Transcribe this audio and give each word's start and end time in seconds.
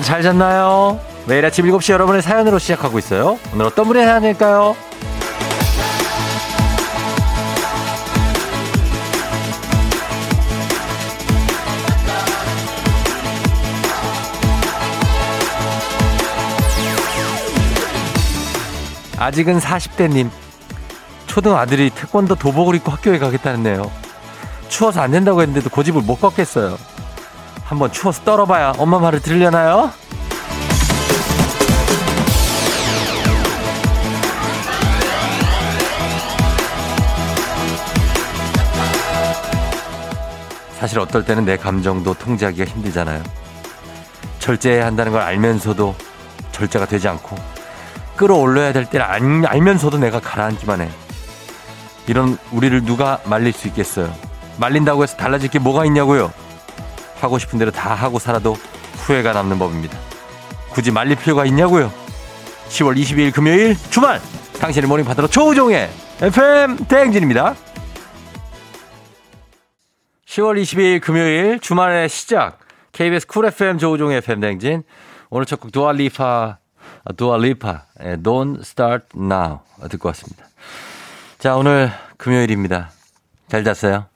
여러분 0.00 0.02
잘 0.02 0.22
잤나요? 0.22 0.98
매일 1.26 1.44
아침 1.44 1.66
7시 1.66 1.92
여러분의 1.92 2.22
사연으로 2.22 2.58
시작하고 2.58 2.98
있어요. 2.98 3.38
오늘 3.52 3.66
어떤 3.66 3.86
분의 3.86 4.06
사연일까요? 4.06 4.74
아직은 19.18 19.58
40대님. 19.58 20.30
초등 21.26 21.56
아들이 21.56 21.90
태권도 21.90 22.36
도복을 22.36 22.74
입고 22.76 22.90
학교에 22.90 23.18
가겠다는데요. 23.18 23.90
추워서 24.68 25.02
안 25.02 25.10
된다고 25.10 25.42
했는데도 25.42 25.68
고집을 25.68 26.02
못 26.02 26.20
꺾겠어요. 26.20 26.78
한번 27.70 27.92
추워서 27.92 28.24
떨어봐야 28.24 28.72
엄마 28.78 28.98
말을 28.98 29.22
들으려나요? 29.22 29.92
사실 40.80 40.98
어떨 40.98 41.24
때는 41.24 41.44
내 41.44 41.56
감정도 41.56 42.12
통제하기가 42.14 42.64
힘들잖아요. 42.72 43.22
절제해야 44.40 44.86
한다는 44.86 45.12
걸 45.12 45.20
알면서도 45.20 45.94
절제가 46.50 46.86
되지 46.86 47.06
않고 47.06 47.36
끌어올려야 48.16 48.72
될 48.72 48.86
때를 48.86 49.06
알, 49.06 49.46
알면서도 49.46 49.98
내가 49.98 50.18
가라앉기만 50.18 50.80
해. 50.80 50.88
이런 52.08 52.36
우리를 52.50 52.84
누가 52.84 53.20
말릴 53.26 53.52
수 53.52 53.68
있겠어요. 53.68 54.12
말린다고 54.56 55.04
해서 55.04 55.16
달라질 55.16 55.48
게 55.50 55.60
뭐가 55.60 55.84
있냐고요. 55.84 56.32
하고 57.22 57.38
싶은 57.38 57.58
대로 57.58 57.70
다 57.70 57.94
하고 57.94 58.18
살아도 58.18 58.54
후회가 59.04 59.32
남는 59.32 59.58
법입니다. 59.58 59.98
굳이 60.70 60.90
말릴 60.90 61.16
필요가 61.16 61.44
있냐고요. 61.46 61.92
10월 62.68 62.96
22일 63.00 63.32
금요일 63.34 63.76
주말 63.90 64.20
당신의 64.60 64.88
morning 64.88 65.04
파트너 65.04 65.26
조우종의 65.26 65.90
FM 66.20 66.76
대행진입니다. 66.86 67.54
10월 70.26 70.62
22일 70.62 71.00
금요일 71.00 71.58
주말의 71.58 72.08
시작 72.08 72.58
KBS 72.92 73.26
Cool 73.26 73.46
FM 73.46 73.78
조우종의 73.78 74.18
FM 74.18 74.40
대행진 74.40 74.82
오늘 75.28 75.46
첫곡 75.46 75.72
두아 75.72 76.09
리파 76.09 76.58
두아 77.16 77.45
리파 77.45 77.84
Don't 78.22 78.60
Start 78.60 79.06
Now 79.16 79.60
듣고 79.90 80.08
왔습니다. 80.08 80.44
자 81.38 81.56
오늘 81.56 81.90
금요일입니다. 82.16 82.90
잘 83.48 83.64
잤어요? 83.64 84.06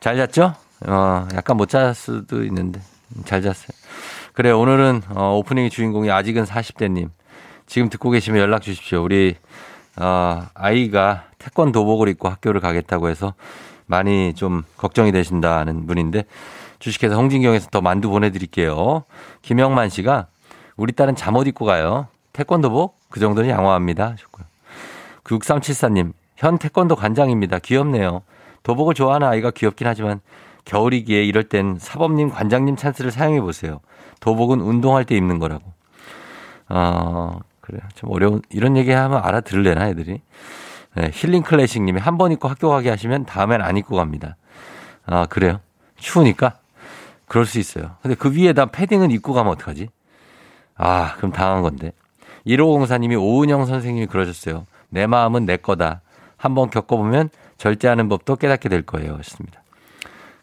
잘 0.00 0.16
잤죠? 0.16 0.61
어, 0.86 1.26
약간 1.34 1.56
못 1.56 1.68
잤을 1.68 1.94
수도 1.94 2.44
있는데 2.44 2.80
잘 3.24 3.42
잤어요. 3.42 3.68
그래 4.32 4.50
오늘은 4.50 5.02
어, 5.14 5.36
오프닝의 5.38 5.70
주인공이 5.70 6.10
아직은 6.10 6.44
40대님 6.44 7.10
지금 7.66 7.88
듣고 7.88 8.10
계시면 8.10 8.40
연락 8.40 8.62
주십시오. 8.62 9.02
우리 9.02 9.36
어, 9.96 10.46
아이가 10.54 11.24
태권 11.38 11.72
도복을 11.72 12.08
입고 12.08 12.28
학교를 12.28 12.60
가겠다고 12.60 13.08
해서 13.08 13.34
많이 13.86 14.34
좀 14.34 14.62
걱정이 14.76 15.12
되신다는 15.12 15.86
분인데 15.86 16.24
주식회사 16.78 17.14
홍진경에서 17.14 17.68
더 17.70 17.80
만두 17.80 18.10
보내드릴게요. 18.10 19.04
김영만 19.42 19.88
씨가 19.88 20.26
우리 20.76 20.92
딸은 20.92 21.14
잠옷 21.14 21.46
입고 21.46 21.64
가요. 21.64 22.08
태권도복 22.32 22.98
그 23.10 23.20
정도는 23.20 23.50
양호합니다. 23.50 24.12
하셨고요. 24.12 24.46
6374님 25.24 26.12
현 26.36 26.58
태권도 26.58 26.96
관장입니다. 26.96 27.58
귀엽네요. 27.58 28.22
도복을 28.62 28.94
좋아하는 28.94 29.28
아이가 29.28 29.50
귀엽긴 29.50 29.86
하지만 29.86 30.20
겨울이기에 30.64 31.24
이럴 31.24 31.44
땐 31.44 31.76
사범님 31.78 32.30
관장님 32.30 32.76
찬스를 32.76 33.10
사용해 33.10 33.40
보세요. 33.40 33.80
도복은 34.20 34.60
운동할 34.60 35.04
때 35.04 35.16
입는 35.16 35.38
거라고. 35.38 35.64
어, 36.68 37.40
그래요. 37.60 37.82
좀 37.94 38.10
어려운, 38.12 38.42
이런 38.50 38.76
얘기 38.76 38.90
하면 38.92 39.20
알아들을래나, 39.22 39.88
애들이. 39.88 40.20
네, 40.94 41.10
힐링 41.12 41.42
클래식 41.42 41.82
님이 41.82 42.00
한 42.00 42.18
번 42.18 42.32
입고 42.32 42.48
학교 42.48 42.68
가게 42.68 42.90
하시면 42.90 43.24
다음엔 43.26 43.62
안 43.62 43.76
입고 43.76 43.96
갑니다. 43.96 44.36
아, 45.06 45.26
그래요? 45.26 45.60
추우니까? 45.96 46.54
그럴 47.26 47.46
수 47.46 47.58
있어요. 47.58 47.96
근데 48.02 48.14
그 48.14 48.32
위에다 48.32 48.66
패딩은 48.66 49.10
입고 49.10 49.32
가면 49.32 49.52
어떡하지? 49.52 49.88
아, 50.76 51.14
그럼 51.16 51.32
당한 51.32 51.62
건데. 51.62 51.92
1504님이 52.46 53.20
오은영 53.20 53.66
선생님이 53.66 54.06
그러셨어요. 54.06 54.66
내 54.90 55.06
마음은 55.06 55.46
내 55.46 55.56
거다. 55.56 56.02
한번 56.36 56.70
겪어보면 56.70 57.30
절제하는 57.56 58.08
법도 58.08 58.36
깨닫게 58.36 58.68
될 58.68 58.82
거예요. 58.82 59.14
하셨습니다. 59.14 59.61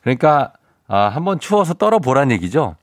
그러니까, 0.02 0.54
아, 0.88 1.08
한번 1.08 1.40
추워서 1.40 1.74
떨어보란 1.74 2.32
얘기죠? 2.32 2.76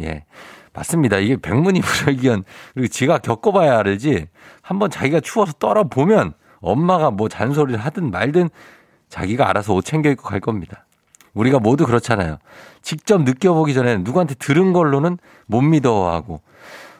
예. 0.00 0.24
맞습니다. 0.72 1.18
이게 1.18 1.36
백문이 1.36 1.80
불여기견. 1.80 2.44
그리고 2.74 2.88
지가 2.88 3.18
겪어봐야 3.18 3.78
알지. 3.78 4.26
한번 4.60 4.90
자기가 4.90 5.20
추워서 5.20 5.52
떨어보면 5.54 6.34
엄마가 6.60 7.10
뭐 7.10 7.28
잔소리를 7.28 7.78
하든 7.78 8.10
말든 8.10 8.50
자기가 9.08 9.48
알아서 9.48 9.74
옷 9.74 9.84
챙겨 9.84 10.10
입고 10.10 10.24
갈 10.24 10.40
겁니다. 10.40 10.86
우리가 11.34 11.58
모두 11.58 11.86
그렇잖아요. 11.86 12.38
직접 12.82 13.22
느껴보기 13.22 13.74
전에 13.74 13.98
누구한테 13.98 14.34
들은 14.34 14.72
걸로는 14.72 15.18
못 15.46 15.60
믿어하고, 15.60 16.40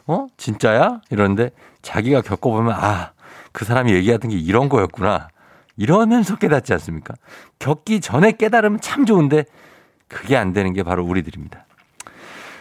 어? 0.07 0.27
진짜야? 0.37 1.01
이러는데 1.09 1.51
자기가 1.81 2.21
겪어보면, 2.21 2.73
아, 2.73 3.11
그 3.51 3.65
사람이 3.65 3.93
얘기하던 3.93 4.31
게 4.31 4.37
이런 4.37 4.69
거였구나. 4.69 5.29
이러면서 5.77 6.37
깨닫지 6.37 6.73
않습니까? 6.73 7.13
겪기 7.59 8.01
전에 8.01 8.33
깨달으면 8.33 8.79
참 8.81 9.05
좋은데 9.05 9.45
그게 10.07 10.35
안 10.37 10.53
되는 10.53 10.73
게 10.73 10.83
바로 10.83 11.03
우리들입니다. 11.03 11.65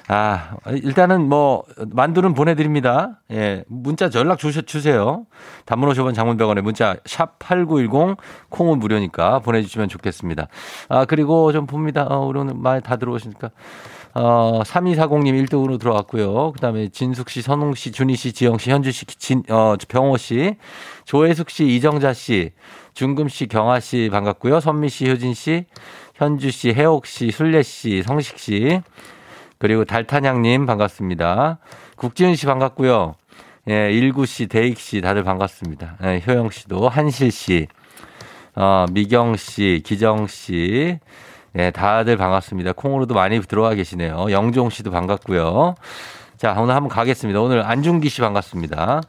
아, 0.06 0.56
일단은 0.66 1.28
뭐, 1.28 1.64
만두는 1.78 2.34
보내드립니다. 2.34 3.20
예, 3.30 3.64
문자 3.68 4.10
연락 4.14 4.38
주셔, 4.38 4.60
주세요. 4.60 5.24
단문 5.64 5.88
50원 5.90 6.14
장문병원에 6.14 6.60
문자 6.60 6.94
샵8910 7.04 8.18
콩은 8.50 8.78
무료니까 8.80 9.38
보내주시면 9.38 9.88
좋겠습니다. 9.88 10.48
아, 10.90 11.04
그리고 11.06 11.52
좀 11.52 11.66
봅니다. 11.66 12.06
어, 12.06 12.26
우리 12.26 12.38
오늘 12.38 12.54
많이 12.54 12.82
다 12.82 12.96
들어오시니까. 12.96 13.50
어, 14.16 14.62
3240님 14.62 15.46
1등으로 15.46 15.80
들어왔고요. 15.80 16.52
그 16.52 16.60
다음에 16.60 16.88
진숙 16.88 17.30
씨, 17.30 17.40
선홍 17.40 17.74
씨, 17.74 17.90
준희 17.90 18.14
씨, 18.14 18.32
지영 18.32 18.58
씨, 18.58 18.70
현주 18.70 18.92
씨, 18.92 19.06
진, 19.06 19.42
어, 19.48 19.74
병호 19.88 20.18
씨, 20.18 20.56
조혜숙 21.06 21.50
씨, 21.50 21.66
이정자 21.66 22.12
씨, 22.12 22.52
중금 22.94 23.28
씨, 23.28 23.46
경아 23.48 23.80
씨 23.80 24.08
반갑고요. 24.10 24.60
선미 24.60 24.88
씨, 24.88 25.10
효진 25.10 25.34
씨, 25.34 25.66
현주 26.14 26.50
씨, 26.50 26.72
혜옥 26.72 27.06
씨, 27.06 27.30
술래 27.30 27.62
씨, 27.62 28.02
성식 28.02 28.38
씨, 28.38 28.80
그리고 29.58 29.84
달탄양님 29.84 30.64
반갑습니다. 30.66 31.58
국지은 31.96 32.36
씨 32.36 32.46
반갑고요. 32.46 33.16
예, 33.68 33.90
일구 33.90 34.26
씨, 34.26 34.46
대익 34.46 34.78
씨 34.78 35.00
다들 35.00 35.24
반갑습니다. 35.24 35.96
예, 36.04 36.22
효영 36.26 36.50
씨도 36.50 36.88
한실 36.88 37.30
씨, 37.30 37.66
어, 38.54 38.86
미경 38.92 39.36
씨, 39.36 39.82
기정 39.84 40.26
씨, 40.28 40.98
예, 41.56 41.70
다들 41.72 42.16
반갑습니다. 42.16 42.72
콩으로도 42.72 43.14
많이 43.14 43.40
들어와 43.40 43.74
계시네요. 43.74 44.26
영종 44.30 44.70
씨도 44.70 44.90
반갑고요. 44.90 45.74
자, 46.36 46.54
오늘 46.58 46.74
한번 46.74 46.90
가겠습니다. 46.90 47.40
오늘 47.40 47.64
안중기 47.64 48.08
씨 48.08 48.20
반갑습니다. 48.20 49.00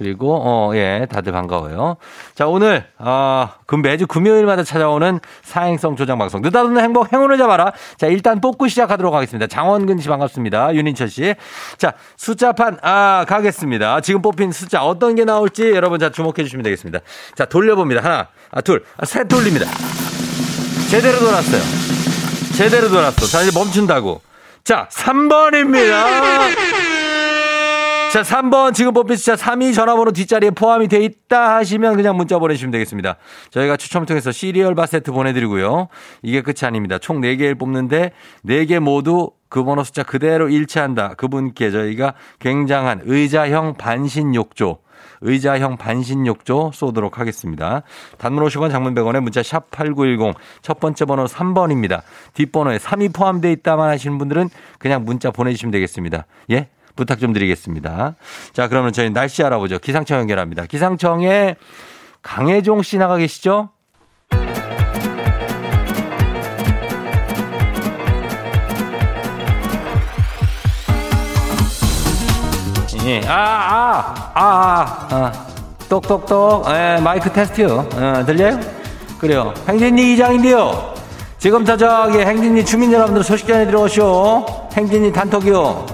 그리고 0.00 0.40
어, 0.42 0.74
예, 0.76 1.06
다들 1.10 1.30
반가워요. 1.30 1.98
자, 2.34 2.46
오늘 2.46 2.86
어, 2.96 3.50
그 3.66 3.74
매주 3.74 4.06
금요일마다 4.06 4.64
찾아오는 4.64 5.20
사행성 5.42 5.94
조장 5.94 6.16
방송. 6.16 6.40
느닷없는 6.40 6.82
행복 6.82 7.12
행운을 7.12 7.36
잡아라. 7.36 7.74
자, 7.98 8.06
일단 8.06 8.40
뽑고 8.40 8.68
시작하도록 8.68 9.12
하겠습니다. 9.12 9.46
장원근 9.46 9.98
씨 9.98 10.08
반갑습니다. 10.08 10.74
윤인철 10.74 11.10
씨. 11.10 11.34
자, 11.76 11.92
숫자판 12.16 12.78
아, 12.80 13.26
가겠습니다. 13.28 14.00
지금 14.00 14.22
뽑힌 14.22 14.52
숫자 14.52 14.82
어떤 14.82 15.16
게 15.16 15.26
나올지 15.26 15.72
여러분 15.72 15.98
자 15.98 16.08
주목해 16.08 16.44
주시면 16.44 16.62
되겠습니다. 16.62 17.00
자, 17.34 17.44
돌려봅니다. 17.44 18.02
하나, 18.02 18.28
아, 18.52 18.62
둘, 18.62 18.82
아, 18.96 19.04
셋 19.04 19.28
돌립니다. 19.28 19.66
제대로 20.88 21.18
돌았어요. 21.18 21.60
제대로 22.56 22.88
돌았어. 22.88 23.26
자, 23.26 23.42
이제 23.42 23.50
멈춘다고. 23.52 24.22
자, 24.64 24.88
3번입니다. 24.90 26.89
자, 28.12 28.22
3번 28.22 28.74
지금 28.74 28.92
뽑힌 28.92 29.16
숫자 29.16 29.36
3위 29.36 29.72
전화번호 29.72 30.10
뒷자리에 30.10 30.50
포함이 30.50 30.88
돼 30.88 31.04
있다 31.04 31.54
하시면 31.54 31.94
그냥 31.94 32.16
문자 32.16 32.40
보내주시면 32.40 32.72
되겠습니다. 32.72 33.16
저희가 33.50 33.76
추첨을 33.76 34.04
통해서 34.04 34.32
시리얼 34.32 34.74
바 34.74 34.86
세트 34.86 35.12
보내드리고요. 35.12 35.86
이게 36.22 36.42
끝이 36.42 36.56
아닙니다. 36.62 36.98
총 36.98 37.20
4개를 37.20 37.56
뽑는데 37.56 38.10
4개 38.44 38.80
모두 38.80 39.30
그 39.48 39.62
번호 39.62 39.84
숫자 39.84 40.02
그대로 40.02 40.48
일치한다. 40.48 41.14
그분께 41.14 41.70
저희가 41.70 42.14
굉장한 42.40 43.02
의자형 43.04 43.74
반신욕조 43.74 44.78
의자형 45.20 45.76
반신욕조 45.76 46.72
쏘도록 46.74 47.20
하겠습니다. 47.20 47.84
단문 48.18 48.44
50원 48.44 48.72
장문 48.72 48.96
100원에 48.96 49.20
문자 49.20 49.40
샵 49.44 49.70
8910 49.70 50.34
첫 50.62 50.80
번째 50.80 51.04
번호 51.04 51.26
3번입니다. 51.26 52.02
뒷번호에 52.34 52.78
3이 52.78 53.14
포함되어 53.14 53.52
있다만 53.52 53.88
하시는 53.88 54.18
분들은 54.18 54.48
그냥 54.80 55.04
문자 55.04 55.30
보내주시면 55.30 55.70
되겠습니다. 55.70 56.26
예? 56.50 56.68
부탁 57.00 57.18
좀 57.18 57.32
드리겠습니다. 57.32 58.14
자, 58.52 58.68
그러면 58.68 58.92
저희 58.92 59.10
날씨 59.10 59.42
알아보죠. 59.42 59.78
기상청 59.78 60.18
연결합니다. 60.20 60.66
기상청에 60.66 61.56
강혜종 62.22 62.82
씨 62.82 62.98
나가 62.98 63.16
계시죠? 63.16 63.70
예. 73.06 73.22
아, 73.26 73.32
아, 73.32 74.30
아, 74.34 74.42
아, 74.44 75.08
아. 75.10 75.32
똑똑똑. 75.88 76.66
예, 76.68 77.00
마이크 77.02 77.32
테스트요. 77.32 77.88
어, 77.94 78.22
들려요? 78.26 78.60
그래요. 79.18 79.54
행진이 79.66 80.12
이장인데요. 80.14 80.94
지금부터 81.38 81.78
저기 81.78 82.18
행진이 82.18 82.62
주민 82.66 82.92
여러분들 82.92 83.24
소식 83.24 83.48
전해 83.48 83.64
들어오시오. 83.64 84.44
행진이 84.74 85.12
단톡이요. 85.12 85.86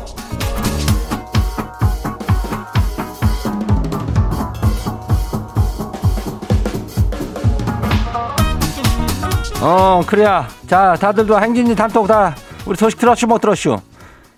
어, 9.67 10.01
그래야. 10.07 10.47
자, 10.69 10.95
다들도 10.95 11.41
행진이 11.41 11.75
단톡 11.75 12.07
다 12.07 12.37
우리 12.67 12.77
소식 12.77 13.01
들었슈, 13.01 13.27
못 13.27 13.41
들었슈? 13.41 13.77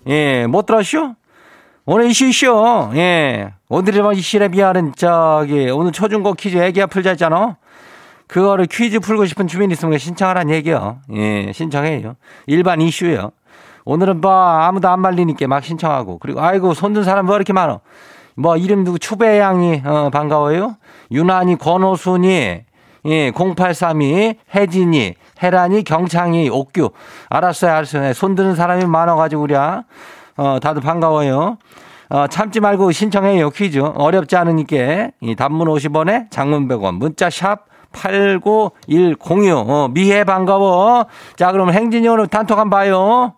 예, 0.07 0.47
못 0.47 0.65
들었슈? 0.65 1.13
오늘 1.85 2.07
이슈 2.09 2.25
이슈. 2.25 2.89
예. 2.95 3.53
오늘의 3.69 4.01
뭐 4.01 4.11
이슈에 4.11 4.47
비하는 4.47 4.91
저기 4.95 5.69
오늘 5.69 5.91
초중고 5.91 6.33
퀴즈 6.33 6.57
애기야 6.57 6.87
풀자 6.87 7.11
했잖아. 7.11 7.57
그거를 8.25 8.65
퀴즈 8.65 8.99
풀고 8.99 9.27
싶은 9.27 9.45
주민 9.45 9.69
있으면 9.69 9.99
신청하라는 9.99 10.51
얘기요. 10.55 10.97
예, 11.13 11.51
신청해요. 11.53 12.15
일반 12.47 12.81
이슈요. 12.81 13.29
오늘은 13.85 14.21
뭐 14.21 14.31
아무도 14.31 14.89
안 14.89 14.99
말리니까 14.99 15.45
막 15.45 15.63
신청하고 15.63 16.17
그리고 16.17 16.41
아이고 16.41 16.73
손든 16.73 17.03
사람 17.03 17.27
뭐 17.27 17.35
이렇게 17.35 17.53
많어. 17.53 17.81
뭐 18.33 18.57
이름 18.57 18.83
누구 18.83 18.97
추배양이 18.97 19.83
어, 19.85 20.09
반가워요. 20.11 20.77
유난히 21.11 21.55
권호순이 21.55 22.63
예, 23.05 23.31
0832 23.31 24.35
혜진이 24.53 25.15
혜란이 25.41 25.83
경창이 25.83 26.49
옥규 26.49 26.91
알았어요 27.29 27.71
알았어요. 27.71 28.13
손드는 28.13 28.55
사람이 28.55 28.85
많아가지고 28.85 29.41
우리야. 29.43 29.83
어, 30.37 30.57
다들 30.61 30.81
반가워요. 30.81 31.57
어, 32.09 32.27
참지 32.27 32.59
말고 32.59 32.91
신청해요, 32.91 33.49
퀴즈. 33.51 33.79
어렵지 33.79 34.35
않으니까. 34.35 35.11
이 35.21 35.35
단문 35.35 35.67
50원에 35.67 36.31
장문 36.31 36.67
100원, 36.67 36.95
문자 36.95 37.29
샵 37.29 37.65
89106. 37.91 39.69
어, 39.69 39.89
미해 39.91 40.23
반가워. 40.23 41.05
자, 41.35 41.51
그럼 41.51 41.71
행진이 41.71 42.07
오늘 42.07 42.27
단톡 42.27 42.57
한번 42.57 42.79
봐요. 42.79 43.33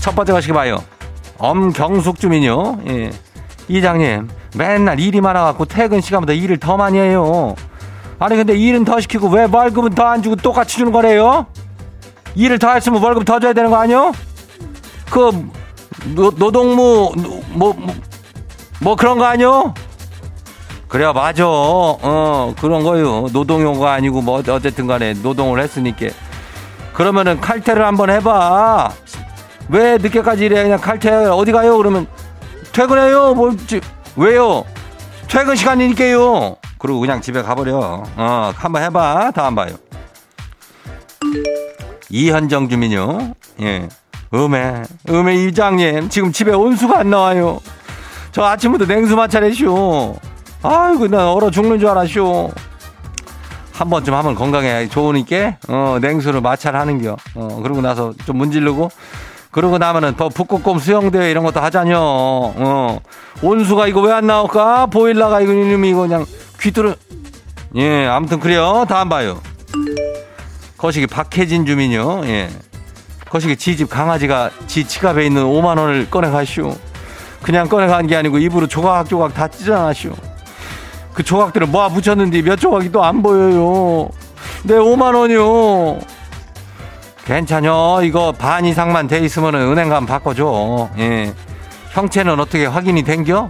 첫 0.00 0.14
번째 0.14 0.32
가시기 0.34 0.52
봐요. 0.52 0.78
엄경숙 1.38 2.18
주민요. 2.20 2.78
예. 2.88 3.10
이장님, 3.68 4.28
맨날 4.56 4.98
일이 5.00 5.20
많아갖고 5.20 5.66
퇴근 5.66 6.00
시간보다 6.00 6.32
일을 6.32 6.56
더 6.58 6.76
많이 6.76 6.98
해요. 6.98 7.54
아니, 8.18 8.36
근데 8.36 8.56
일은 8.56 8.84
더 8.84 8.98
시키고 9.00 9.28
왜 9.28 9.46
월급은 9.50 9.90
더 9.90 10.06
안 10.06 10.22
주고 10.22 10.36
똑같이 10.36 10.78
주는 10.78 10.90
거래요? 10.92 11.46
일을 12.34 12.58
더 12.58 12.72
했으면 12.72 13.02
월급 13.02 13.24
더 13.24 13.38
줘야 13.40 13.52
되는 13.52 13.70
거 13.70 13.76
아니요? 13.76 14.12
그 15.10 15.48
노, 16.14 16.30
노동무 16.30 17.12
뭐, 17.48 17.74
뭐, 17.74 17.94
뭐 18.80 18.96
그런 18.96 19.18
거 19.18 19.24
아니요? 19.24 19.74
그래요 20.88 21.12
맞아 21.12 21.44
어 21.46 22.54
그런 22.60 22.84
거요 22.84 23.26
노동요가 23.32 23.92
아니고 23.94 24.22
뭐 24.22 24.40
어쨌든 24.48 24.86
간에 24.86 25.14
노동을 25.14 25.60
했으니까 25.60 26.06
그러면은 26.92 27.40
칼퇴를 27.40 27.84
한번 27.84 28.08
해봐 28.10 28.92
왜 29.68 29.98
늦게까지 29.98 30.44
일해 30.44 30.62
그냥 30.62 30.78
칼퇴 30.80 31.10
어디 31.10 31.50
가요 31.50 31.76
그러면 31.76 32.06
퇴근해요 32.72 33.34
뭐지 33.34 33.80
왜요 34.16 34.64
퇴근 35.28 35.56
시간이니까요 35.56 36.56
그리고 36.78 37.00
그냥 37.00 37.20
집에 37.20 37.42
가버려 37.42 38.04
어 38.16 38.52
한번 38.56 38.82
해봐 38.82 39.32
다음 39.32 39.54
봐요 39.54 39.76
이현정 42.10 42.68
주민요. 42.68 43.34
예. 43.62 43.88
음에, 44.34 44.82
음에 45.08 45.34
이장님, 45.46 46.08
지금 46.08 46.32
집에 46.32 46.52
온수가 46.52 47.00
안 47.00 47.10
나와요. 47.10 47.60
저 48.32 48.44
아침부터 48.44 48.86
냉수 48.86 49.16
마찰했쇼. 49.16 50.16
아이고, 50.62 51.08
나 51.08 51.32
얼어 51.32 51.50
죽는 51.50 51.78
줄 51.78 51.88
알았쇼. 51.88 52.52
한 53.72 53.90
번쯤 53.90 54.14
하면 54.14 54.34
건강에 54.34 54.88
좋으니까, 54.88 55.56
어, 55.68 55.98
냉수를 56.00 56.40
마찰 56.40 56.76
하는겨. 56.76 57.16
어, 57.34 57.60
그러고 57.62 57.80
나서 57.80 58.12
좀 58.24 58.38
문지르고, 58.38 58.90
그러고 59.56 59.78
나면은 59.78 60.14
더 60.16 60.28
북극곰 60.28 60.78
수영대회 60.78 61.30
이런 61.30 61.42
것도 61.42 61.60
하자뇨. 61.60 61.96
어, 61.98 63.00
온수가 63.40 63.86
이거 63.86 64.02
왜 64.02 64.12
안 64.12 64.26
나올까? 64.26 64.84
보일러가 64.84 65.40
이거 65.40 65.52
이놈이 65.54 65.88
이거 65.88 66.02
그냥 66.02 66.26
귀뚫어. 66.60 66.94
예, 67.76 68.06
아무튼 68.06 68.38
그래요. 68.38 68.84
다음 68.86 69.08
봐요. 69.08 69.40
거시기 70.76 71.06
박혜진 71.06 71.64
주민요. 71.64 72.26
예. 72.26 72.50
거시기 73.30 73.56
지집 73.56 73.88
강아지가 73.88 74.50
지 74.66 74.86
지갑에 74.86 75.24
있는 75.24 75.44
5만 75.44 75.78
원을 75.78 76.10
꺼내 76.10 76.28
가시오. 76.30 76.76
그냥 77.42 77.66
꺼내 77.66 77.86
간 77.86 78.06
게 78.06 78.14
아니고 78.14 78.36
입으로 78.38 78.66
조각조각 78.66 79.32
다 79.32 79.48
찢어나시오. 79.48 80.12
그 81.14 81.22
조각들을 81.22 81.66
모아 81.68 81.88
붙였는데 81.88 82.42
몇 82.42 82.56
조각이 82.56 82.92
또 82.92 83.02
안 83.02 83.22
보여요. 83.22 84.10
내 84.64 84.74
5만 84.74 85.14
원이요. 85.16 85.98
괜찮요. 87.26 88.02
이거 88.04 88.30
반 88.30 88.64
이상만 88.64 89.08
돼 89.08 89.18
있으면 89.18 89.54
은행 89.56 89.88
가면 89.88 90.06
바꿔줘. 90.06 90.90
예. 90.98 91.34
형체는 91.90 92.38
어떻게 92.38 92.66
확인이 92.66 93.02
된겨? 93.02 93.48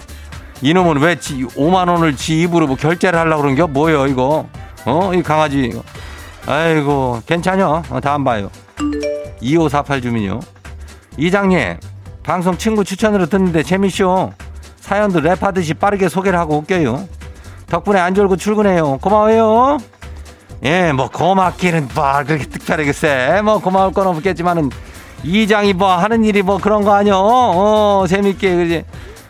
이놈은 0.63 0.99
왜 1.03 1.17
지, 1.17 1.45
5만 1.45 1.89
원을 1.91 2.17
지 2.17 2.41
입으로 2.41 2.67
뭐 2.67 2.77
결제를 2.77 3.19
하려고 3.19 3.43
그런겨? 3.43 3.67
뭐요, 3.67 4.07
이거? 4.07 4.49
어? 4.87 5.13
이 5.13 5.23
강아지. 5.23 5.79
아이고, 6.47 7.21
괜찮요. 7.27 7.83
어, 7.91 8.01
다음 8.01 8.25
봐요. 8.25 8.51
2548 9.43 10.01
주민요. 10.01 10.41
이장님, 11.19 11.77
방송 12.23 12.57
친구 12.57 12.83
추천으로 12.83 13.27
듣는데 13.27 13.63
재미쇼. 13.63 14.33
사연도 14.81 15.21
랩하듯이 15.21 15.79
빠르게 15.79 16.09
소개를 16.09 16.39
하고 16.39 16.57
웃겨요. 16.59 17.07
덕분에 17.67 17.99
안 17.99 18.15
졸고 18.15 18.37
출근해요. 18.37 18.99
고마워요. 18.99 19.79
예, 20.65 20.93
뭐 20.93 21.09
고맙기는 21.09 21.89
뭐 21.95 22.23
그렇게 22.27 22.47
특별하게 22.47 22.93
쎄. 22.93 23.41
뭐 23.45 23.59
고마울 23.59 23.93
건 23.93 24.07
없겠지만은 24.09 24.71
이장이 25.23 25.73
뭐 25.75 25.97
하는 25.97 26.25
일이 26.25 26.43
뭐 26.43 26.59
그런 26.59 26.83
거 26.83 26.95
아니요. 26.95 27.17
어, 27.17 28.05
재밌게 28.09 28.55
그지. 28.57 28.85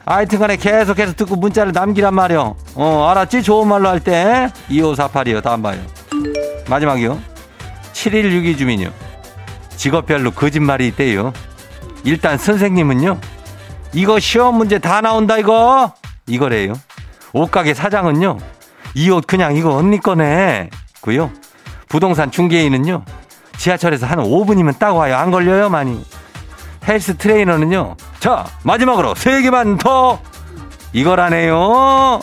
하여튼간에 0.05 0.57
계속해서 0.57 1.15
듣고 1.15 1.35
문자를 1.37 1.73
남기란 1.73 2.15
말이요. 2.15 2.55
어, 2.77 3.07
알았지? 3.11 3.43
좋은 3.43 3.67
말로 3.69 3.89
할 3.89 3.99
때. 4.01 4.49
2548이요. 4.71 5.43
다음 5.43 5.63
봐요. 5.63 5.79
마지막이요. 6.69 7.19
7162 7.93 8.57
주민요. 8.57 8.91
직업별로 9.77 10.31
거짓말이 10.31 10.87
있대요. 10.89 11.33
일단 12.05 12.39
선생님은요. 12.39 13.19
이거 13.95 14.21
시험 14.21 14.57
문제 14.57 14.79
다 14.79 15.01
나온다 15.01 15.39
이거. 15.39 15.93
이거래요. 16.29 16.75
옷가게 17.33 17.75
사장은요. 17.75 18.39
이 18.95 19.11
옷 19.11 19.27
그냥 19.27 19.57
이거 19.57 19.75
언니 19.75 19.99
거네. 19.99 20.71
고요. 21.07 21.31
부동산 21.89 22.31
중개인은요. 22.33 23.03
지하철에서 23.57 24.07
한 24.07 24.19
5분이면 24.19 24.79
딱 24.81 24.97
와요. 24.97 25.17
안 25.17 25.31
걸려요, 25.31 25.71
많이. 25.71 26.05
헬스 26.87 27.17
트레이너는요. 27.17 27.97
자, 28.19 28.45
마지막으로 28.65 29.15
세 29.15 29.41
개만 29.41 29.79
더 29.79 30.19
이거라네요. 30.93 32.21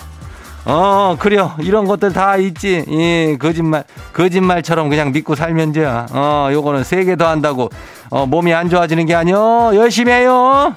어, 0.66 1.16
그래요. 1.20 1.54
이런 1.60 1.86
것들 1.86 2.12
다 2.14 2.36
있지. 2.38 2.84
예, 2.90 3.38
거짓말, 3.38 3.86
거짓말처럼 4.14 4.90
그냥 4.90 5.12
믿고 5.14 5.36
살면 5.36 5.72
돼. 5.74 5.86
어, 5.86 6.50
요거는 6.52 6.84
세 6.84 7.04
개 7.06 7.16
더 7.16 7.28
한다고, 7.28 7.70
어, 8.10 8.26
몸이 8.26 8.54
안 8.54 8.70
좋아지는 8.70 9.06
게 9.06 9.16
아니요. 9.16 9.72
열심히 9.76 10.12
해요. 10.12 10.74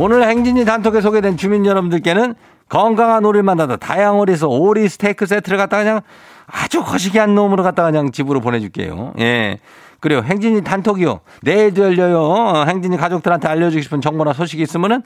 오늘 0.00 0.22
행진이 0.22 0.64
단톡에 0.64 1.00
소개된 1.00 1.36
주민 1.36 1.66
여러분들께는 1.66 2.36
건강한 2.68 3.24
오리를 3.24 3.42
만나다 3.42 3.78
다양오리에서 3.78 4.46
오리 4.46 4.88
스테이크 4.88 5.26
세트를 5.26 5.58
갖다가 5.58 5.82
그냥 5.82 6.00
아주 6.46 6.84
거시기한 6.84 7.34
놈으로 7.34 7.64
갖다가 7.64 7.90
그냥 7.90 8.12
집으로 8.12 8.40
보내줄게요. 8.40 9.14
예. 9.18 9.58
그래요. 9.98 10.22
행진이 10.22 10.62
단톡이요. 10.62 11.18
내일도 11.42 11.82
열려요. 11.82 12.20
어, 12.20 12.64
행진이 12.64 12.96
가족들한테 12.96 13.48
알려주고 13.48 13.82
싶은 13.82 14.00
정보나 14.00 14.34
소식이 14.34 14.62
있으면은 14.62 15.02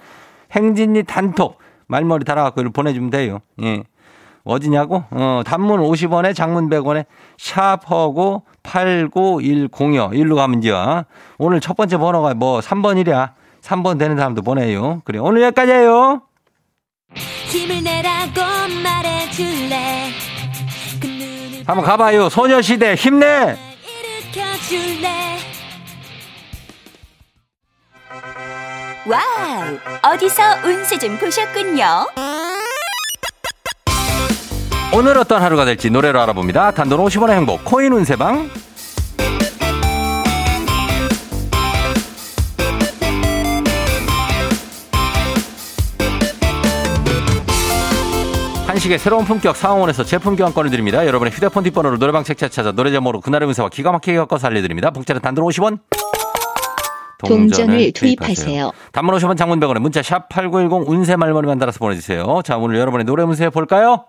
행진이 0.51 1.05
단톡 1.05 1.59
말머리 1.87 2.27
달아갖고 2.27 2.63
보내주면 2.73 3.09
돼요. 3.09 3.39
예. 3.63 3.85
어디냐고? 4.45 5.05
어, 5.11 5.41
단문 5.47 5.81
50원에 5.81 6.35
장문 6.35 6.69
100원에 6.69 7.07
샵하고 7.39 8.43
89106 8.63 10.13
일로 10.13 10.37
가면 10.37 10.61
돼요. 10.61 11.05
오늘 11.39 11.61
첫 11.61 11.79
번째 11.79 11.97
번호가 11.97 12.35
뭐 12.35 12.61
3번이랴. 12.61 13.31
3번 13.63 13.99
되는 13.99 14.17
사람도 14.17 14.43
보내요. 14.43 15.03
그래. 15.05 15.19
오늘 15.19 15.43
여기까지예요. 15.43 16.23
힘을 17.15 17.83
내라고 17.83 18.41
말해줄래. 18.83 20.11
그 21.01 21.63
한번 21.67 21.85
가봐요. 21.85 22.29
소녀시대 22.29 22.95
힘내. 22.95 23.57
와우! 29.05 30.13
어디서 30.15 30.43
운세 30.65 30.97
좀 30.99 31.19
보셨군요. 31.19 32.07
오늘 34.95 35.19
어떤 35.19 35.43
하루가 35.43 35.65
될지 35.65 35.91
노래로 35.91 36.21
알아봅니다. 36.21 36.71
단돈 36.73 37.01
50원의 37.05 37.31
행복 37.33 37.65
코인 37.65 37.93
운세방. 37.93 38.49
한식의 48.73 48.99
새로운 48.99 49.27
품격 49.27 49.55
사옹원에서 49.55 50.03
제품 50.03 50.35
교환권을 50.35 50.71
드립니다. 50.71 51.07
여러분의 51.07 51.31
휴대폰 51.31 51.63
뒷번호를 51.65 51.99
노래방 51.99 52.25
책자 52.25 52.49
찾아 52.49 52.73
노래 52.73 52.91
제목으로 52.91 53.21
그날의 53.21 53.47
운세와 53.49 53.69
기가 53.69 53.93
막히게 53.93 54.17
엮어서 54.17 54.47
알려드립니다. 54.47 54.91
복채는 54.93 55.21
단돈 55.21 55.45
50원. 55.45 55.79
동전을 57.19 57.93
투입하세요. 57.93 58.73
단문 58.93 59.15
50원 59.17 59.37
장문 59.37 59.61
100원에 59.61 59.79
문자 59.79 60.01
샵8910 60.01 60.89
운세 60.89 61.17
말머리만 61.17 61.59
달아서 61.59 61.81
보내주세요. 61.81 62.41
자 62.47 62.57
오늘 62.57 62.79
여러분의 62.79 63.05
노래 63.05 63.25
운세 63.25 63.51
볼까요? 63.51 64.07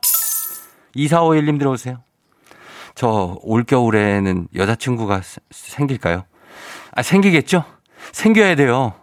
2451님 0.95 1.59
들어오세요. 1.59 1.97
저 2.95 3.37
올겨울에는 3.41 4.47
여자친구가 4.55 5.23
생길까요? 5.51 6.23
아 6.93 7.01
생기겠죠? 7.01 7.65
생겨야 8.13 8.55
돼요. 8.55 8.93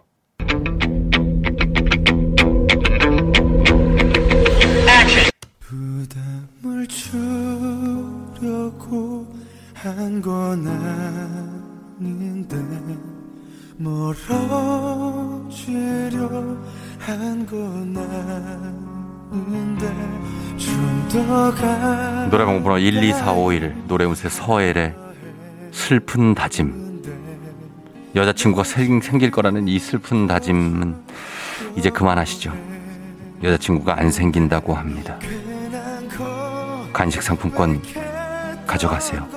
주려고 6.91 9.25
한 9.73 10.21
건 10.21 10.67
아닌데 11.99 12.57
멀어지려 13.77 14.19
한 16.99 17.45
건 17.47 17.97
아닌데 19.31 19.87
좀더 20.57 21.51
가. 21.55 22.27
노래방 22.29 22.61
번호 22.61 22.77
12451 22.77 23.73
노래운세 23.87 24.27
서엘의 24.29 24.93
슬픈 25.71 26.35
다짐. 26.35 26.91
여자친구가 28.13 28.65
생, 28.65 28.99
생길 28.99 29.31
거라는 29.31 29.69
이 29.69 29.79
슬픈 29.79 30.27
다짐은 30.27 30.97
이제 31.77 31.89
그만하시죠. 31.89 32.53
여자친구가 33.41 33.97
안 33.97 34.11
생긴다고 34.11 34.73
합니다 34.75 35.17
간식 36.93 37.21
상품권 37.21 37.81
가져가세요. 38.67 39.27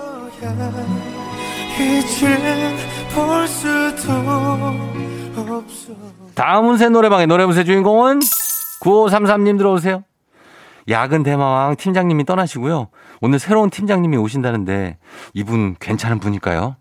다음 6.34 6.68
운세 6.68 6.88
노래방의 6.88 7.26
노래 7.26 7.44
운세 7.44 7.64
주인공은 7.64 8.20
9533님 8.80 9.58
들어오세요. 9.58 10.04
야근 10.88 11.22
대마왕 11.22 11.76
팀장님이 11.76 12.24
떠나시고요. 12.24 12.88
오늘 13.20 13.38
새로운 13.38 13.70
팀장님이 13.70 14.16
오신다는데 14.18 14.98
이분 15.32 15.76
괜찮은 15.80 16.18
분일까요? 16.18 16.76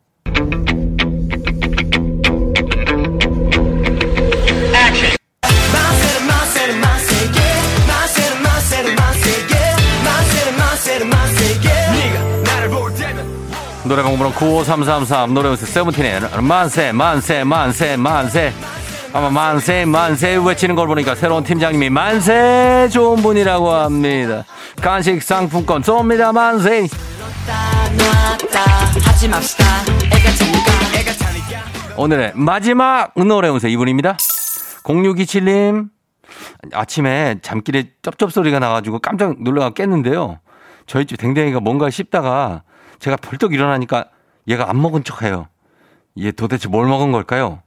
노래방 13.85 14.17
번호 14.17 14.31
95333 14.31 15.33
노래 15.33 15.49
운세 15.49 15.65
세븐틴의 15.65 16.21
만세 16.41 16.91
만세 16.93 17.43
만세 17.43 17.97
만세 17.97 18.53
아마 19.13 19.29
만세 19.29 19.85
만세 19.85 20.35
외치는 20.37 20.75
걸 20.75 20.87
보니까 20.87 21.15
새로운 21.15 21.43
팀장님이 21.43 21.89
만세 21.89 22.87
좋은 22.91 23.21
분이라고 23.21 23.69
합니다. 23.69 24.45
간식 24.81 25.21
상품권 25.21 25.81
쏩니다 25.81 26.33
만세. 26.33 26.87
오늘의 31.97 32.31
마지막 32.35 33.11
노래 33.15 33.49
운세 33.49 33.69
이분입니다. 33.69 34.17
0627님 34.83 35.89
아침에 36.73 37.35
잠길에 37.41 37.91
쩝쩝 38.01 38.31
소리가 38.31 38.59
나가지고 38.59 38.99
깜짝 38.99 39.35
놀라가 39.43 39.71
깼는데요. 39.71 40.39
저희 40.85 41.05
집 41.05 41.17
댕댕이가 41.17 41.59
뭔가 41.59 41.89
씹다가 41.89 42.63
제가 42.99 43.17
벌떡 43.17 43.53
일어나니까 43.53 44.09
얘가 44.47 44.69
안 44.69 44.81
먹은 44.81 45.03
척 45.03 45.23
해요. 45.23 45.47
얘 46.19 46.31
도대체 46.31 46.69
뭘 46.69 46.87
먹은 46.87 47.11
걸까요? 47.11 47.62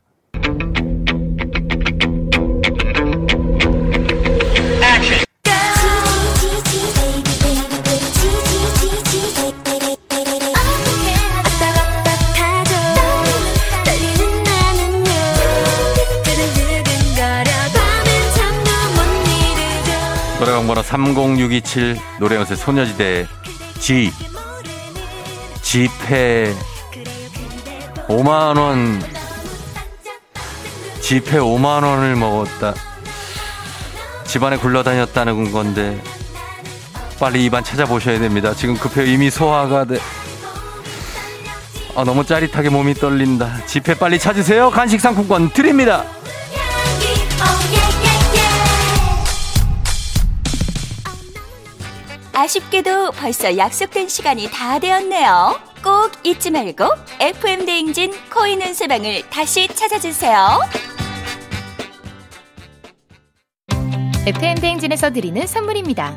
30627 20.87 21.99
노래 22.21 22.37
연세 22.37 22.55
소녀지대 22.55 23.27
G 23.81 24.13
지폐 25.61 26.55
5만 28.09 28.57
원 28.57 29.03
지폐 31.01 31.39
5만 31.39 31.83
원을 31.85 32.15
먹었다. 32.15 32.75
집안에 34.25 34.57
굴러다녔다는 34.59 35.51
건데 35.51 36.01
빨리 37.19 37.45
입안 37.45 37.65
찾아보셔야 37.65 38.21
됩니다. 38.21 38.55
지금 38.55 38.77
급해 38.77 39.07
이미 39.07 39.29
소화가 39.29 39.87
돼. 39.87 39.99
아, 41.97 42.05
너무 42.05 42.25
짜릿하게 42.25 42.69
몸이 42.69 42.95
떨린다. 42.95 43.65
지폐 43.67 43.95
빨리 43.95 44.19
찾으세요. 44.19 44.71
간식 44.71 45.01
상품권 45.01 45.51
드립니다. 45.51 46.05
아쉽게도 52.47 53.11
벌써 53.11 53.57
약속된 53.57 54.09
시간이 54.09 54.49
다 54.53 54.79
되었네요. 54.79 55.59
꼭 55.83 56.13
잊지 56.25 56.53
말고 56.53 56.85
FM 57.19 57.67
대행진 57.67 58.13
코인 58.33 58.63
운세방을 58.63 59.29
다시 59.31 59.67
찾아주세요. 59.67 60.61
FM 64.27 64.61
대행진에서 64.61 65.11
드리는 65.11 65.45
선물입니다. 65.45 66.17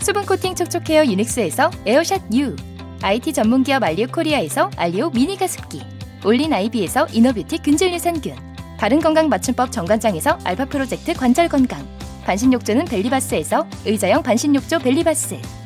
수분 0.00 0.24
코팅 0.24 0.54
촉촉 0.54 0.88
헤어 0.88 1.04
유닉스에서 1.04 1.70
에어샷 1.84 2.22
U, 2.32 2.56
IT 3.02 3.34
전문 3.34 3.62
기업 3.62 3.82
알리오 3.82 4.06
코리아에서 4.06 4.70
알리오 4.78 5.10
미니 5.10 5.36
가습기, 5.36 5.82
올린 6.24 6.54
아이비에서 6.54 7.08
inner 7.12 7.33
beauty 7.33 7.58
균질 7.58 7.92
유산균, 7.92 8.34
바른 8.78 8.98
건강 8.98 9.28
맞춤법 9.28 9.72
정관장에서 9.72 10.38
알파 10.44 10.64
프로젝트 10.64 11.12
관절 11.12 11.50
건강. 11.50 11.86
반신욕조는 12.24 12.86
벨리바스에서 12.86 13.66
의자형 13.84 14.22
반신욕조 14.24 14.80
벨리바스 14.80 15.65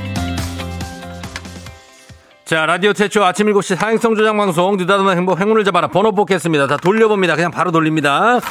자, 2.51 2.65
라디오 2.65 2.91
최초 2.91 3.23
아침 3.23 3.47
7시 3.47 3.77
사행성 3.77 4.13
조장 4.13 4.35
방송, 4.35 4.75
느닷없는 4.75 5.15
행복, 5.15 5.39
행운을 5.39 5.63
잡아라. 5.63 5.87
번호 5.87 6.11
뽑겠습니다. 6.11 6.67
다 6.67 6.75
돌려봅니다. 6.75 7.37
그냥 7.37 7.49
바로 7.49 7.71
돌립니다. 7.71 8.41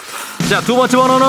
자, 0.48 0.62
두 0.62 0.74
번째 0.74 0.96
번호는 0.96 1.26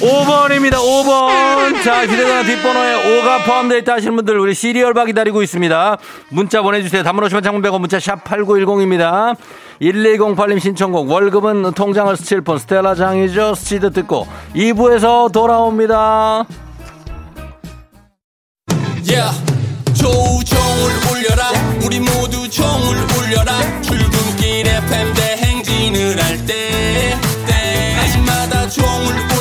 5번입니다. 0.00 0.72
5번. 0.74 1.82
자, 1.82 2.06
휴대전화 2.06 2.42
뒷번호에 2.42 3.22
5가 3.22 3.46
포함되어 3.46 3.78
있다 3.78 3.94
하시는 3.94 4.14
분들, 4.16 4.38
우리 4.38 4.52
시리얼바 4.52 5.06
기다리고 5.06 5.42
있습니다. 5.42 5.96
문자 6.28 6.60
보내주세요. 6.60 7.00
50원 7.00 7.42
장문 7.42 7.62
100원 7.62 7.80
문자 7.80 7.98
샵 7.98 8.22
8910입니다. 8.24 9.34
1208님 9.80 10.60
신청곡, 10.60 11.10
월급은 11.10 11.72
통장을 11.72 12.14
스칠 12.18 12.42
뿐, 12.42 12.58
스텔라 12.58 12.96
장이죠. 12.96 13.54
스치듯 13.54 13.92
듣고, 13.92 14.26
2부에서 14.54 15.32
돌아옵니다. 15.32 16.44
Yeah. 19.06 19.53
조우종을 20.04 20.92
울려라. 21.10 21.50
우리 21.82 21.98
모두 21.98 22.46
종을 22.50 22.94
울려라. 23.16 23.80
출근길 23.80 24.66
FM 24.68 25.14
대행진을 25.14 26.22
할때 26.22 27.18
때마다 27.46 28.68
종을 28.68 29.14
울려라 29.28 29.33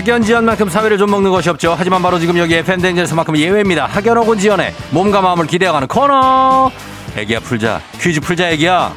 학연 0.00 0.22
지연만큼 0.22 0.70
사회를 0.70 0.96
좀 0.96 1.10
먹는 1.10 1.30
것이 1.30 1.50
없죠. 1.50 1.74
하지만 1.76 2.00
바로 2.00 2.18
지금 2.18 2.38
여기 2.38 2.54
FM 2.54 2.61
대행진에서만큼 2.61 3.36
예외입니다. 3.36 3.84
학연 3.84 4.16
혹은 4.16 4.38
지연에 4.38 4.72
몸과 4.92 5.20
마음을 5.20 5.46
기대어가는 5.46 5.88
코너. 5.88 6.70
애기야 7.18 7.40
풀자. 7.40 7.82
퀴즈 8.00 8.18
풀자 8.20 8.48
애기야. 8.48 8.94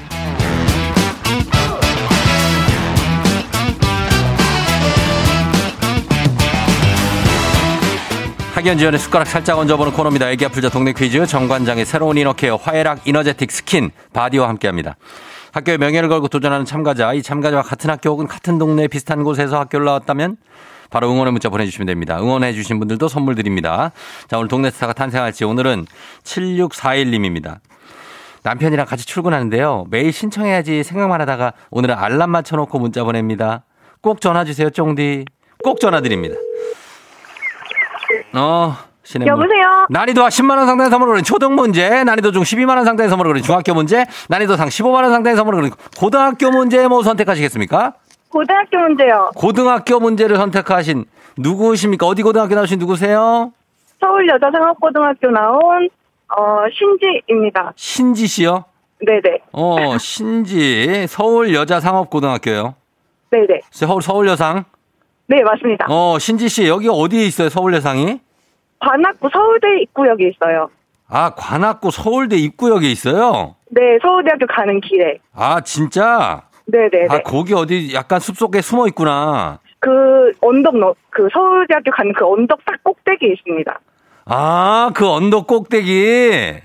학연 8.54 8.78
지연에 8.78 8.98
숟가락 8.98 9.28
살짝 9.28 9.60
얹어보는 9.60 9.92
코너입니다. 9.92 10.32
애기야 10.32 10.48
풀자 10.48 10.70
동네 10.70 10.94
퀴즈 10.94 11.26
정관장의 11.26 11.86
새로운 11.86 12.18
inner 12.18 12.39
care 12.39 12.56
화해락 12.56 13.06
이너제틱 13.06 13.52
스킨 13.52 13.92
바디와 14.14 14.48
함께합니다. 14.48 14.96
학교의 15.52 15.80
명예를 15.80 16.08
걸고 16.08 16.30
도전하는 16.30 16.66
참가자, 16.66 17.12
이 17.12 17.22
참가자와 17.22 17.62
같은 17.62 17.90
학교 17.90 18.12
혹은 18.12 18.26
같은 18.26 18.58
동네 18.58 18.88
비슷한 18.88 19.26
곳에서 19.26 19.60
학교를 19.60 19.86
나왔다면 19.86 20.38
바로 20.94 21.12
응원의 21.12 21.32
문자 21.34 21.50
보내주시면 21.50 21.88
됩니다. 21.88 22.20
응원해 22.20 22.54
주신 22.54 22.78
분들도 22.78 23.08
선물 23.08 23.34
드립니다. 23.34 23.92
자, 24.28 24.38
오늘 24.38 24.48
동네 24.48 24.70
스타가 24.70 24.94
탄생할지 24.94 25.44
오늘은 25.44 25.88
7641님입니다. 26.24 27.58
남편이랑 28.44 28.86
같이 28.86 29.04
출근하는데요. 29.04 29.88
매일 29.90 30.14
신청해야지 30.14 30.84
생각만 30.84 31.20
하다가 31.22 31.54
오늘은 31.72 31.96
알람 31.96 32.30
맞춰놓고 32.30 32.78
문자 32.78 33.04
보냅니다. 33.04 33.64
꼭 34.02 34.22
전화 34.22 34.46
주세요, 34.46 34.70
쫑디. 34.70 35.26
꼭 35.64 35.80
전화 35.80 36.00
드립니다. 36.02 36.36
어, 38.34 38.76
신의 39.02 39.28
여보세요? 39.28 39.88
난이도 39.90 40.22
10만원 40.22 40.68
상당의 40.68 40.92
선물을 40.92 41.14
거린 41.14 41.24
초등 41.24 41.56
문제, 41.56 42.04
난이도 42.04 42.32
중 42.34 42.44
12만원 42.44 42.86
상당의 42.86 43.10
선물을 43.10 43.32
거린 43.32 43.44
중학교 43.44 43.74
문제, 43.74 44.06
난이도 44.30 44.58
상 44.58 44.68
15만원 44.68 45.10
상당의 45.10 45.38
선물을 45.38 45.60
거린 45.60 45.74
고등학교 45.98 46.52
문제 46.52 46.88
뭐 46.88 47.02
선택하시겠습니까? 47.02 47.94
고등학교 48.38 48.80
문제요. 48.80 49.30
고등학교 49.36 50.00
문제를 50.00 50.38
선택하신 50.38 51.06
누구십니까? 51.38 52.08
어디 52.08 52.24
고등학교 52.24 52.56
나오신 52.56 52.80
누구세요? 52.80 53.52
서울 54.00 54.28
여자상업고등학교 54.28 55.30
나온 55.30 55.88
어 56.36 56.64
신지입니다. 56.74 57.74
신지 57.76 58.26
씨요? 58.26 58.66
네네. 59.06 59.40
어, 59.52 59.98
신지. 60.00 61.06
서울 61.08 61.54
여자상업고등학교요. 61.54 62.74
네네. 63.30 63.60
서울, 63.70 64.02
서울 64.02 64.28
여상? 64.28 64.64
네 65.28 65.44
맞습니다. 65.44 65.86
어, 65.90 66.18
신지 66.20 66.50
씨, 66.50 66.68
여기 66.68 66.88
어디에 66.90 67.26
있어요, 67.26 67.50
서울 67.50 67.74
여상이? 67.76 68.20
관악구 68.80 69.30
서울대 69.32 69.68
입구역에 69.84 70.30
있어요. 70.30 70.70
아, 71.08 71.32
관악구 71.36 71.92
서울대 71.92 72.36
입구역에 72.38 72.90
있어요? 72.90 73.56
네 73.70 73.82
서울대학교 74.02 74.48
가는 74.48 74.82
길에. 74.82 75.20
아, 75.34 75.62
진짜? 75.62 76.44
네네네. 76.66 77.08
아, 77.10 77.20
거기 77.24 77.54
어디 77.54 77.94
약간 77.94 78.20
숲속에 78.20 78.62
숨어 78.62 78.88
있구나. 78.88 79.60
그 79.80 80.32
언덕 80.42 80.78
너, 80.78 80.94
그 81.10 81.28
서울대학교 81.34 81.92
가는 81.92 82.14
그 82.14 82.26
언덕 82.26 82.64
딱 82.66 82.82
꼭대기에 82.84 83.34
있습니다. 83.34 83.80
아, 84.26 84.92
그 84.94 85.06
언덕 85.06 85.48
꼭대기. 85.48 85.92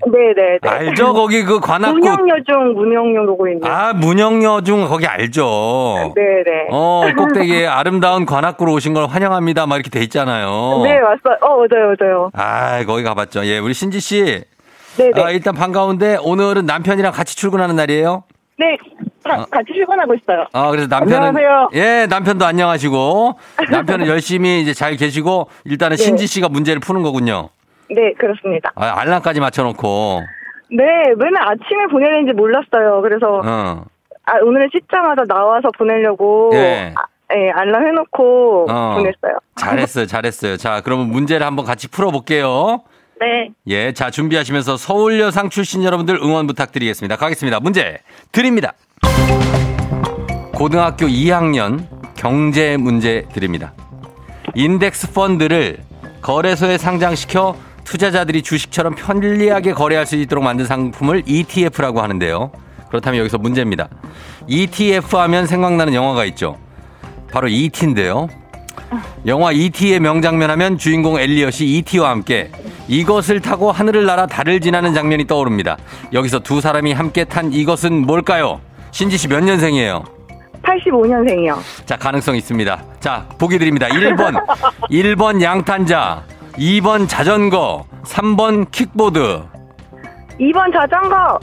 네네네. 0.09 0.59
알죠? 0.63 1.11
거기 1.13 1.43
그 1.43 1.59
관악구. 1.59 1.97
문영여중 1.97 2.73
문영여 2.75 3.23
로고 3.23 3.49
있는. 3.49 3.69
아, 3.69 3.91
문영여중 3.91 4.87
거기 4.87 5.05
알죠? 5.05 6.13
네네. 6.15 6.67
어, 6.71 7.03
꼭대기에 7.17 7.67
아름다운 7.67 8.25
관악구로 8.25 8.71
오신 8.73 8.93
걸 8.93 9.07
환영합니다. 9.07 9.65
막 9.67 9.75
이렇게 9.75 9.89
돼 9.89 10.01
있잖아요. 10.03 10.81
네 10.83 10.99
맞어요. 11.01 11.37
어 11.41 11.57
맞아요 11.57 11.95
맞아요. 11.99 12.29
아, 12.33 12.85
거기 12.85 13.03
가봤죠. 13.03 13.45
예, 13.45 13.57
우리 13.59 13.73
신지 13.73 13.99
씨. 13.99 14.41
네네. 14.97 15.21
아, 15.21 15.29
일단 15.31 15.53
반가운데 15.53 16.17
오늘은 16.23 16.65
남편이랑 16.65 17.11
같이 17.11 17.35
출근하는 17.35 17.75
날이에요? 17.75 18.23
네 18.57 18.77
다, 19.23 19.45
같이 19.49 19.73
출근하고 19.73 20.13
있어요. 20.15 20.45
아, 20.53 20.69
그래서 20.71 20.87
남편은 20.87 21.27
안녕하세요. 21.27 21.69
예, 21.73 22.07
남편도 22.09 22.45
안녕하시고 22.45 23.33
남편은 23.71 24.07
열심히 24.07 24.61
이제 24.61 24.73
잘 24.73 24.95
계시고 24.95 25.49
일단은 25.65 25.97
네. 25.97 26.03
신지 26.03 26.27
씨가 26.27 26.49
문제를 26.49 26.79
푸는 26.79 27.01
거군요. 27.03 27.49
네 27.89 28.13
그렇습니다. 28.17 28.71
아, 28.75 28.99
알람까지 29.01 29.39
맞춰 29.39 29.63
놓고. 29.63 30.21
네 30.71 30.83
맨날 31.17 31.43
아침에 31.43 31.85
보내는지 31.91 32.33
몰랐어요. 32.33 33.01
그래서 33.01 33.41
어. 33.43 33.83
아, 34.25 34.33
오늘 34.43 34.69
씻자마자 34.71 35.23
나와서 35.27 35.69
보내려고 35.77 36.51
예. 36.53 36.93
아, 36.95 37.01
예, 37.35 37.49
알람 37.51 37.87
해놓고 37.87 38.67
어. 38.69 38.95
보냈어요. 38.95 39.39
잘했어요. 39.55 40.05
잘했어요. 40.05 40.57
자, 40.57 40.81
그러면 40.83 41.09
문제를 41.09 41.45
한번 41.45 41.65
같이 41.65 41.87
풀어 41.87 42.11
볼게요. 42.11 42.81
네. 43.19 43.49
예, 43.67 43.91
자, 43.91 44.09
준비하시면서 44.09 44.77
서울여상 44.77 45.49
출신 45.49 45.83
여러분들 45.83 46.15
응원 46.23 46.47
부탁드리겠습니다. 46.47 47.17
가겠습니다. 47.17 47.59
문제 47.59 47.97
드립니다. 48.31 48.73
고등학교 50.53 51.07
2학년 51.07 51.85
경제 52.15 52.75
문제 52.77 53.25
드립니다. 53.33 53.73
인덱스 54.55 55.13
펀드를 55.13 55.77
거래소에 56.21 56.77
상장시켜 56.77 57.55
투자자들이 57.85 58.41
주식처럼 58.41 58.95
편리하게 58.95 59.73
거래할 59.73 60.05
수 60.05 60.15
있도록 60.15 60.43
만든 60.43 60.65
상품을 60.65 61.23
ETF라고 61.25 62.01
하는데요. 62.01 62.51
그렇다면 62.89 63.19
여기서 63.19 63.37
문제입니다. 63.37 63.87
ETF 64.47 65.17
하면 65.17 65.47
생각나는 65.47 65.93
영화가 65.93 66.25
있죠. 66.25 66.57
바로 67.31 67.47
ET인데요. 67.47 68.27
영화 69.25 69.51
E.T.의 69.51 69.99
명장면 69.99 70.49
하면 70.51 70.77
주인공 70.77 71.19
엘리엇이 71.19 71.65
E.T.와 71.65 72.09
함께 72.09 72.51
이것을 72.87 73.39
타고 73.39 73.71
하늘을 73.71 74.05
날아 74.05 74.27
달을 74.27 74.61
지나는 74.61 74.93
장면이 74.93 75.27
떠오릅니다. 75.27 75.77
여기서 76.11 76.39
두 76.39 76.59
사람이 76.61 76.93
함께 76.93 77.23
탄 77.23 77.53
이것은 77.53 78.05
뭘까요? 78.05 78.61
신지 78.91 79.17
씨 79.17 79.27
몇 79.27 79.43
년생이에요? 79.43 80.03
85년생이요. 80.63 81.57
자, 81.85 81.95
가능성 81.97 82.35
있습니다. 82.35 82.83
자, 82.99 83.25
보기 83.37 83.57
드립니다. 83.59 83.87
1번, 83.87 84.45
1번 84.89 85.41
양탄자, 85.41 86.23
2번 86.57 87.07
자전거, 87.07 87.85
3번 88.03 88.69
킥보드, 88.71 89.41
2번 90.39 90.73
자전거. 90.73 91.39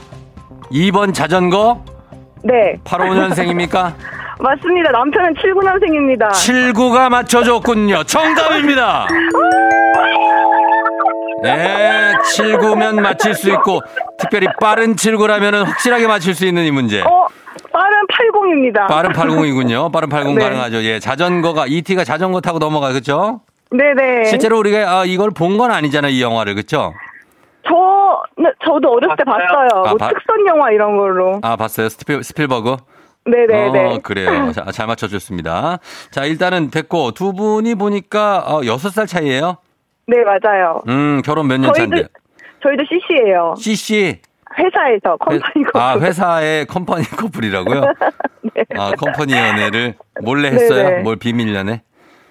2번 0.71 1.13
자전거, 1.13 1.83
네. 2.43 2.77
85년생입니까? 2.83 3.93
맞습니다. 4.39 4.91
남편은 4.91 5.33
79년생입니다. 5.33 6.29
79가 6.29 7.09
맞춰줬군요. 7.09 8.03
정답입니다. 8.03 9.07
예, 11.45 12.13
79면 12.35 12.99
맞힐 13.01 13.33
수 13.35 13.49
있고, 13.51 13.81
특별히 14.17 14.47
빠른 14.59 14.95
79라면은 14.95 15.63
확실하게 15.65 16.07
맞힐 16.07 16.33
수 16.33 16.45
있는 16.45 16.63
이 16.65 16.71
문제. 16.71 17.01
어, 17.01 17.27
빠른 17.71 17.97
80입니다. 18.07 18.87
빠른 18.87 19.11
80이군요. 19.11 19.91
빠른 19.91 20.09
80 20.09 20.35
네. 20.35 20.43
가능하죠. 20.43 20.83
예, 20.83 20.99
자전거가, 20.99 21.65
ET가 21.67 22.03
자전거 22.03 22.41
타고 22.41 22.59
넘어가, 22.59 22.91
그쵸? 22.91 23.41
네네. 23.71 24.25
실제로 24.25 24.57
우리가 24.59 24.99
아, 24.99 25.05
이걸 25.05 25.29
본 25.31 25.57
건 25.57 25.71
아니잖아요, 25.71 26.11
이 26.11 26.21
영화를, 26.21 26.55
그쵸? 26.55 26.93
저, 27.67 27.73
네, 28.41 28.49
저도 28.65 28.93
어렸을 28.93 29.15
때 29.17 29.23
봤어요. 29.25 29.83
아, 29.83 29.89
뭐 29.89 29.97
봐- 29.97 30.09
특선 30.09 30.47
영화 30.47 30.71
이런 30.71 30.97
걸로. 30.97 31.39
아, 31.43 31.55
봤어요? 31.55 31.89
스필, 31.89 32.23
스필버그? 32.23 32.77
네네네. 33.25 33.95
어, 33.95 33.99
그래요. 34.01 34.51
자, 34.53 34.63
잘 34.71 34.87
맞춰줬습니다. 34.87 35.79
자, 36.11 36.23
일단은 36.23 36.71
됐고, 36.71 37.11
두 37.11 37.33
분이 37.33 37.75
보니까, 37.75 38.43
어, 38.47 38.61
6살 38.61 39.05
차이에요? 39.05 39.57
네, 40.07 40.23
맞아요. 40.23 40.81
음, 40.87 41.21
결혼 41.23 41.47
몇 41.47 41.57
년 41.59 41.73
차인데? 41.73 41.95
저희도, 41.97 42.09
저희도 42.63 42.83
CC예요. 42.89 43.53
CC. 43.57 44.21
회사에서 44.57 45.17
company 45.17 45.65
거. 45.71 45.79
아, 45.79 45.99
회사의 45.99 46.65
company 46.65 47.03
커플이라고요? 47.17 47.81
네. 48.55 48.63
아, 48.77 48.91
company 48.97 49.33
연애를 49.33 49.95
몰래 50.21 50.49
했어요? 50.49 50.83
네네. 50.89 51.03
뭘 51.03 51.17
비밀 51.17 51.53
연애? 51.53 51.81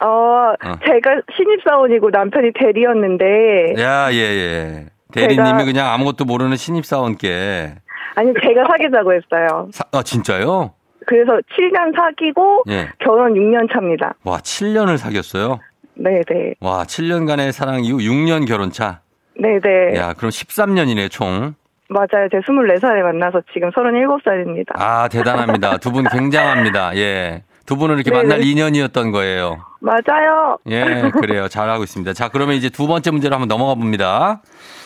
어, 0.01 0.07
어. 0.09 0.73
제가 0.85 1.21
신입사원이고 1.37 2.11
남편이 2.11 2.53
대리였는데, 2.59 3.75
야, 3.79 4.09
예, 4.13 4.17
예. 4.17 4.87
대리님이 5.13 5.49
제가- 5.51 5.65
그냥 5.65 5.87
아무것도 5.93 6.25
모르는 6.25 6.57
신입사원께. 6.57 7.75
아니, 8.17 8.33
제가 8.43 8.65
사귀자고 8.69 9.13
했어요. 9.13 9.69
사, 9.73 9.85
아, 9.93 10.03
진짜요? 10.03 10.73
그래서 11.07 11.33
7년 11.55 11.95
사귀고, 11.97 12.65
예. 12.69 12.89
결혼 12.99 13.35
6년 13.35 13.73
차입니다. 13.73 14.15
와, 14.25 14.39
7년을 14.39 14.97
사귀었어요? 14.99 15.61
네네. 15.97 16.55
와, 16.61 16.85
7년간의 16.85 17.53
사랑 17.53 17.85
이후 17.85 17.99
6년 17.99 18.47
결혼차? 18.47 19.01
네네. 19.41 19.97
야, 19.97 20.13
그럼 20.15 20.31
13년이네, 20.31 21.11
총. 21.11 21.55
맞아요. 21.89 22.29
제가 22.31 22.43
24살에 22.47 23.01
만나서 23.03 23.43
지금 23.53 23.71
37살입니다. 23.71 24.73
아, 24.75 25.09
대단합니다. 25.09 25.77
두 25.79 25.91
분 25.93 26.05
굉장합니다. 26.05 26.97
예. 26.97 27.45
두 27.65 27.77
분은 27.77 27.97
이렇게 27.97 28.11
네네. 28.11 28.23
만날 28.23 28.45
인연이었던 28.45 29.11
거예요. 29.13 29.65
맞아요. 29.81 30.59
예, 30.69 31.11
그래요. 31.21 31.49
잘하고 31.49 31.83
있습니다. 31.85 32.13
자, 32.13 32.29
그러면 32.29 32.57
이제 32.57 32.69
두 32.71 32.87
번째 32.87 33.11
문제로 33.11 33.35
한번 33.35 33.49
넘어가 33.49 33.75
봅니다. 33.75 34.41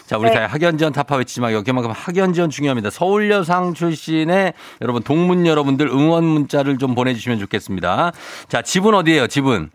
자, 0.07 0.18
우리 0.18 0.29
네. 0.31 0.35
다 0.35 0.46
학연지원 0.46 0.92
타파 0.92 1.16
외치지만 1.16 1.53
여기만큼 1.53 1.90
학연지원 1.90 2.51
중요합니다. 2.51 2.90
서울여상 2.90 3.75
출신의 3.75 4.55
여러분 4.83 5.03
동문 5.03 5.46
여러분들 5.46 5.88
응원 5.88 6.25
문자를 6.25 6.79
좀 6.79 6.94
보내주시면 6.94 7.38
좋겠습니다. 7.38 8.12
자, 8.49 8.62
집은 8.62 8.94
어디예요? 8.94 9.27
집은? 9.27 9.70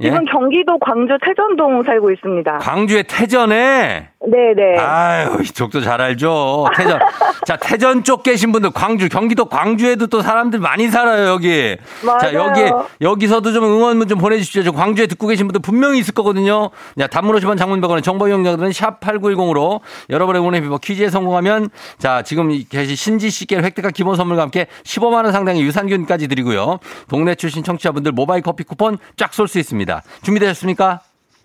예? 0.00 0.10
지금 0.10 0.24
경기도 0.24 0.78
광주 0.78 1.16
태전동 1.24 1.82
살고 1.84 2.10
있습니다. 2.10 2.58
광주의 2.58 3.04
태전에 3.04 4.08
네네. 4.22 4.78
아유, 4.78 5.38
이쪽도 5.42 5.80
잘 5.80 6.00
알죠. 6.00 6.66
태전. 6.76 7.00
자, 7.46 7.56
태전 7.56 8.04
쪽 8.04 8.22
계신 8.22 8.52
분들, 8.52 8.70
광주, 8.70 9.08
경기도 9.08 9.46
광주에도 9.46 10.08
또 10.08 10.20
사람들 10.20 10.58
많이 10.58 10.88
살아요, 10.88 11.26
여기. 11.28 11.76
자, 12.02 12.30
맞아요. 12.30 12.38
여기, 12.38 12.60
여기서도 13.00 13.52
좀 13.52 13.64
응원 13.64 14.06
좀 14.08 14.18
보내주십시오. 14.18 14.62
저 14.62 14.72
광주에 14.72 15.06
듣고 15.06 15.26
계신 15.26 15.46
분들 15.48 15.62
분명히 15.62 15.98
있을 15.98 16.12
거거든요. 16.12 16.68
자, 16.98 17.06
단문 17.06 17.34
50원 17.36 17.56
장문병원의 17.56 18.02
정보 18.02 18.28
이용자들은 18.28 18.70
샵8910으로 18.70 19.80
여러분의 20.10 20.40
응원의 20.42 20.60
비버 20.60 20.78
퀴즈에 20.78 21.08
성공하면 21.08 21.70
자, 21.96 22.20
지금 22.22 22.50
계신 22.68 22.94
신지 22.96 23.30
씨께 23.30 23.56
획득한 23.56 23.92
기본 23.92 24.16
선물과 24.16 24.42
함께 24.42 24.66
15만원 24.84 25.32
상당의 25.32 25.62
유산균까지 25.62 26.28
드리고요. 26.28 26.78
동네 27.08 27.34
출신 27.34 27.64
청취자분들 27.64 28.12
모바일 28.12 28.42
커피 28.42 28.64
쿠폰 28.64 28.98
쫙 29.16 29.32
쏠 29.32 29.48
수 29.48 29.58
있습니다. 29.58 29.89
준비되셨습니까? 30.22 31.00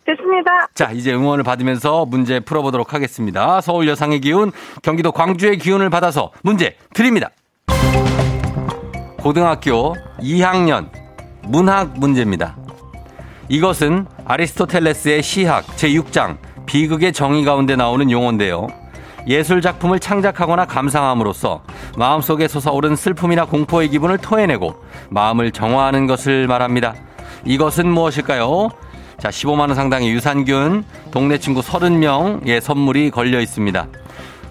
됐습니다. 0.05 0.67
자, 0.75 0.91
이제 0.91 1.13
응원을 1.13 1.43
받으면서 1.43 2.05
문제 2.05 2.39
풀어보도록 2.39 2.93
하겠습니다. 2.93 3.59
서울 3.61 3.87
여상의 3.87 4.21
기운, 4.21 4.51
경기도 4.83 5.11
광주의 5.11 5.57
기운을 5.57 5.89
받아서 5.89 6.31
문제 6.43 6.75
드립니다. 6.93 7.29
고등학교 9.17 9.95
2학년 10.19 10.89
문학 11.41 11.97
문제입니다. 11.97 12.55
이것은 13.49 14.05
아리스토텔레스의 14.25 15.23
시학 15.23 15.65
제6장 15.65 16.37
비극의 16.67 17.13
정의 17.13 17.43
가운데 17.43 17.75
나오는 17.75 18.09
용어인데요. 18.09 18.67
예술 19.27 19.61
작품을 19.61 19.99
창작하거나 19.99 20.65
감상함으로써 20.65 21.63
마음속에 21.97 22.47
솟아오른 22.47 22.95
슬픔이나 22.95 23.45
공포의 23.45 23.89
기분을 23.89 24.19
토해내고 24.19 24.75
마음을 25.09 25.51
정화하는 25.51 26.05
것을 26.05 26.47
말합니다. 26.47 26.93
이것은 27.45 27.87
무엇일까요? 27.87 28.69
자, 29.19 29.29
15만원 29.29 29.75
상당의 29.75 30.11
유산균, 30.11 30.83
동네 31.11 31.37
친구 31.37 31.61
30명의 31.61 32.59
선물이 32.59 33.11
걸려 33.11 33.39
있습니다. 33.39 33.87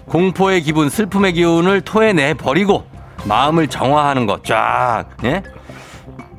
공포의 0.05 0.61
기분, 0.61 0.89
슬픔의 0.89 1.33
기운을 1.33 1.81
토해내 1.81 2.35
버리고 2.35 2.85
마음을 3.25 3.67
정화하는 3.67 4.25
것, 4.25 4.43
쫙, 4.43 5.05
예? 5.23 5.43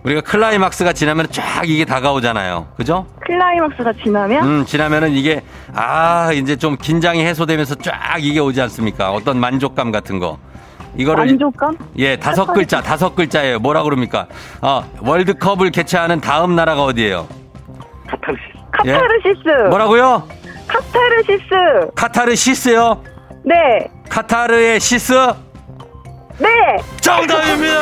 우리가 0.05 0.21
클라이막스가 0.21 0.93
지나면 0.93 1.27
쫙 1.31 1.69
이게 1.69 1.85
다가오잖아요. 1.85 2.69
그죠? 2.77 3.07
클라이막스가 3.27 3.93
지나면 4.05 4.45
음, 4.45 4.65
지나면은 4.65 5.13
이게, 5.13 5.43
아, 5.75 6.33
이제 6.33 6.55
좀 6.55 6.77
긴장이 6.77 7.25
해소되면서 7.25 7.75
쫙 7.77 8.17
이게 8.21 8.39
오지 8.39 8.61
않습니까? 8.63 9.11
어떤 9.13 9.39
만족감 9.39 9.91
같은 9.91 10.21
거. 10.21 10.39
이거를. 10.97 11.27
만족감? 11.27 11.77
예, 11.99 12.17
다섯 12.17 12.47
글자, 12.53 12.81
다섯 12.81 13.15
글자예요. 13.15 13.59
뭐라 13.59 13.83
그럽니까? 13.83 14.27
어, 14.63 14.85
월드컵을 15.01 15.71
개최하는 15.71 16.21
다음 16.21 16.55
나라가 16.57 16.85
어디예요? 16.85 17.27
카타르시스. 18.73 19.69
뭐라고요? 19.71 20.23
카타르시스. 20.67 21.91
카타르시스요? 21.95 23.03
네. 23.45 23.55
카타르의 24.09 24.81
시스? 24.81 25.13
네. 26.39 26.49
정답입니다! 27.01 27.77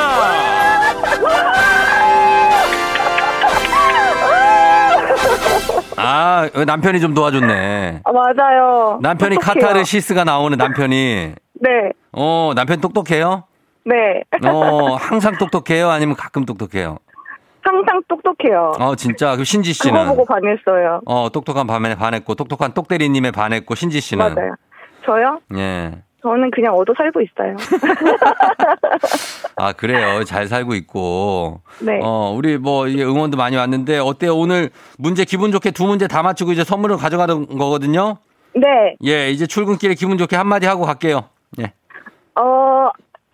아, 5.97 6.49
남편이 6.67 7.01
좀 7.01 7.15
도와줬네. 7.15 8.01
아, 8.05 8.13
맞아요. 8.13 8.99
남편이 9.01 9.37
똑똑해요. 9.37 9.67
카타르시스가 9.67 10.25
나오는 10.25 10.57
남편이. 10.59 11.35
네. 11.61 11.71
어, 12.17 12.53
남편 12.55 12.81
똑똑해요? 12.81 13.45
네. 13.85 14.23
어, 14.49 14.95
항상 14.95 15.37
똑똑해요? 15.37 15.91
아니면 15.91 16.17
가끔 16.17 16.45
똑똑해요? 16.45 16.99
항상 17.61 18.03
똑똑해요. 18.09 18.73
어, 18.79 18.95
진짜. 18.95 19.37
그 19.37 19.45
신지 19.45 19.73
그거 19.73 19.89
씨는? 19.89 20.07
보고 20.09 20.25
반했어요. 20.27 21.01
어, 21.07 21.29
똑똑한 21.31 21.67
밤에 21.67 21.95
반했고, 21.95 22.35
똑똑한 22.35 22.73
똑대리님에 22.75 23.31
반했고, 23.31 23.75
신지 23.75 24.01
씨는? 24.01 24.35
맞아요. 24.35 24.55
저요? 25.05 25.41
예. 25.57 26.03
저는 26.23 26.51
그냥 26.51 26.75
얻어 26.75 26.93
살고 26.97 27.21
있어요. 27.21 27.55
아, 29.57 29.73
그래요. 29.73 30.25
잘 30.25 30.47
살고 30.47 30.75
있고. 30.75 31.61
네. 31.81 32.01
어, 32.03 32.33
우리 32.35 32.57
뭐, 32.59 32.87
이게 32.87 33.05
응원도 33.05 33.37
많이 33.37 33.57
왔는데, 33.57 33.99
어때요? 33.99 34.37
오늘 34.37 34.71
문제 34.99 35.25
기분 35.25 35.53
좋게 35.53 35.71
두 35.73 35.87
문제 35.87 36.07
다 36.07 36.23
맞추고 36.23 36.53
이제 36.53 36.65
선물을 36.65 36.97
가져가는 36.97 37.47
거거든요? 37.47 38.17
네. 38.55 38.97
예, 39.05 39.31
이제 39.31 39.47
출근길에 39.47 39.95
기분 39.95 40.17
좋게 40.17 40.37
한마디 40.37 40.67
하고 40.67 40.85
갈게요. 40.85 41.25
예. 41.61 41.73
어, 42.37 42.91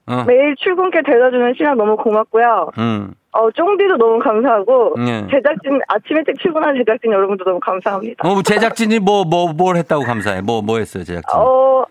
어. 0.07 0.25
매일 0.27 0.55
출근길 0.57 1.03
데려다주는 1.03 1.55
시간 1.57 1.77
너무 1.77 1.97
고맙고요. 1.97 2.71
음. 2.79 3.15
어, 3.33 3.51
쫑디도 3.53 3.97
너무 3.97 4.19
감사하고, 4.19 4.97
네. 4.99 5.27
제작진, 5.31 5.81
아침 5.87 6.17
일찍 6.17 6.37
출근하는 6.41 6.81
제작진 6.81 7.13
여러분도 7.13 7.45
너무 7.45 7.61
감사합니다. 7.61 8.29
어, 8.29 8.43
제작진이 8.43 8.99
뭐, 8.99 9.25
뭐, 9.25 9.53
뭘 9.53 9.77
했다고 9.77 10.03
감사해? 10.03 10.41
뭐, 10.41 10.63
뭐 10.63 10.79
했어요, 10.79 11.05
제작진? 11.05 11.39
어, 11.39 11.85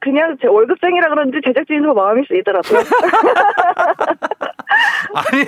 그냥 0.00 0.36
제 0.40 0.48
월급쟁이라 0.48 1.08
그런지 1.10 1.38
제작진이 1.44 1.82
더 1.82 1.92
마음이 1.92 2.22
쓰이더라고요. 2.28 2.80
아니, 5.14 5.44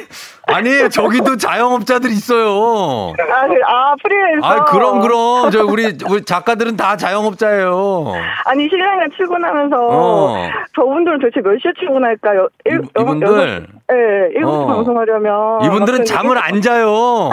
아니, 0.49 0.91
저기도 0.91 1.37
자영업자들 1.37 2.11
있어요. 2.11 3.12
아, 3.12 3.47
그, 3.47 3.55
아, 3.67 3.95
프리랜서. 4.03 4.47
아, 4.47 4.65
그럼, 4.65 5.01
그럼. 5.01 5.51
저, 5.51 5.65
우리, 5.65 5.97
우리 6.09 6.23
작가들은 6.25 6.77
다 6.77 6.97
자영업자예요. 6.97 8.12
아니, 8.45 8.69
신랑이랑 8.69 9.11
출근하면서, 9.17 9.77
어. 9.81 10.49
저분들은 10.75 11.21
도대체 11.21 11.41
몇 11.41 11.57
시에 11.61 11.73
출근할까요? 11.79 12.49
일, 12.65 12.81
이- 12.83 13.01
이분들? 13.01 13.67
네, 13.88 13.97
일곱 14.35 14.51
시 14.51 14.57
어. 14.65 14.67
방송하려면. 14.67 15.62
이분들은 15.65 15.99
막 16.01 16.05
잠을 16.07 16.38
안 16.38 16.61
자요. 16.61 17.31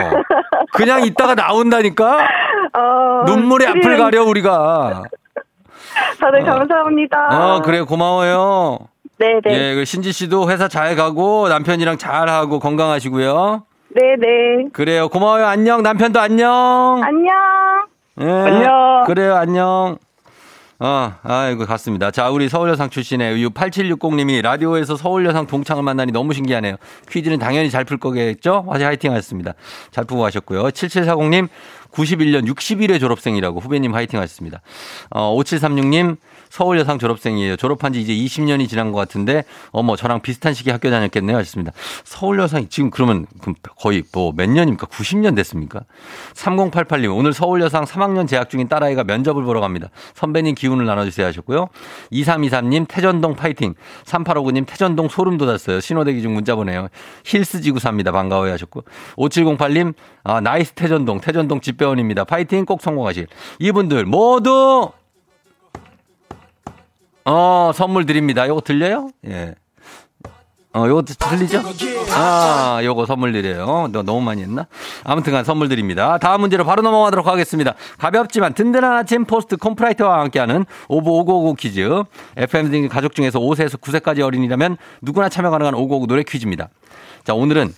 그냥 0.74 1.04
있다가 1.04 1.36
나온다니까? 1.36 2.18
어, 2.78 3.24
눈물의 3.26 3.68
앞을. 3.68 3.98
가려, 3.98 4.24
우리가. 4.24 5.04
다들 6.20 6.42
어. 6.42 6.46
감사합니다. 6.46 7.18
어, 7.32 7.62
그래요. 7.62 7.86
고마워요. 7.86 8.80
네네. 9.18 9.42
예, 9.48 9.76
그 9.76 9.86
신지 9.86 10.12
씨도 10.12 10.50
회사 10.50 10.68
잘 10.68 10.96
가고 10.96 11.50
남편이랑 11.50 11.98
잘 11.98 12.30
하고 12.30 12.60
건강하시고요. 12.60 13.64
네네. 13.96 14.70
그래요. 14.72 15.10
고마워요. 15.10 15.46
안녕. 15.46 15.84
남편도 15.84 16.20
안녕. 16.20 17.02
안녕. 17.04 17.34
예. 18.22 18.26
안녕. 18.26 19.04
그래요. 19.06 19.36
안녕. 19.36 19.98
어, 20.82 21.12
아이고, 21.24 21.66
갔습니다. 21.66 22.10
자, 22.10 22.30
우리 22.30 22.48
서울여상 22.48 22.90
출신의 22.90 23.46
8760님이 23.50 24.42
라디오에서 24.42 24.96
서울여상 24.96 25.48
동창을 25.48 25.84
만나니 25.84 26.14
너무 26.14 26.32
신기하네요. 26.34 26.78
퀴즈는 27.10 27.38
당연히 27.38 27.70
잘 27.70 27.84
풀 27.84 27.98
거겠죠? 27.98 28.64
화제 28.70 28.86
화이팅 28.86 29.12
하셨습니다. 29.12 29.56
잘 29.92 30.06
풀고 30.06 30.24
가셨고요. 30.24 30.64
7740님, 30.70 31.50
91년 31.92 32.48
61회 32.48 33.00
졸업생이라고 33.00 33.60
후배님 33.60 33.94
화이팅 33.94 34.20
하셨습니다. 34.20 34.62
어, 35.10 35.36
5736님 35.38 36.18
서울 36.50 36.80
여상 36.80 36.98
졸업생이에요. 36.98 37.56
졸업한 37.56 37.94
지 37.94 38.02
이제 38.02 38.14
20년이 38.14 38.68
지난 38.68 38.92
것 38.92 38.98
같은데 39.00 39.44
어머 39.72 39.96
저랑 39.96 40.22
비슷한 40.22 40.54
시기 40.54 40.72
학교 40.72 40.90
다녔겠네요 40.90 41.38
하셨습니다. 41.38 41.72
서울 42.04 42.40
여상이 42.40 42.70
지금 42.70 42.90
그러면 42.90 43.26
거의 43.78 44.04
뭐 44.14 44.34
몇 44.40 44.50
년입니까? 44.50 44.88
90년 44.88 45.36
됐습니까? 45.36 45.82
3088님 46.34 47.16
오늘 47.16 47.34
서울 47.34 47.62
여상 47.62 47.84
3학년 47.86 48.28
재학 48.28 48.50
중인 48.50 48.68
딸아이가 48.68 49.04
면접을 49.04 49.44
보러 49.44 49.60
갑니다. 49.60 49.90
선배님 50.16 50.56
기운을 50.56 50.86
나눠주세요 50.86 51.28
하셨고요. 51.28 51.68
2323님 52.12 52.88
태전동 52.88 53.36
파이팅. 53.36 53.74
3859님 54.06 54.66
태전동 54.66 55.10
소름 55.10 55.38
돋았어요. 55.38 55.80
신호대기 55.82 56.22
중 56.22 56.34
문자 56.34 56.56
보내요. 56.56 56.88
힐스 57.26 57.62
지구사입니다. 57.62 58.12
반가워요 58.12 58.52
하셨고. 58.54 58.84
5708님 59.18 59.94
아, 60.24 60.40
nice 60.42 60.74
태전동 60.74 61.20
태전동 61.22 61.62
집배원입니다. 61.62 62.24
파이팅 62.24 62.66
꼭 62.66 62.82
성공하실. 62.82 63.28
이분들 63.60 64.06
모두 64.06 64.92
어, 67.26 67.72
선물 67.74 68.06
드립니다. 68.06 68.48
요거 68.48 68.62
들려요? 68.62 69.10
예. 69.28 69.56
어, 70.72 70.86
요거 70.88 71.02
들리죠? 71.02 71.64
아, 72.12 72.80
요거 72.84 73.08
선물 73.08 73.32
드려요. 73.32 73.88
너 73.92 74.04
너무 74.04 74.22
많이 74.22 74.44
했나? 74.44 74.68
아무튼 75.04 75.34
간 75.34 75.44
선물 75.44 75.68
드립니다. 75.68 76.20
다음 76.20 76.42
문제로 76.42 76.64
바로 76.64 76.84
넘어가도록 76.84 77.26
하겠습니다. 77.26 77.74
가볍지만 77.98 78.54
든든한 78.54 78.98
아침 78.98 79.26
포스트 79.26 79.58
콘푸라이트와 79.58 80.20
함께하는 80.20 80.66
오구오구 80.88 81.10
5959 81.10 81.56
퀴즈. 81.56 82.04
FM 82.38 82.70
대가족 82.70 83.16
중에서 83.16 83.40
5세에서 83.40 83.80
9세까지 83.82 84.22
어린이라면 84.22 84.78
누구나 85.02 85.28
참여 85.28 85.50
가능한 85.50 85.74
5959 85.74 86.06
노래 86.08 86.24
퀴즈입니다. 86.24 86.70
자, 87.24 87.34
오늘은 87.34 87.74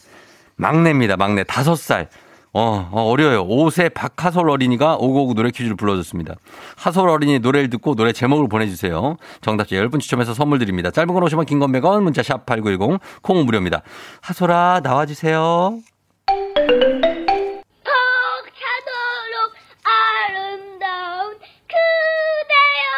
막내입니다. 0.58 1.16
막내. 1.16 1.44
5살. 1.44 2.08
어, 2.54 2.90
어, 2.92 3.04
어려요. 3.10 3.48
5세 3.48 3.94
박하솔 3.94 4.50
어린이가 4.50 4.96
오고오고 4.98 5.36
노래 5.36 5.52
퀴즈를 5.52 5.76
불러줬습니다. 5.78 6.36
하솔 6.76 7.08
어린이 7.10 7.40
노래를 7.40 7.70
듣고 7.70 7.96
노래 7.96 8.12
제목을 8.12 8.50
보내주세요. 8.50 9.16
정답자 9.42 9.78
10분 9.78 10.02
추첨해서 10.02 10.34
선물 10.34 10.60
드립니다. 10.60 10.92
짧은 10.92 11.14
건 11.14 11.24
오시면 11.24 11.46
긴건 11.46 11.72
100원, 11.72 12.02
문자 12.04 12.22
샵 12.24 12.46
8910, 12.46 13.00
콩은 13.22 13.46
무료입니다. 13.46 13.84
하솔아, 14.22 14.82
나와주세요. 14.84 15.80
벅차도록 17.86 19.54
아름다운 19.84 21.38
그대여 21.68 22.92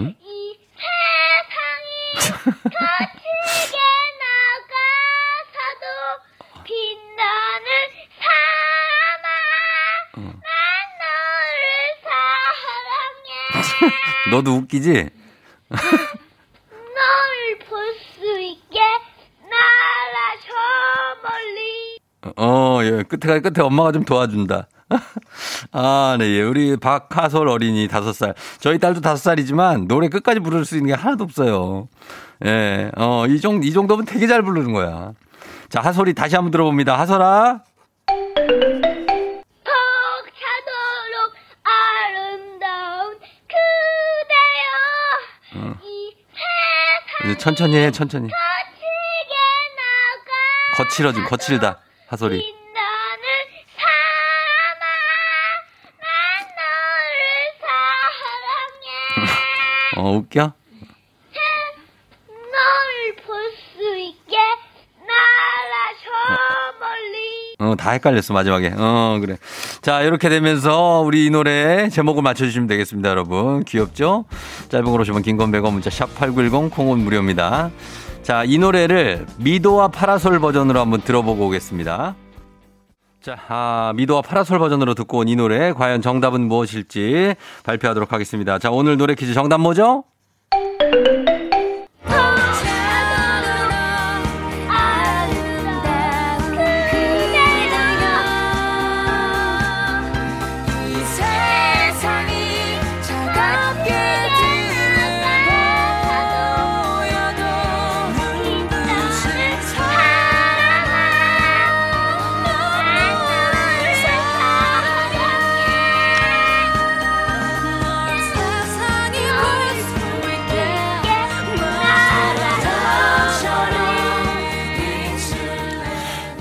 응? 0.00 0.14
이 0.20 0.58
세상이 0.74 2.34
사랑해 13.84 14.30
너도 14.30 14.52
웃기지? 14.56 14.90
널 15.70 17.58
볼 17.68 17.94
수 18.14 18.40
있게 18.40 18.80
날아 19.42 20.36
저 20.44 20.48
멀리 21.22 21.98
어, 22.36 22.80
예. 22.82 23.02
끝에, 23.02 23.40
끝에 23.40 23.62
엄마가 23.62 23.92
좀 23.92 24.04
도와준다. 24.04 24.66
아, 25.72 26.16
네, 26.18 26.24
예. 26.36 26.42
우리 26.42 26.76
박하솔 26.76 27.48
어린이 27.48 27.86
다섯 27.88 28.12
살. 28.14 28.34
저희 28.60 28.78
딸도 28.78 29.00
다섯 29.02 29.16
살이지만 29.16 29.88
노래 29.88 30.08
끝까지 30.08 30.40
부를 30.40 30.64
수 30.64 30.76
있는 30.76 30.88
게 30.88 30.94
하나도 30.94 31.24
없어요. 31.24 31.88
예, 32.46 32.90
어, 32.96 33.26
이 33.26 33.40
정도, 33.40 33.66
이 33.66 33.72
정도면 33.72 34.06
되게 34.06 34.26
잘 34.26 34.42
부르는 34.42 34.72
거야. 34.72 35.12
자, 35.68 35.80
하솔이 35.80 36.14
다시 36.14 36.34
한번 36.36 36.50
들어봅니다. 36.50 36.98
하솔아. 36.98 37.62
이 45.82 46.16
세상 46.32 47.30
이제 47.30 47.38
천천히 47.38 47.76
해, 47.76 47.90
천천히. 47.90 48.28
거칠어, 50.76 51.12
좀 51.12 51.24
거칠다. 51.26 51.78
사랑해 52.10 52.40
어, 59.96 60.10
웃겨? 60.16 60.52
어, 67.64 67.74
다 67.76 67.90
헷갈렸어, 67.90 68.32
마지막에. 68.34 68.72
어, 68.76 69.18
그래. 69.20 69.36
자, 69.82 70.02
이렇게 70.02 70.28
되면서 70.28 71.00
우리 71.00 71.26
이 71.26 71.30
노래 71.30 71.88
제목을 71.88 72.22
맞춰주시면 72.22 72.66
되겠습니다, 72.68 73.08
여러분. 73.08 73.64
귀엽죠? 73.64 74.24
짧은 74.68 74.84
걸 74.90 75.00
오시면 75.00 75.22
긴건 75.22 75.50
100원 75.52 75.72
문자 75.72 75.90
샵8910 75.90 76.70
콩은 76.70 76.98
무료입니다. 76.98 77.70
자, 78.22 78.44
이 78.44 78.58
노래를 78.58 79.26
미도와 79.38 79.88
파라솔 79.88 80.38
버전으로 80.40 80.80
한번 80.80 81.02
들어보고 81.02 81.46
오겠습니다. 81.46 82.14
자, 83.22 83.36
아, 83.48 83.92
미도와 83.96 84.20
파라솔 84.22 84.58
버전으로 84.58 84.94
듣고 84.94 85.18
온 85.18 85.28
이 85.28 85.36
노래 85.36 85.72
과연 85.72 86.02
정답은 86.02 86.42
무엇일지 86.42 87.34
발표하도록 87.64 88.12
하겠습니다. 88.12 88.58
자, 88.58 88.70
오늘 88.70 88.96
노래 88.98 89.14
퀴즈 89.14 89.32
정답 89.34 89.60
뭐죠? 89.60 90.04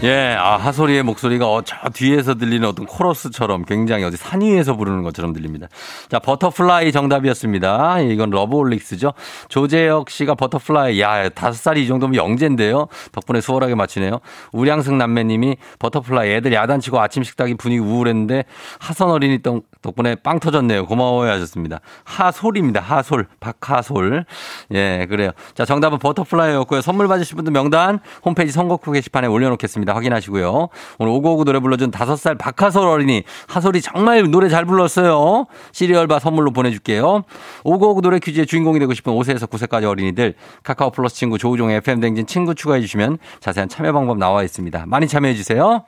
예, 0.04 0.36
아, 0.38 0.58
하솔이의 0.58 1.02
목소리가 1.04 1.50
어, 1.50 1.62
저 1.62 1.78
뒤에서 1.94 2.36
들리는 2.36 2.68
어떤 2.68 2.86
코러스처럼 2.86 3.64
굉장히 3.64 4.04
어디 4.04 4.18
산 4.18 4.42
위에서 4.42 4.76
부르는 4.76 5.02
것처럼 5.02 5.32
들립니다. 5.32 5.68
자, 6.10 6.20
Butterfly 6.20 6.92
정답이었습니다. 6.92 8.02
이건 8.02 8.30
러브홀릭스죠. 8.32 9.14
조재혁 9.48 10.10
씨가 10.10 10.36
Butterfly, 10.36 11.00
야, 11.00 11.30
다섯 11.30 11.54
살이 11.54 11.84
이 11.84 11.88
정도면 11.88 12.16
영재인데요. 12.16 12.88
덕분에 13.14 13.40
수월하게 13.40 13.76
맞히네요. 13.76 14.20
우량승 14.52 14.98
남매님이 14.98 15.56
Butterfly, 15.80 16.32
애들 16.32 16.52
야단치고 16.52 17.00
아침 17.00 17.24
식탁이 17.24 17.54
분위기 17.56 17.80
우울했는데 17.80 18.44
하선 18.80 19.10
어린이 19.10 19.42
덕- 19.42 19.64
덕분에 19.82 20.16
빵 20.16 20.42
터졌네요. 20.42 20.86
고마워요 20.86 21.32
하셨습니다. 21.32 21.80
하솔입니다. 22.04 22.82
하솔, 22.82 23.28
박하솔. 23.40 24.26
예, 24.74 25.06
그래요. 25.10 25.32
자, 25.56 25.64
정답은 25.64 26.00
Butterfly였고요. 26.00 26.82
선물 26.82 27.08
받으실 27.08 27.36
분들 27.36 27.54
명단 27.54 28.00
홈페이지 28.26 28.52
선곡표 28.52 28.92
게시판에 28.92 29.28
올려놓겠습니다. 29.28 29.93
확인하시고요. 29.96 30.70
오늘 31.00 31.12
오고오고 31.14 31.46
노래 31.46 31.60
불러준 31.60 31.92
다섯 31.92 32.16
살 32.16 32.36
박하솔 32.36 32.88
어린이 32.88 33.24
하솔이 33.48 33.82
정말 33.82 34.30
노래 34.30 34.50
잘 34.50 34.66
불렀어요. 34.66 35.46
시리얼바 35.72 36.20
선물로 36.20 36.52
보내줄게요. 36.52 37.24
오고오고 37.64 38.02
노래 38.02 38.20
퀴즈의 38.20 38.46
주인공이 38.46 38.80
되고 38.80 38.94
싶은 38.94 39.14
5세에서 39.14 39.50
9세까지 39.50 39.86
어린이들 39.86 40.36
카카오 40.64 40.92
플러스 40.92 41.16
친구 41.16 41.38
조우종의 41.38 41.78
FM 41.78 42.00
댕진 42.00 42.26
친구 42.26 42.56
추가해 42.56 42.82
주시면 42.82 43.18
자세한 43.40 43.70
참여 43.70 43.94
방법 43.94 44.18
나와 44.18 44.44
있습니다. 44.44 44.86
많이 44.88 45.08
참여해 45.08 45.36
주세요. 45.36 45.86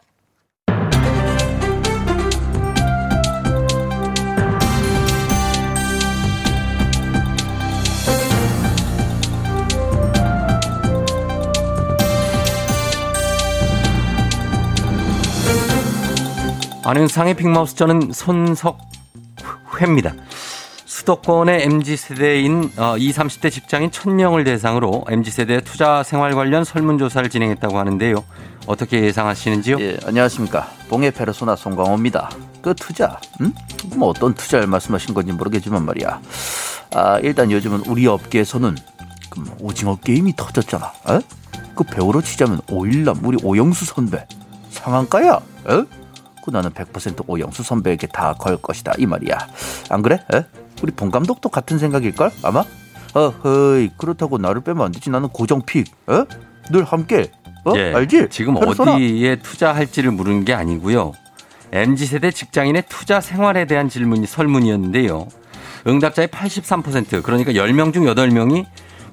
안윤상의 16.87 17.33
빅마우스 17.33 17.75
저는 17.75 18.11
손석회입니다. 18.13 20.13
수도권의 20.85 21.63
MZ세대인 21.63 22.71
어, 22.77 22.95
20, 22.95 23.15
30대 23.15 23.51
직장인 23.51 23.89
1000명을 23.89 24.45
대상으로 24.45 25.03
MZ세대 25.09 25.61
투자 25.61 26.03
생활 26.03 26.35
관련 26.35 26.63
설문조사를 26.63 27.27
진행했다고 27.31 27.79
하는데요. 27.79 28.23
어떻게 28.67 29.01
예상하시는지요? 29.01 29.77
예, 29.79 29.97
안녕하십니까. 30.05 30.69
봉해 30.87 31.09
페르소나 31.09 31.55
송광호입니다. 31.55 32.29
그 32.61 32.75
투자, 32.75 33.19
음? 33.41 33.51
뭐 33.95 34.09
어떤 34.09 34.35
투자를 34.35 34.67
말씀하신 34.67 35.15
건지 35.15 35.31
모르겠지만 35.31 35.83
말이야. 35.85 36.21
아, 36.93 37.19
일단 37.23 37.49
요즘은 37.49 37.85
우리 37.87 38.05
업계에서는 38.05 38.77
그뭐 39.31 39.57
오징어 39.59 39.95
게임이 39.95 40.35
터졌잖아. 40.35 40.85
어? 40.85 41.19
그 41.73 41.83
배우로 41.83 42.21
치자면 42.21 42.61
오일남 42.69 43.21
우리 43.23 43.39
오영수 43.43 43.85
선배 43.85 44.27
상한가야. 44.69 45.39
어? 46.45 46.51
그 46.51 46.51
나는 46.51 46.69
100% 46.71 47.23
오영수 47.27 47.63
선배에게 47.63 48.07
다 48.07 48.33
걸 48.37 48.57
것이다 48.57 48.93
이 48.97 49.05
말이야. 49.05 49.37
안 49.89 50.01
그래? 50.01 50.19
에? 50.33 50.43
우리 50.83 50.91
본 50.91 51.09
감독도 51.09 51.49
같은 51.49 51.79
생각일걸 51.79 52.31
아마? 52.43 52.63
어허이 53.13 53.91
그렇다고 53.97 54.37
나를 54.37 54.61
빼면 54.61 54.85
안 54.85 54.91
되지. 54.91 55.09
나는 55.09 55.29
고정픽. 55.29 55.87
에? 56.09 56.25
늘 56.71 56.83
함께. 56.83 57.31
어? 57.65 57.73
예, 57.75 57.93
알지? 57.93 58.27
지금. 58.29 58.55
어디에 58.57 59.37
투자할지를 59.37 60.11
물은 60.11 60.45
게 60.45 60.53
아니고요. 60.53 61.13
MZ 61.71 62.05
세대 62.05 62.29
직장인의 62.31 62.83
투자 62.89 63.21
생활에 63.21 63.65
대한 63.65 63.89
질문이 63.89 64.27
설문이었는데요. 64.27 65.27
응답자의 65.87 66.27
83% 66.27 67.23
그러니까 67.23 67.51
10명 67.53 67.93
중 67.93 68.05
8명이 68.05 68.65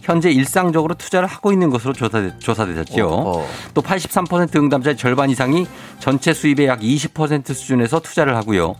현재 0.02 0.30
일상적으로 0.30 0.94
투자를 0.94 1.28
하고 1.28 1.52
있는 1.52 1.70
것으로 1.70 1.92
조사, 1.92 2.36
조사되셨죠. 2.38 3.08
어, 3.08 3.38
어. 3.38 3.48
또 3.72 3.80
83% 3.80 4.56
응답자의 4.56 4.96
절반 4.96 5.30
이상이 5.30 5.66
전체 6.00 6.34
수입의 6.34 6.66
약 6.66 6.80
20% 6.80 7.54
수준에서 7.54 8.00
투자를 8.00 8.36
하고요. 8.36 8.74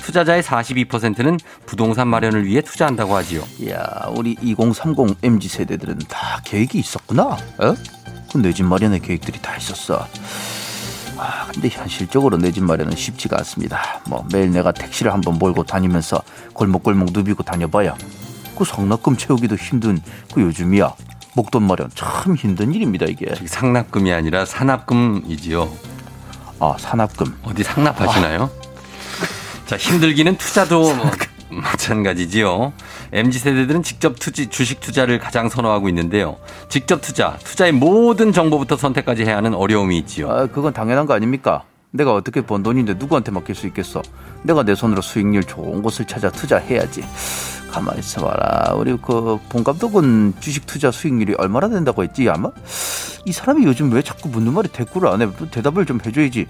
투자자의 0.00 0.42
42%는 0.42 1.38
부동산 1.66 2.06
마련을 2.08 2.44
위해 2.46 2.60
투자한다고 2.60 3.16
하지요. 3.16 3.42
이야, 3.58 3.82
우리 4.14 4.36
2030 4.40 5.16
MZ 5.22 5.48
세대들은 5.48 5.98
다 6.08 6.40
계획이 6.44 6.78
있었구나. 6.78 7.24
어? 7.58 7.74
내집 8.36 8.66
마련의 8.66 9.00
계획들이 9.00 9.40
다 9.40 9.56
있었어. 9.56 10.06
아, 11.16 11.46
근데 11.52 11.68
현실적으로 11.68 12.36
내 12.36 12.52
집 12.52 12.62
마련은 12.62 12.94
쉽지가 12.94 13.38
않습니다. 13.38 14.00
뭐 14.06 14.24
매일 14.30 14.52
내가 14.52 14.70
택시를 14.70 15.12
한번 15.12 15.38
몰고 15.38 15.64
다니면서 15.64 16.22
골목골목 16.52 17.08
누비고 17.12 17.42
다녀봐야 17.42 17.96
그 18.58 18.64
상납금 18.64 19.16
채우기도 19.16 19.54
힘든 19.54 20.00
그 20.34 20.40
요즘이야. 20.42 20.92
목돈 21.34 21.62
마련 21.62 21.88
참 21.94 22.34
힘든 22.34 22.74
일입니다 22.74 23.06
이게. 23.06 23.32
상납금이 23.46 24.12
아니라 24.12 24.44
산납금이지요. 24.44 25.68
아 26.58 26.74
산납금. 26.76 27.38
어디 27.44 27.62
상납하시나요? 27.62 28.50
자, 29.66 29.76
힘들기는 29.76 30.36
투자도 30.38 30.94
뭐 30.94 31.10
마찬가지지요. 31.50 32.72
MZ 33.12 33.38
세대들은 33.38 33.82
직접 33.84 34.18
투지, 34.18 34.48
주식 34.48 34.80
투자를 34.80 35.18
가장 35.20 35.48
선호하고 35.48 35.88
있는데요. 35.90 36.36
직접 36.68 37.00
투자, 37.00 37.38
투자의 37.44 37.72
모든 37.72 38.32
정보부터 38.32 38.76
선택까지 38.76 39.24
해야 39.24 39.36
하는 39.36 39.54
어려움이 39.54 39.96
있지요. 39.98 40.30
아, 40.30 40.46
그건 40.46 40.72
당연한 40.72 41.06
거 41.06 41.14
아닙니까? 41.14 41.62
내가 41.90 42.14
어떻게 42.14 42.42
번 42.42 42.62
돈인데 42.62 42.94
누구한테 42.94 43.30
맡길 43.32 43.54
수 43.54 43.66
있겠어? 43.68 44.02
내가 44.42 44.62
내 44.62 44.74
손으로 44.74 45.00
수익률 45.02 45.44
좋은 45.44 45.82
곳을 45.82 46.06
찾아 46.06 46.30
투자해야지. 46.30 47.02
가만히 47.70 48.00
있어봐라. 48.00 48.74
우리 48.74 48.96
그 48.96 49.38
본 49.48 49.64
감독은 49.64 50.34
주식 50.40 50.66
투자 50.66 50.90
수익률이 50.90 51.34
얼마나 51.38 51.68
된다고 51.68 52.02
했지 52.02 52.28
아마? 52.28 52.50
이 53.24 53.32
사람이 53.32 53.64
요즘 53.64 53.90
왜 53.92 54.02
자꾸 54.02 54.28
묻는 54.28 54.52
말에 54.52 54.68
대꾸를 54.68 55.08
안 55.08 55.22
해? 55.22 55.28
또 55.38 55.48
대답을 55.50 55.86
좀 55.86 55.98
해줘야지. 56.04 56.46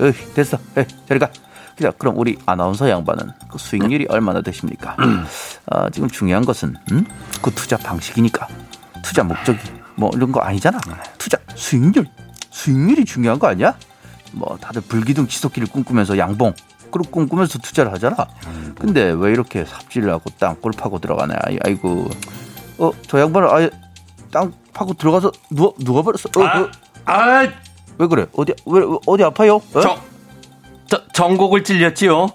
에이, 0.00 0.12
됐어. 0.34 0.58
에이, 0.76 0.84
저리 1.06 1.18
가. 1.18 1.30
자, 1.80 1.92
그럼 1.96 2.18
우리 2.18 2.36
아나운서 2.44 2.88
양반은 2.90 3.30
그 3.50 3.56
수익률이 3.58 4.06
얼마나 4.08 4.40
되십니까? 4.40 4.96
아, 5.66 5.88
지금 5.90 6.08
중요한 6.08 6.44
것은 6.44 6.74
음? 6.92 7.04
그 7.40 7.50
투자 7.52 7.76
방식이니까 7.76 8.48
투자 9.02 9.22
목적이 9.22 9.58
뭐 9.94 10.10
이런 10.14 10.32
거 10.32 10.40
아니잖아. 10.40 10.78
투자 11.18 11.38
수익률 11.54 12.06
수익률이 12.50 13.04
중요한 13.04 13.38
거 13.38 13.46
아니야? 13.46 13.76
뭐 14.32 14.56
다들 14.60 14.82
불기둥 14.82 15.28
치솟기를 15.28 15.68
꿈꾸면서 15.68 16.18
양봉 16.18 16.54
그리고 16.90 17.10
꿈꾸면서 17.10 17.58
투자를 17.58 17.92
하잖아. 17.92 18.16
근데 18.78 19.10
왜 19.16 19.30
이렇게 19.32 19.64
삽질을 19.64 20.10
하고 20.10 20.30
땅굴 20.38 20.72
파고 20.72 20.98
들어가냐? 20.98 21.34
아이- 21.42 21.58
아이고, 21.64 22.08
어 22.78 22.90
저 23.06 23.20
양반은 23.20 23.48
아예 23.50 23.70
땅 24.30 24.52
파고 24.72 24.94
들어가서 24.94 25.32
누워 25.50 25.74
누워 25.80 26.02
버렸어. 26.02 26.28
어, 26.36 26.40
어, 26.42 26.70
아, 27.04 27.48
왜 27.98 28.06
그래? 28.06 28.26
어디 28.34 28.54
왜 28.66 28.80
왜, 28.80 28.86
어디 29.06 29.24
아파요? 29.24 29.56
어? 29.74 29.80
정, 29.80 29.98
저, 30.86 31.02
정곡을 31.12 31.64
찔렸지요. 31.64 32.28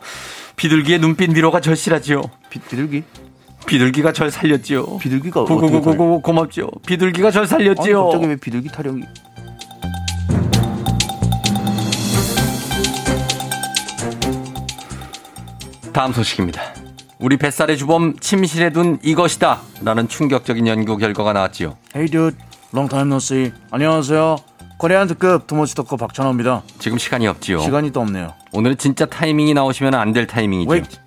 비둘기의 0.55 0.99
눈빛 0.99 1.31
미로가 1.31 1.59
절실하지요. 1.61 2.21
비, 2.49 2.59
비둘기? 2.59 3.03
비둘기가 3.65 4.11
절 4.11 4.29
살렸지요. 4.29 4.97
비둘기가 4.97 5.45
고고고고고 5.45 6.21
고맙죠. 6.21 6.69
비둘기가 6.85 7.31
절 7.31 7.43
아니, 7.43 7.49
살렸지요. 7.49 8.03
갑자기 8.03 8.27
왜 8.27 8.35
비둘기 8.35 8.67
타령이? 8.69 9.03
다음 15.93 16.11
소식입니다. 16.11 16.61
우리 17.19 17.37
뱃살의 17.37 17.77
주범 17.77 18.17
침실에 18.19 18.71
둔 18.71 18.99
이것이다 19.03 19.61
라는 19.83 20.07
충격적인 20.07 20.67
연구 20.67 20.97
결과가 20.97 21.33
나왔지요. 21.33 21.77
Hey 21.95 22.09
dude, 22.09 22.37
long 22.73 22.89
time 22.89 23.07
no 23.07 23.17
see. 23.17 23.51
안녕하세요. 23.71 24.37
코리안 24.77 25.07
특급 25.07 25.47
투머치 25.47 25.75
토커 25.75 25.95
박찬호입니다. 25.97 26.63
지금 26.79 26.97
시간이 26.97 27.27
없지요. 27.27 27.59
시간이 27.59 27.91
또 27.91 28.01
없네요. 28.01 28.33
오늘은 28.51 28.77
진짜 28.77 29.05
타이밍이 29.05 29.53
나오시면 29.53 29.93
안 29.93 30.11
될 30.13 30.27
타이밍이죠. 30.27 30.69
Wait. 30.71 30.97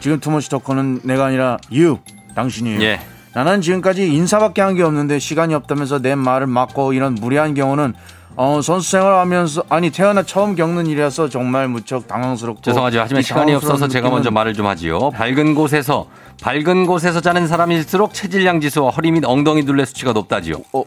지금 0.00 0.18
투머치 0.18 0.48
토커는 0.50 1.00
내가 1.04 1.26
아니라 1.26 1.58
you, 1.70 1.98
당신이에요. 2.34 2.80
예. 2.82 3.00
나는 3.34 3.60
지금까지 3.60 4.08
인사밖에 4.12 4.60
한 4.62 4.74
게 4.74 4.82
없는데 4.82 5.18
시간이 5.20 5.54
없다면서 5.54 6.00
내 6.00 6.14
말을 6.16 6.46
막고 6.48 6.94
이런 6.94 7.14
무리한 7.14 7.54
경우는 7.54 7.94
어, 8.36 8.62
선수 8.62 8.90
생활하면서 8.92 9.64
아니 9.68 9.90
태어나 9.90 10.22
처음 10.22 10.54
겪는 10.54 10.86
일이라서 10.86 11.28
정말 11.28 11.68
무척 11.68 12.06
당황스럽고 12.08 12.62
죄송하죠. 12.62 13.00
하지만 13.00 13.20
이 13.20 13.22
시간이 13.22 13.54
없어서 13.54 13.88
제가 13.88 14.08
먼저 14.08 14.30
말을 14.30 14.54
좀 14.54 14.66
하지요. 14.66 15.10
밝은 15.10 15.54
곳에서 15.54 16.08
밝은 16.42 16.86
곳에서 16.86 17.20
자는 17.20 17.46
사람일수록 17.46 18.14
체질량 18.14 18.60
지수와 18.60 18.90
허리 18.90 19.10
및 19.12 19.24
엉덩이 19.26 19.64
둘레 19.64 19.84
수치가 19.84 20.12
높다지요. 20.12 20.54
어, 20.72 20.84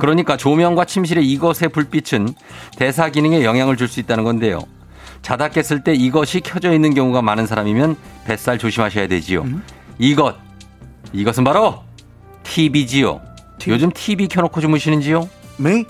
그러니까 0.00 0.36
조명과 0.36 0.84
침실의 0.86 1.24
이것의 1.30 1.68
불빛은 1.72 2.28
대사 2.76 3.08
기능에 3.10 3.44
영향을 3.44 3.76
줄 3.76 3.86
수 3.88 4.00
있다는 4.00 4.24
건데요. 4.24 4.60
자다 5.22 5.48
깼을 5.48 5.84
때 5.84 5.92
이것이 5.94 6.40
켜져 6.40 6.72
있는 6.72 6.94
경우가 6.94 7.22
많은 7.22 7.46
사람이면 7.46 7.96
뱃살 8.24 8.58
조심하셔야 8.58 9.06
되지요. 9.06 9.44
이것 9.98 10.34
이것은 11.12 11.44
바로 11.44 11.82
TV지요. 12.44 13.20
요즘 13.68 13.90
TV 13.92 14.28
켜놓고 14.28 14.60
주무시는지요? 14.60 15.28
Me? 15.60 15.84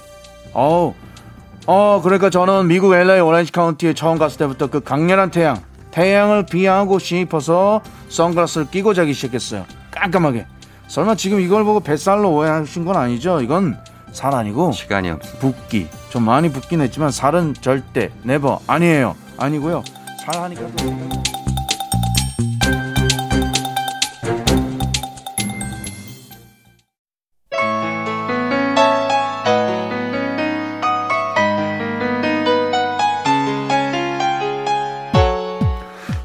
어, 0.53 0.95
어, 1.67 2.01
그러니까 2.03 2.31
저는 2.31 2.67
미국 2.69 2.95
LA 2.95 3.21
오렌지 3.21 3.53
카운티에 3.53 3.95
처음 3.95 4.19
갔을 4.19 4.39
때부터 4.39 4.69
그 4.69 4.81
강렬한 4.81 5.31
태양, 5.31 5.63
태양을 5.91 6.47
비하하고 6.47 6.99
싶어서 6.99 7.81
선글라스를 8.09 8.71
끼고 8.71 8.95
자기 8.95 9.13
시작했어요. 9.13 9.67
깜깜하게. 9.91 10.47
설마 10.89 11.15
지금 11.15 11.41
이걸 11.41 11.65
보고 11.65 11.81
뱃살로 11.81 12.31
오해하신 12.33 12.85
건 12.85 12.97
아니죠? 12.97 13.41
이건 13.41 13.79
살 14.13 14.35
아니고 14.35 14.73
시간이 14.73 15.11
없어. 15.11 15.39
붓기. 15.39 15.89
좀 16.09 16.25
많이 16.25 16.51
붓긴 16.51 16.81
했지만 16.81 17.13
살은 17.13 17.55
절대 17.61 18.11
네버 18.25 18.61
아니에요. 18.67 19.15
아니고요. 19.37 19.85
살 20.25 20.43
하니까 20.43 20.63
또 20.77 20.91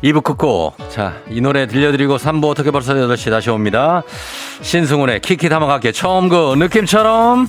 이부 0.05 0.21
끝고 0.21 0.75
자, 0.91 1.19
이 1.31 1.41
노래 1.41 1.65
들려드리고 1.65 2.17
3부 2.17 2.47
어떻게 2.47 2.69
벌써 2.69 2.93
8시 2.93 3.31
다시 3.31 3.49
옵니다. 3.49 4.03
신승훈의 4.61 5.19
키키 5.21 5.49
담아갈게 5.49 5.91
처음 5.93 6.29
그 6.29 6.53
느낌처럼 6.59 7.47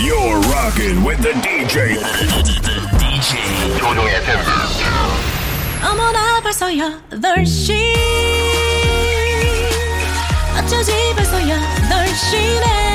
You're 0.00 0.40
rocking 0.50 1.06
with 1.06 1.22
the 1.22 1.40
DJ. 1.40 1.98
DJ 2.98 3.78
조종의 3.78 4.16
FM. 4.16 4.40
어머나 5.88 6.40
벌써 6.42 6.66
8시 6.66 7.76
어쩌지 10.58 10.92
벌써 11.14 11.38
8시네 11.38 12.91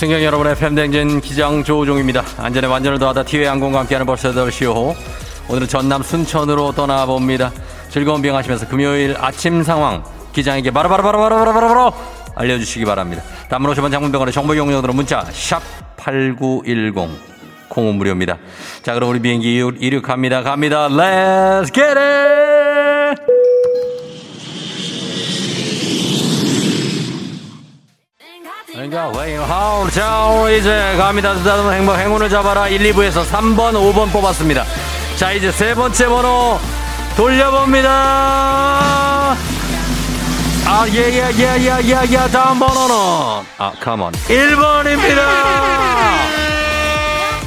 승경 0.00 0.24
여러분의 0.24 0.56
팬댕진 0.56 1.20
기장 1.20 1.62
조우종입니다. 1.62 2.24
안전에 2.38 2.66
완전을 2.66 2.98
더하다 2.98 3.22
티웨이 3.22 3.46
항공과 3.46 3.80
함께하는 3.80 4.06
벌써 4.06 4.32
8시호 4.32 4.94
오늘은 5.50 5.68
전남 5.68 6.02
순천으로 6.02 6.72
떠나봅니다. 6.72 7.52
즐거운 7.90 8.22
비행하시면서 8.22 8.66
금요일 8.68 9.14
아침 9.18 9.62
상황 9.62 10.02
기장에게 10.32 10.70
바로바로바로바로바로바로 10.70 11.92
알려주시기 12.34 12.86
바랍니다. 12.86 13.22
단문 13.50 13.74
50원 13.74 13.90
장문병원의 13.90 14.32
정보 14.32 14.56
용역으로 14.56 14.94
문자 14.94 15.22
샵 15.32 15.60
8910 15.98 16.94
콩은 17.68 17.96
무료입니다. 17.96 18.38
자 18.82 18.94
그럼 18.94 19.10
우리 19.10 19.20
비행기 19.20 19.58
이륙합니다. 19.80 20.42
갑니다. 20.42 20.88
Let's 20.88 21.74
get 21.74 21.98
it! 21.98 22.89
자 29.90 30.48
이제 30.50 30.96
갑니다 30.96 31.34
쓰다듬은 31.36 31.74
행복 31.74 31.96
행운을 31.96 32.30
잡아라. 32.30 32.66
1, 32.66 32.80
2부에서 32.94 33.26
3번 33.26 33.74
5번 33.74 34.10
뽑았습니다. 34.10 34.64
자 35.16 35.32
이제 35.32 35.52
세 35.52 35.74
번째 35.74 36.06
번호 36.08 36.58
돌려봅니다. 37.14 37.90
아 40.66 40.86
예 40.86 41.10
예 41.12 41.28
예 41.34 41.58
예 41.58 41.76
예 41.82 42.12
예 42.12 42.30
다음 42.30 42.58
번호는. 42.58 43.44
아 43.58 43.72
컴온 43.82 44.12
1번입니다. 44.12 45.20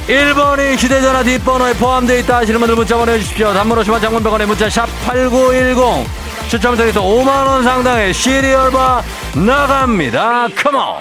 1번이 0.06 0.76
휴대전화 0.78 1.24
뒷번호에 1.24 1.72
포함되어 1.74 2.18
있다 2.18 2.36
하시는 2.36 2.60
분들 2.60 2.76
문자 2.76 2.96
보내주십시오. 2.96 3.52
단문 3.52 3.78
50원 3.78 4.00
장문 4.00 4.22
100원의 4.22 4.46
문자 4.46 4.70
샵 4.70 4.86
8910 5.06 6.06
추첨 6.48 6.76
통해서 6.76 7.02
5만원 7.02 7.64
상당의 7.64 8.14
시리얼바 8.14 9.02
나갑니다. 9.34 10.48
컴온 10.56 11.00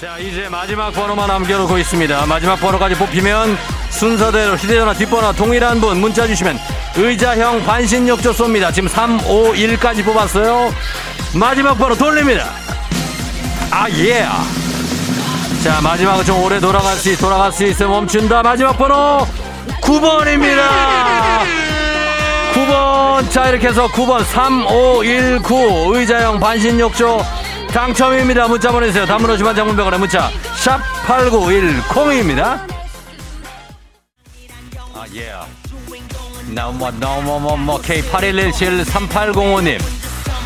자 0.00 0.16
이제 0.18 0.48
마지막 0.48 0.90
번호만 0.92 1.28
남겨놓고 1.28 1.76
있습니다. 1.76 2.24
마지막 2.26 2.56
번호까지 2.56 2.94
뽑히면 2.94 3.58
순서대로 3.90 4.54
휴대전화 4.54 4.94
뒷번호 4.94 5.32
동일한 5.34 5.78
분 5.80 6.00
문자 6.00 6.26
주시면 6.26 6.58
의자형 6.96 7.64
반신욕조 7.66 8.32
쏩니다. 8.32 8.72
지금 8.72 8.88
351까지 8.88 10.02
뽑았어요. 10.04 10.72
마지막 11.34 11.74
번호 11.74 11.94
돌립니다. 11.94 12.48
아예 13.70 14.26
자 15.62 15.80
마지막은 15.82 16.24
좀 16.24 16.42
오래 16.42 16.58
돌아갈 16.58 16.96
수 16.96 17.16
돌아갈 17.18 17.52
수 17.52 17.64
있어 17.66 17.86
멈춘다. 17.86 18.42
마지막 18.42 18.78
번호 18.78 19.26
9번입니다. 19.82 20.60
9번. 22.54 23.30
자 23.30 23.48
이렇게 23.48 23.68
해서 23.68 23.86
9번 23.88 24.24
3519 24.24 25.92
의자형 25.96 26.40
반신욕조 26.40 27.24
당첨입니다. 27.72 28.48
문자 28.48 28.70
보내주세요. 28.72 29.06
단문 29.06 29.36
50만 29.36 29.54
장문병원의 29.54 30.00
문자. 30.00 30.30
샵 30.56 30.80
8910입니다. 31.06 32.60
아예 34.94 35.32
나뭐 36.48 36.90
너뭐뭐뭐 36.92 37.80
K81173805님. 37.82 39.80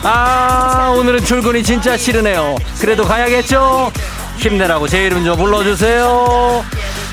아 0.03 0.95
오늘은 0.99 1.25
출근이 1.25 1.63
진짜 1.63 1.97
싫으네요. 1.97 2.57
그래도 2.79 3.05
가야겠죠? 3.05 3.91
힘내라고 4.37 4.87
제 4.89 5.05
이름 5.07 5.25
좀 5.25 5.37
불러주세요 5.37 6.65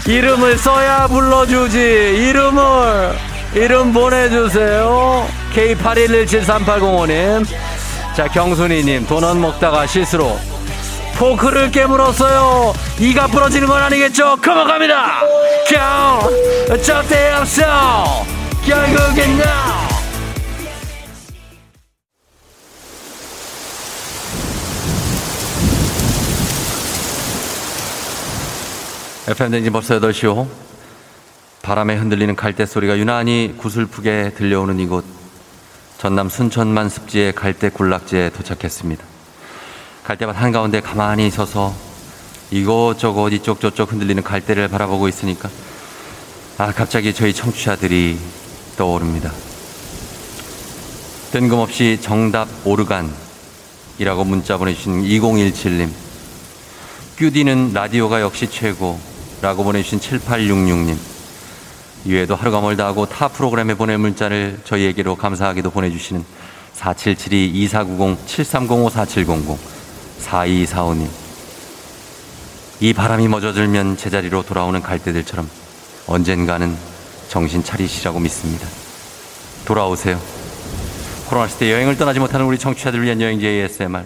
이름을 0.07 0.57
써야 0.57 1.07
불러주지. 1.07 1.77
이름을 1.79 3.13
이름 3.53 3.93
보내주세요. 3.93 5.27
K81173805님. 5.53 7.45
자 8.15 8.27
경순이님 8.27 9.07
도넛 9.07 9.37
먹다가 9.37 9.87
실수로 9.87 10.37
포크를 11.15 11.71
깨물었어요. 11.71 12.73
이가 12.99 13.27
부러지는 13.27 13.67
건 13.67 13.81
아니겠죠? 13.83 14.37
그만갑니다. 14.41 15.21
겨 15.69 16.29
절대 16.81 17.31
없어 17.33 18.25
결국엔 18.65 19.37
나 19.37 19.70
FM 29.27 29.51
댕진 29.51 29.71
벌써 29.71 29.99
8시 29.99 30.35
호 30.35 30.49
바람에 31.61 31.95
흔들리는 31.95 32.35
갈대 32.35 32.65
소리가 32.65 32.97
유난히 32.97 33.53
구슬프게 33.55 34.33
들려오는 34.35 34.79
이곳 34.79 35.05
전남 35.99 36.27
순천만 36.27 36.89
습지의 36.89 37.33
갈대 37.33 37.69
군락지에 37.69 38.31
도착했습니다. 38.31 39.03
갈대밭 40.03 40.35
한가운데 40.35 40.81
가만히 40.81 41.29
서서 41.29 41.71
이곳저곳 42.49 43.31
이쪽 43.33 43.61
저쪽 43.61 43.91
흔들리는 43.91 44.23
갈대를 44.23 44.67
바라보고 44.69 45.07
있으니까 45.07 45.49
아 46.57 46.71
갑자기 46.71 47.13
저희 47.13 47.31
청취자들이 47.31 48.17
떠오릅니다. 48.75 49.31
뜬금없이 51.31 51.99
정답 52.01 52.47
오르간이라고 52.65 54.23
문자 54.25 54.57
보내주신 54.57 55.03
2017님 55.03 55.89
큐디는 57.17 57.73
라디오가 57.73 58.19
역시 58.19 58.49
최고 58.49 59.10
라고 59.41 59.63
보내주신 59.63 59.99
7866님 59.99 60.95
이외에도 62.05 62.35
하루가 62.35 62.61
멀다 62.61 62.85
하고 62.85 63.07
타 63.07 63.27
프로그램에 63.27 63.73
보낼 63.73 63.97
문자를 63.97 64.59
저희에게로 64.63 65.15
감사하게도 65.15 65.71
보내주시는 65.71 66.23
4772-2490-7305-4700 66.75 69.57
4245님 70.21 71.07
이 72.81 72.93
바람이 72.93 73.27
멎어들면 73.27 73.97
제자리로 73.97 74.43
돌아오는 74.43 74.79
갈대들처럼 74.81 75.49
언젠가는 76.07 76.75
정신 77.27 77.63
차리시라고 77.63 78.19
믿습니다. 78.19 78.67
돌아오세요. 79.65 80.19
코로나 81.29 81.47
시대 81.47 81.71
여행을 81.71 81.97
떠나지 81.97 82.19
못하는 82.19 82.45
우리 82.45 82.57
청취자들을 82.57 83.05
위한 83.05 83.21
여행지 83.21 83.47
ASMR 83.47 84.03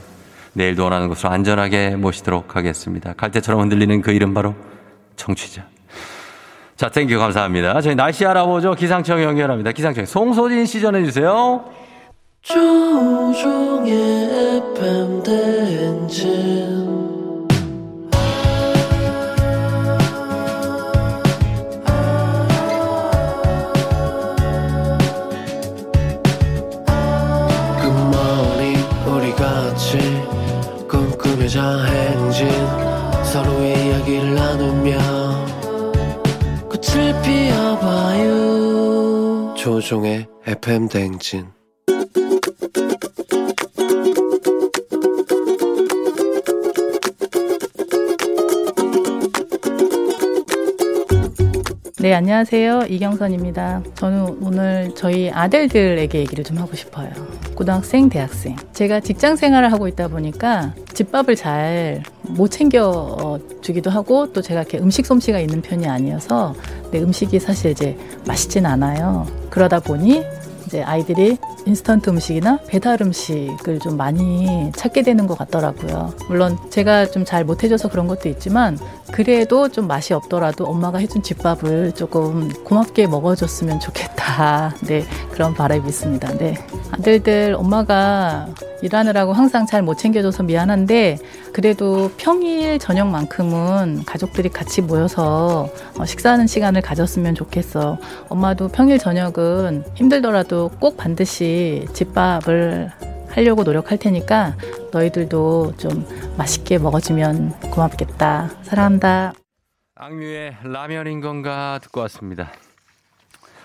내일도 0.53 0.83
원하는 0.83 1.07
곳으로 1.07 1.29
안전하게 1.29 1.95
모시도록 1.95 2.57
하겠습니다. 2.57 3.13
갈대처럼 3.13 3.61
흔들리는 3.61 4.01
그 4.01 4.11
이름 4.11 4.33
바로 4.33 4.53
청취자. 5.15 5.65
자, 6.75 6.89
thank 6.89 7.07
you 7.07 7.17
감사합니다. 7.17 7.79
저희 7.81 7.95
날씨 7.95 8.25
알아보죠. 8.25 8.75
기상청 8.75 9.23
연결합니다. 9.23 9.71
기상청 9.71 10.05
송소진 10.05 10.65
씨 10.65 10.81
전해 10.81 11.03
주세요. 11.05 11.63
조우종의 12.41 13.93
FM 14.67 15.23
대행진 15.23 16.95
굿모닝 27.81 28.75
우리 29.07 29.31
같이 29.33 29.97
꿈꾸며자 30.87 31.85
행진 31.85 32.84
꽃을 36.95 37.21
피워봐요. 37.23 38.23
조종의 39.57 40.27
FM 40.47 40.87
대행진 40.87 41.47
네, 52.05 52.13
안녕하세요. 52.13 52.83
이경선입니다. 52.87 53.81
저는 53.95 54.37
오늘 54.39 54.93
저희 54.95 55.31
아들들에게 55.31 56.19
얘기를 56.19 56.43
좀 56.43 56.59
하고 56.59 56.75
싶어요. 56.75 57.09
고등학생, 57.55 58.09
대학생. 58.09 58.55
제가 58.73 58.99
직장 58.99 59.35
생활을 59.35 59.71
하고 59.71 59.87
있다 59.87 60.09
보니까 60.09 60.75
집밥을 60.93 61.35
잘 61.35 62.03
못 62.21 62.49
챙겨 62.49 63.39
주기도 63.61 63.89
하고 63.89 64.31
또 64.33 64.43
제가 64.43 64.61
이렇게 64.61 64.77
음식 64.77 65.07
솜씨가 65.07 65.39
있는 65.39 65.63
편이 65.63 65.87
아니어서 65.87 66.53
내 66.91 66.99
음식이 67.01 67.39
사실 67.39 67.71
이제 67.71 67.97
맛있진 68.27 68.67
않아요. 68.67 69.25
그러다 69.49 69.79
보니 69.79 70.23
이제 70.67 70.83
아이들이 70.83 71.39
인스턴트 71.65 72.09
음식이나 72.09 72.59
배달 72.67 73.01
음식을 73.01 73.79
좀 73.79 73.97
많이 73.97 74.71
찾게 74.75 75.01
되는 75.01 75.27
것 75.27 75.37
같더라고요. 75.37 76.13
물론 76.29 76.57
제가 76.69 77.07
좀 77.11 77.25
잘 77.25 77.43
못해줘서 77.43 77.89
그런 77.89 78.07
것도 78.07 78.29
있지만 78.29 78.77
그래도 79.11 79.67
좀 79.69 79.87
맛이 79.87 80.13
없더라도 80.13 80.65
엄마가 80.65 80.99
해준 80.99 81.23
집밥을 81.23 81.93
조금 81.93 82.49
고맙게 82.63 83.07
먹어줬으면 83.07 83.79
좋겠다. 83.79 84.75
네, 84.85 85.03
그런 85.31 85.53
바람이 85.55 85.87
있습니다. 85.87 86.37
네. 86.37 86.53
아들들 86.91 87.55
엄마가 87.57 88.47
일하느라고 88.81 89.33
항상 89.33 89.65
잘 89.65 89.81
못 89.81 89.97
챙겨줘서 89.97 90.43
미안한데 90.43 91.17
그래도 91.53 92.11
평일 92.17 92.77
저녁만큼은 92.79 94.03
가족들이 94.05 94.49
같이 94.49 94.81
모여서 94.81 95.69
어, 95.97 96.05
식사하는 96.05 96.45
시간을 96.47 96.81
가졌으면 96.81 97.33
좋겠어. 97.35 97.97
엄마도 98.29 98.67
평일 98.67 98.99
저녁은 98.99 99.83
힘들더라도 99.95 100.69
꼭 100.79 100.97
반드시 100.97 101.54
집밥을 101.93 102.91
하려고 103.29 103.63
노력할 103.63 103.97
테니까 103.97 104.55
너희들도 104.91 105.73
좀 105.77 106.05
맛있게 106.37 106.77
먹어주면 106.77 107.59
고맙겠다. 107.71 108.49
사랑한다. 108.63 109.33
악뮤의 109.95 110.57
라면인 110.63 111.21
건가 111.21 111.79
듣고 111.81 112.01
왔습니다. 112.01 112.51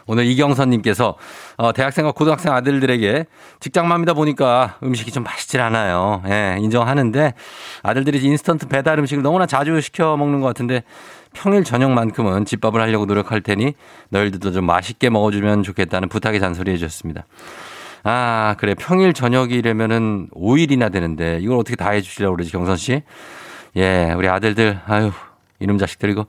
오늘 0.06 0.24
이경선님께서 0.26 1.16
어, 1.56 1.72
대학생과 1.72 2.10
고등학생 2.10 2.52
아들들에게 2.52 3.26
직장맘이다 3.60 4.14
보니까 4.14 4.76
음식이 4.82 5.12
좀 5.12 5.22
맛있질 5.22 5.60
않아요. 5.60 6.22
예, 6.28 6.56
인정하는데 6.58 7.34
아들들이 7.84 8.20
인스턴트 8.20 8.66
배달 8.66 8.98
음식을 8.98 9.22
너무나 9.22 9.46
자주 9.46 9.80
시켜 9.80 10.16
먹는 10.16 10.40
것 10.40 10.48
같은데 10.48 10.82
평일 11.32 11.62
저녁만큼은 11.62 12.44
집밥을 12.44 12.80
하려고 12.80 13.04
노력할 13.04 13.40
테니 13.40 13.74
너희들도 14.08 14.50
좀 14.50 14.66
맛있게 14.66 15.10
먹어주면 15.10 15.62
좋겠다는 15.62 16.08
부탁의 16.08 16.40
잔소리 16.40 16.72
해주셨습니다. 16.72 17.24
아, 18.02 18.54
그래. 18.58 18.74
평일 18.74 19.12
저녁이라면은 19.12 20.28
5일이나 20.34 20.90
되는데 20.92 21.38
이걸 21.40 21.58
어떻게 21.58 21.76
다 21.76 21.90
해주시려고 21.90 22.36
그러지, 22.36 22.50
경선 22.52 22.76
씨? 22.76 23.02
예, 23.76 24.12
우리 24.16 24.28
아들들, 24.28 24.80
아유, 24.86 25.12
이놈 25.60 25.78
자식들 25.78 26.10
이거 26.10 26.26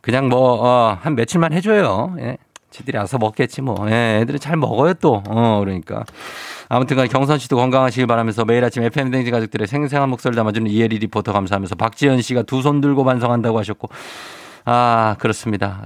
그냥 0.00 0.28
뭐, 0.28 0.62
어, 0.64 0.98
한 1.00 1.14
며칠만 1.14 1.52
해줘요. 1.52 2.14
예. 2.20 2.38
지들이 2.70 2.98
알아서 2.98 3.16
먹겠지 3.18 3.62
뭐. 3.62 3.86
예, 3.90 4.18
애들은 4.22 4.38
잘 4.40 4.56
먹어요 4.56 4.92
또. 4.94 5.22
어, 5.26 5.58
그러니까. 5.60 6.04
아무튼 6.68 6.96
간에 6.98 7.08
경선 7.08 7.38
씨도 7.38 7.56
건강하시길 7.56 8.06
바라면서 8.06 8.44
매일 8.44 8.62
아침 8.62 8.82
FM 8.82 9.10
댕지 9.10 9.30
가족들의 9.30 9.66
생생한 9.66 10.08
목소리를 10.10 10.36
담아주는 10.36 10.70
이혜리 10.70 10.98
리포터 10.98 11.32
감사하면서 11.32 11.76
박지현 11.76 12.20
씨가 12.20 12.42
두 12.42 12.60
손 12.60 12.82
들고 12.82 13.04
반성한다고 13.04 13.58
하셨고 13.58 13.88
아, 14.64 15.16
그렇습니다. 15.18 15.82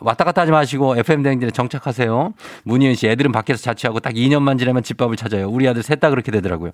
왔다 0.00 0.24
갔다 0.24 0.42
하지 0.42 0.52
마시고 0.52 0.96
FM 0.98 1.22
대행진에 1.22 1.50
정착하세요. 1.50 2.34
문희은 2.64 2.94
씨, 2.94 3.08
애들은 3.08 3.32
밖에서 3.32 3.62
자취하고 3.62 4.00
딱 4.00 4.12
2년만 4.14 4.58
지나면 4.58 4.82
집밥을 4.82 5.16
찾아요. 5.16 5.48
우리 5.48 5.68
아들 5.68 5.82
셋 5.82 6.00
다 6.00 6.10
그렇게 6.10 6.32
되더라고요. 6.32 6.72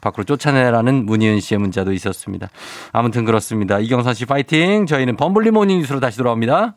밖으로 0.00 0.24
쫓아내라는 0.24 1.04
문희은 1.04 1.40
씨의 1.40 1.58
문자도 1.58 1.92
있었습니다. 1.92 2.48
아무튼 2.92 3.24
그렇습니다. 3.24 3.78
이경선 3.80 4.14
씨 4.14 4.24
파이팅! 4.26 4.86
저희는 4.86 5.16
범블리 5.16 5.50
모닝 5.50 5.80
뉴스로 5.80 6.00
다시 6.00 6.16
돌아옵니다. 6.18 6.76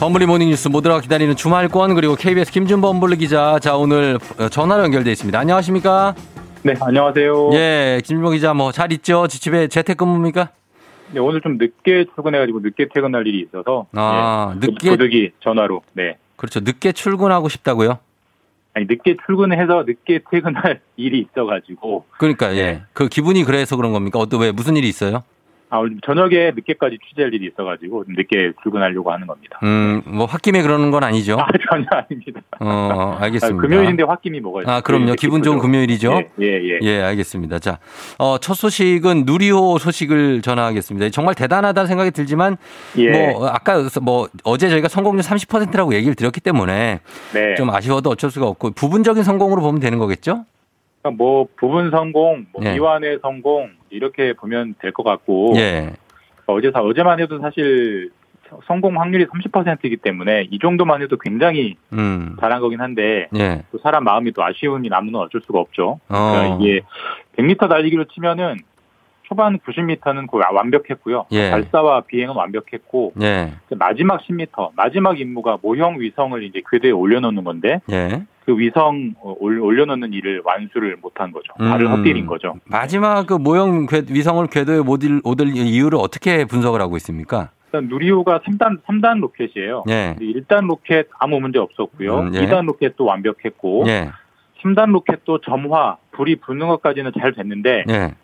범블리 0.00 0.26
모닝 0.26 0.48
뉴스 0.50 0.68
모두가 0.68 1.00
기다리는 1.00 1.34
주말권 1.36 1.94
그리고 1.94 2.16
KBS 2.16 2.52
김준범 2.52 3.00
블리 3.00 3.16
기자 3.16 3.58
자 3.58 3.76
오늘 3.76 4.18
전화로 4.50 4.82
연결돼 4.84 5.10
있습니다. 5.12 5.38
안녕하십니까? 5.38 6.14
네, 6.62 6.74
안녕하세요. 6.80 7.50
예, 7.54 8.00
김준범 8.04 8.34
기자 8.34 8.52
뭐 8.52 8.72
잘 8.72 8.92
있죠? 8.92 9.26
집에 9.26 9.68
재택근무입니까? 9.68 10.50
네, 11.12 11.20
오늘 11.20 11.40
좀 11.40 11.56
늦게 11.56 12.06
출근해가지고 12.14 12.60
늦게 12.60 12.88
퇴근할 12.92 13.26
일이 13.26 13.40
있어서 13.48 13.86
아, 13.94 14.54
예, 14.62 14.66
늦게- 14.66 14.90
고득이 14.90 15.30
전화로 15.42 15.80
네. 15.94 16.18
그렇죠. 16.36 16.60
늦게 16.60 16.92
출근하고 16.92 17.48
싶다고요? 17.48 17.98
아니 18.74 18.84
늦게 18.86 19.16
출근해서 19.24 19.84
늦게 19.86 20.20
퇴근할 20.30 20.80
일이 20.98 21.20
있어가지고 21.30 22.04
그러니까 22.18 22.54
예. 22.56 22.82
그 22.92 23.08
기분이 23.08 23.44
그래서 23.44 23.76
그런 23.76 23.92
겁니까? 23.92 24.18
어떤 24.18 24.40
왜 24.42 24.52
무슨 24.52 24.76
일이 24.76 24.88
있어요? 24.88 25.22
아 25.76 25.80
오늘 25.80 25.98
저녁에 26.04 26.52
늦게까지 26.54 26.98
취재할 27.06 27.34
일이 27.34 27.48
있어가지고 27.48 28.04
좀 28.04 28.14
늦게 28.16 28.52
출근하려고 28.62 29.12
하는 29.12 29.26
겁니다. 29.26 29.60
음, 29.62 30.02
뭐 30.06 30.26
홧김에 30.26 30.62
그러는 30.62 30.90
건 30.90 31.04
아니죠? 31.04 31.36
아 31.38 31.46
전혀 31.68 31.86
아닙니다. 31.90 32.40
어, 32.60 33.16
알겠습니다. 33.20 33.58
아, 33.58 33.60
금요일인데 33.60 34.02
홧김이 34.04 34.40
뭐가 34.40 34.62
있어요? 34.62 34.74
아, 34.74 34.80
그럼요. 34.80 35.14
기분 35.14 35.42
좋은 35.42 35.58
금요일이죠? 35.58 36.22
예, 36.40 36.80
예. 36.80 37.02
알겠습니다. 37.02 37.58
자, 37.58 37.78
어, 38.18 38.38
첫 38.38 38.54
소식은 38.54 39.24
누리호 39.26 39.78
소식을 39.78 40.40
전하겠습니다. 40.40 41.10
정말 41.10 41.34
대단하다는 41.34 41.86
생각이 41.88 42.10
들지만, 42.12 42.56
예. 42.96 43.32
뭐, 43.32 43.48
아까 43.48 43.82
뭐, 44.00 44.28
어제 44.44 44.70
저희가 44.70 44.88
성공률 44.88 45.22
30%라고 45.22 45.94
얘기를 45.94 46.14
드렸기 46.14 46.40
때문에, 46.40 47.00
네. 47.34 47.54
좀 47.56 47.70
아쉬워도 47.70 48.10
어쩔 48.10 48.30
수가 48.30 48.46
없고, 48.46 48.70
부분적인 48.70 49.22
성공으로 49.22 49.60
보면 49.60 49.80
되는 49.80 49.98
거겠죠? 49.98 50.44
뭐 51.16 51.46
부분 51.56 51.90
성공, 51.90 52.46
뭐 52.52 52.64
예. 52.64 52.72
미완의 52.74 53.18
성공 53.22 53.70
이렇게 53.90 54.32
보면 54.32 54.74
될 54.80 54.92
것 54.92 55.02
같고 55.02 55.54
예. 55.56 55.92
어제 56.46 56.70
사 56.70 56.80
어제만 56.80 57.20
해도 57.20 57.38
사실 57.40 58.10
성공 58.66 59.00
확률이 59.00 59.26
30%이기 59.26 59.96
때문에 59.96 60.46
이 60.50 60.58
정도만 60.60 61.02
해도 61.02 61.16
굉장히 61.18 61.76
음. 61.92 62.36
잘한 62.40 62.60
거긴 62.60 62.80
한데 62.80 63.26
예. 63.36 63.62
또 63.72 63.78
사람 63.78 64.04
마음이 64.04 64.32
또 64.32 64.44
아쉬움이 64.44 64.88
남는 64.88 65.12
건 65.12 65.22
어쩔 65.22 65.40
수가 65.40 65.58
없죠. 65.58 65.98
어. 66.08 66.30
그러니까 66.32 66.56
이게 66.60 66.80
100m 67.36 67.68
달리기로 67.68 68.04
치면은 68.04 68.56
초반 69.24 69.58
90m는 69.58 70.28
거의 70.30 70.44
완벽했고요. 70.52 71.26
예. 71.32 71.50
발사와 71.50 72.02
비행은 72.02 72.36
완벽했고 72.36 73.14
예. 73.20 73.52
마지막 73.70 74.22
10m 74.22 74.70
마지막 74.76 75.18
임무가 75.18 75.58
모형 75.60 76.00
위성을 76.00 76.40
이제 76.44 76.62
궤도에 76.70 76.92
올려놓는 76.92 77.42
건데 77.42 77.80
예. 77.90 78.22
그 78.46 78.56
위성 78.56 79.12
어, 79.20 79.34
올- 79.40 79.58
올려놓는 79.60 80.12
일을 80.12 80.40
완수를 80.44 80.96
못한 81.02 81.32
거죠. 81.32 81.52
발을 81.58 81.86
음. 81.86 81.92
헛디딘 81.98 82.26
거죠. 82.26 82.54
마지막 82.64 83.26
그 83.26 83.34
모형 83.34 83.86
궤- 83.86 84.04
위성을 84.08 84.46
궤도에 84.46 84.80
못 84.82 85.02
일- 85.02 85.20
올린 85.24 85.48
이유를 85.56 85.98
어떻게 86.00 86.44
분석을 86.44 86.80
하고 86.80 86.96
있습니까? 86.96 87.50
일단 87.66 87.88
누리호가 87.88 88.38
3단 88.46 88.80
3단 88.86 89.18
로켓이에요. 89.20 89.82
예. 89.88 90.14
1단 90.20 90.66
로켓 90.68 91.08
아무 91.18 91.40
문제 91.40 91.58
없었고요. 91.58 92.20
음, 92.20 92.34
예. 92.36 92.46
2단 92.46 92.64
로켓도 92.66 93.04
완벽했고 93.04 93.84
예. 93.88 94.10
3단 94.62 94.92
로켓도 94.92 95.40
점화, 95.40 95.96
불이 96.12 96.36
붙는 96.36 96.68
것까지는 96.68 97.10
잘 97.18 97.32
됐는데 97.34 97.84
예. 97.90 98.14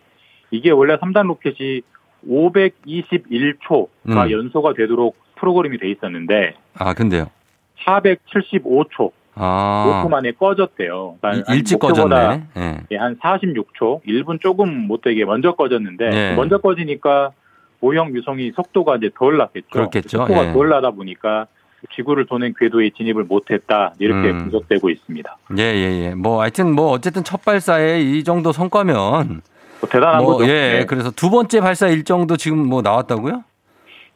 이게 0.52 0.70
원래 0.70 0.96
3단 0.98 1.26
로켓이 1.26 1.82
521초가 2.28 3.88
음. 4.08 4.30
연소가 4.30 4.74
되도록 4.74 5.16
프로그램이 5.34 5.78
돼 5.78 5.90
있었는데 5.90 6.54
아, 6.78 6.94
근데요. 6.94 7.26
475초, 7.84 9.10
아. 9.35 10.03
5초 10.05 10.11
만에 10.11 10.33
꺼졌대요. 10.33 11.16
그러니까 11.20 11.53
이- 11.53 11.57
일찍 11.57 11.78
꺼졌네. 11.78 12.43
예. 12.59 12.80
예, 12.91 12.97
한 12.97 13.16
46초, 13.18 14.03
1분 14.07 14.41
조금 14.41 14.87
못되게 14.87 15.24
먼저 15.24 15.53
꺼졌는데 15.55 16.11
네. 16.11 16.35
먼저 16.35 16.59
꺼지니까 16.59 17.30
모형 17.80 18.14
유성이 18.14 18.53
속도가 18.55 18.97
이제 18.97 19.11
덜 19.18 19.39
났겠죠. 19.39 19.68
그렇겠죠. 19.70 20.18
속도가 20.18 20.49
예. 20.49 20.53
덜 20.53 20.68
나다 20.68 20.91
보니까 20.91 21.47
지구를 21.97 22.26
도는 22.26 22.55
궤도에 22.59 22.91
진입을 22.97 23.24
못했다 23.24 23.93
이렇게 23.99 24.30
음. 24.30 24.39
분석되고 24.45 24.89
있습니다. 24.91 25.37
예, 25.59 25.62
예, 25.62 26.05
예. 26.11 26.14
뭐, 26.14 26.41
하여튼 26.43 26.72
뭐, 26.74 26.91
어쨌든 26.91 27.24
첫 27.24 27.43
발사에 27.45 28.01
이 28.01 28.22
정도 28.22 28.53
성과면. 28.53 29.43
뭐 29.80 29.89
대단한 29.91 30.22
뭐, 30.22 30.37
거죠. 30.37 30.49
예, 30.49 30.78
네. 30.80 30.87
그래서 30.87 31.11
두 31.11 31.28
번째 31.30 31.61
발사 31.61 31.89
일정도 31.89 32.37
지금 32.37 32.59
뭐 32.68 32.83
나왔다고요? 32.83 33.43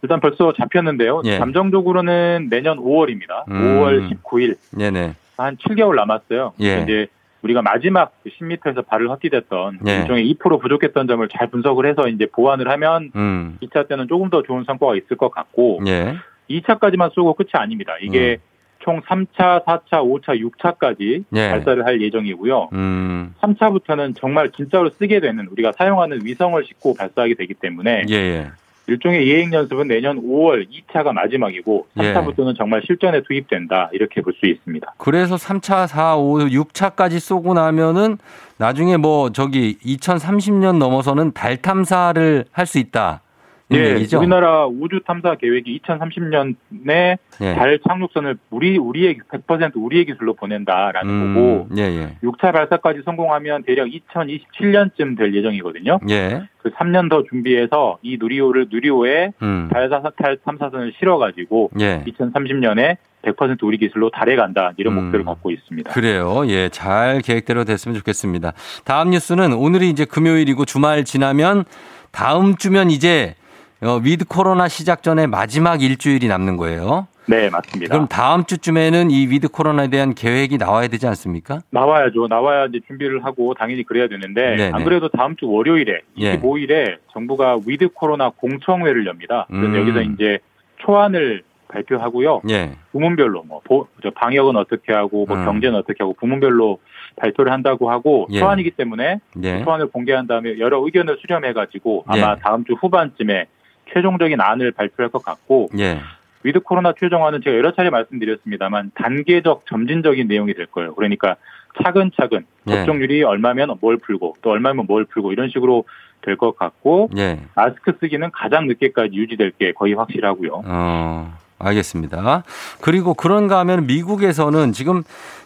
일단 0.03 0.21
벌써 0.21 0.53
잡혔는데요. 0.53 1.23
예. 1.25 1.39
잠정적으로는 1.39 2.49
내년 2.51 2.79
5월입니다. 2.79 3.49
음. 3.51 3.81
5월 3.81 4.11
19일 4.23 4.57
네네. 4.77 5.15
한 5.37 5.57
7개월 5.57 5.95
남았어요. 5.97 6.53
예. 6.61 6.83
이제 6.83 7.07
우리가 7.43 7.63
마지막 7.63 8.13
10m에서 8.27 8.87
발을 8.87 9.09
헛디뎠던 9.09 9.89
예. 9.89 10.01
일종의 10.01 10.35
2% 10.35 10.61
부족했던 10.61 11.07
점을 11.07 11.27
잘 11.29 11.49
분석을 11.49 11.87
해서 11.87 12.09
이제 12.09 12.27
보완을 12.27 12.69
하면 12.71 13.11
음. 13.15 13.59
2차 13.63 13.89
때는 13.89 14.09
조금 14.09 14.31
더 14.31 14.43
좋은 14.43 14.65
성과가 14.65 14.97
있을 14.97 15.17
것 15.17 15.31
같고 15.31 15.81
예. 15.87 16.17
2차까지만 16.51 17.13
쏘고 17.13 17.35
끝이 17.35 17.51
아닙니다. 17.53 17.95
이게 18.01 18.39
총 18.81 19.01
3차, 19.01 19.65
4차, 19.65 19.91
5차, 19.91 20.41
6차까지 20.41 21.19
음. 21.19 21.25
예. 21.35 21.51
발사를 21.51 21.85
할 21.85 22.01
예정이고요. 22.01 22.69
음. 22.73 23.35
3차부터는 23.41 24.15
정말 24.17 24.51
진짜로 24.53 24.91
쓰게 24.91 25.21
되는 25.21 25.47
우리가 25.49 25.73
사용하는 25.73 26.21
위성을 26.25 26.63
싣고 26.65 26.95
발사하게 26.95 27.35
되기 27.35 27.55
때문에 27.55 28.05
예, 28.09 28.15
예. 28.15 28.47
일종의 28.89 29.27
예행 29.29 29.53
연습은 29.53 29.89
내년 29.89 30.23
5월 30.23 30.67
2차가 30.71 31.13
마지막이고 31.13 31.87
예. 32.01 32.13
3차부터는 32.15 32.57
정말 32.57 32.83
실전에 32.87 33.23
투입된다 33.23 33.91
이렇게 33.93 34.21
볼 34.23 34.33
수 34.39 34.47
있습니다. 34.47 34.95
그래서 34.99 35.37
3차, 35.37 35.87
4, 35.87 36.17
5, 36.17 36.35
6차까지 36.39 37.19
쏘고 37.19 37.55
나면은 37.55 38.19
나중에 38.59 38.97
뭐 38.97 39.31
저기 39.33 39.77
2030년 39.85 40.79
넘어서는 40.79 41.33
달 41.33 41.57
탐사를 41.57 42.45
할 42.53 42.67
수 42.67 42.79
있다. 42.79 43.23
이 43.69 43.77
예, 43.77 43.95
얘기죠? 43.95 44.19
우리나라 44.19 44.65
우주 44.67 45.01
탐사 45.05 45.35
계획이 45.35 45.81
2030년에 45.85 47.19
예. 47.41 47.55
달 47.55 47.81
착륙선을 47.87 48.37
우리 48.51 48.79
우리의 48.79 49.19
100% 49.29 49.73
우리의 49.75 50.05
기술로 50.05 50.35
보낸다라는 50.35 51.11
음, 51.11 51.35
거고 51.35 51.69
예, 51.77 51.83
예. 51.83 52.17
6차 52.23 52.53
발사까지 52.53 53.01
성공하면 53.05 53.65
대략 53.65 53.89
2027년쯤 53.89 55.19
될 55.19 55.35
예정이거든요. 55.35 55.99
예. 56.11 56.45
그 56.59 56.71
3년 56.71 57.11
더 57.11 57.25
준비해서 57.25 57.99
이 58.03 58.17
누리호를 58.21 58.69
누리호에 58.71 59.33
음. 59.43 59.69
달, 59.73 59.89
사- 59.89 60.01
달 60.17 60.39
탐사선을 60.45 60.93
실어 60.99 61.19
가지고 61.19 61.71
예. 61.81 62.05
2030년에 62.07 62.99
100% 63.23 63.65
우리 63.65 63.79
기술로 63.79 64.11
달에 64.11 64.37
간다 64.37 64.73
이런 64.77 64.97
음. 64.97 65.05
목표를 65.07 65.25
갖고 65.25 65.51
있습니다. 65.51 65.93
그래요. 65.93 66.45
예, 66.47 66.69
잘 66.69 67.21
계획대로 67.21 67.65
됐으면 67.65 67.97
좋겠습니다. 67.99 68.53
다음 68.85 69.11
뉴스는 69.11 69.55
오늘이 69.55 69.91
이제 69.91 70.05
금요일이고 70.05 70.65
주말 70.67 71.05
지나면 71.05 71.65
다음 72.13 72.55
주면 72.57 72.91
이제 72.93 73.35
어, 73.83 73.97
위드 74.03 74.25
코로나 74.27 74.69
시작 74.69 75.03
전에 75.03 75.27
마지막 75.27 75.83
일주일이 75.83 76.29
남는 76.29 76.57
거예요. 76.57 77.09
네, 77.29 77.51
맞습니다. 77.51 77.93
그럼 77.93 78.07
다음 78.09 78.45
주쯤에는 78.45 79.11
이 79.11 79.27
위드 79.27 79.49
코로나에 79.49 79.89
대한 79.89 80.15
계획이 80.15 80.59
나와야 80.59 80.87
되지 80.89 81.07
않습니까? 81.09 81.61
나와야죠. 81.71 82.29
나와야 82.29 82.67
이제 82.67 82.81
준비를 82.87 83.25
하고 83.25 83.53
당연히 83.55 83.83
그래야 83.83 84.07
되는데 84.09 84.57
네네. 84.57 84.71
안 84.73 84.85
그래도 84.85 85.09
다음 85.09 85.35
주 85.37 85.47
월요일에 85.51 86.01
예. 86.19 86.39
25일에 86.39 86.97
정부가 87.13 87.59
위드 87.67 87.89
코로나 87.89 88.31
공청회를 88.31 89.07
엽니다. 89.07 89.47
그래서 89.51 89.67
음. 89.67 89.77
여기서 89.77 90.01
이제 90.03 90.39
초안을 90.79 91.43
발표하고요. 91.69 92.43
예. 92.49 92.71
부문별로 92.93 93.43
뭐 93.43 93.61
보- 93.65 93.89
방역은 94.15 94.57
어떻게 94.57 94.93
하고 94.93 95.27
뭐 95.27 95.37
음. 95.37 95.45
경제는 95.45 95.77
어떻게 95.77 95.97
하고 95.99 96.15
부문별로 96.15 96.79
발표를 97.17 97.51
한다고 97.53 97.91
하고 97.91 98.29
예. 98.31 98.39
초안이기 98.39 98.71
때문에 98.71 99.19
예. 99.43 99.65
초안을 99.65 99.89
공개한 99.89 100.29
다음에 100.29 100.61
여러 100.61 100.79
의견을 100.85 101.19
수렴해 101.21 101.53
가지고 101.55 102.05
아마 102.07 102.37
예. 102.37 102.41
다음 102.41 102.65
주 102.65 102.75
후반쯤에 102.75 103.47
최종적인 103.93 104.41
안을 104.41 104.73
발표할 104.73 105.11
것 105.11 105.23
같고 105.23 105.69
예. 105.79 106.01
위드 106.43 106.61
코로나 106.61 106.93
최종안은 106.99 107.41
제가 107.43 107.57
여러 107.57 107.73
차례 107.75 107.91
말씀드렸습니다만 107.91 108.93
단계적 108.95 109.65
점진적인 109.69 110.29
내용이 110.29 110.55
될 110.55 110.67
거예요. 110.67 110.95
그러니까 110.95 111.37
차근차근 111.83 112.47
예. 112.69 112.73
접종률이 112.73 113.23
얼마면 113.25 113.77
뭘 113.81 113.97
풀고 113.99 114.37
또 114.43 114.51
얼마면 114.51 114.87
뭘 114.87 115.05
풀고 115.05 115.33
이런 115.33 115.49
식으로 115.49 115.85
될 116.23 116.37
것 116.37 116.57
같고 116.57 117.11
예. 117.17 117.41
마스크 117.55 117.93
쓰기는 118.01 118.29
가장 118.33 118.67
늦게까지 118.67 119.15
유지될 119.15 119.53
게 119.59 119.73
거의 119.73 119.95
확실하고요. 119.95 120.63
어, 120.65 121.33
알겠습니다. 121.59 122.43
그리고 122.81 123.15
그런가 123.15 123.59
하면 123.61 123.87
미국에서는 123.87 124.73
지금 124.73 125.03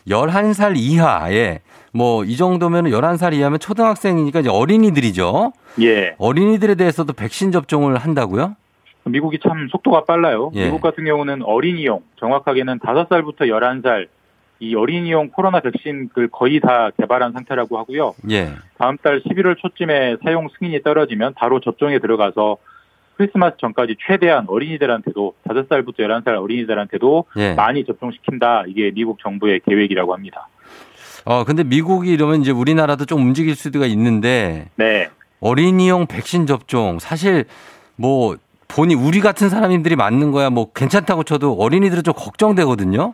11살 0.09 0.77
이하에 0.77 1.61
뭐 1.93 2.25
이 2.25 2.37
정도면 2.37 2.85
11살 2.85 3.35
이하면 3.35 3.59
초등학생이니까 3.59 4.41
이제 4.41 4.49
어린이들이죠. 4.49 5.53
예. 5.83 6.15
어린이들에 6.19 6.75
대해서도 6.77 7.13
백신 7.13 7.53
접종을 7.53 7.97
한다고요? 7.97 8.57
미국이 9.05 9.39
참 9.43 9.69
속도가 9.71 10.05
빨라요. 10.05 10.53
예. 10.55 10.67
미국 10.67 10.81
같은 10.81 11.05
경우는 11.05 11.43
어린이용, 11.43 12.01
정확하게는 12.21 12.79
5살부터 12.81 13.41
11살 13.43 14.09
이 14.61 14.75
어린이용 14.75 15.31
코로나 15.31 15.61
백신을 15.61 16.29
거의 16.31 16.61
다 16.61 16.91
개발한 16.99 17.33
상태라고 17.33 17.79
하고요. 17.79 18.15
예. 18.31 18.51
다음 18.77 18.99
달 18.99 19.23
11월 19.23 19.57
초쯤에 19.59 20.19
사용 20.23 20.49
승인이 20.59 20.83
떨어지면 20.83 21.33
바로 21.35 21.61
접종에 21.61 21.99
들어가서 21.99 22.59
크리스마스 23.21 23.59
전까지 23.61 23.97
최대한 24.07 24.47
어린이들한테도 24.49 25.35
5살부터 25.47 25.99
11살 25.99 26.41
어린이들한테도 26.41 27.27
예. 27.37 27.53
많이 27.53 27.85
접종시킨다. 27.85 28.65
이게 28.67 28.91
미국 28.95 29.19
정부의 29.21 29.61
계획이라고 29.69 30.15
합니다. 30.15 30.49
어, 31.27 31.45
근데 31.45 31.63
미국이 31.63 32.13
이러면 32.13 32.41
이제 32.41 32.51
우리나라도 32.51 33.05
좀 33.05 33.21
움직일 33.21 33.55
수가 33.57 33.85
있는데 33.85 34.71
네. 34.77 35.11
어린이용 35.41 36.07
백신 36.07 36.47
접종 36.47 36.99
사실 36.99 37.45
뭐 37.97 38.39
본이 38.69 38.95
우리 38.95 39.21
같은 39.21 39.51
사람들이 39.51 39.97
맞는 39.97 40.31
거야 40.31 40.49
뭐 40.49 40.73
괜찮다고 40.73 41.25
쳐도 41.25 41.53
어린이들은 41.53 42.03
좀 42.05 42.15
걱정되거든요. 42.15 43.13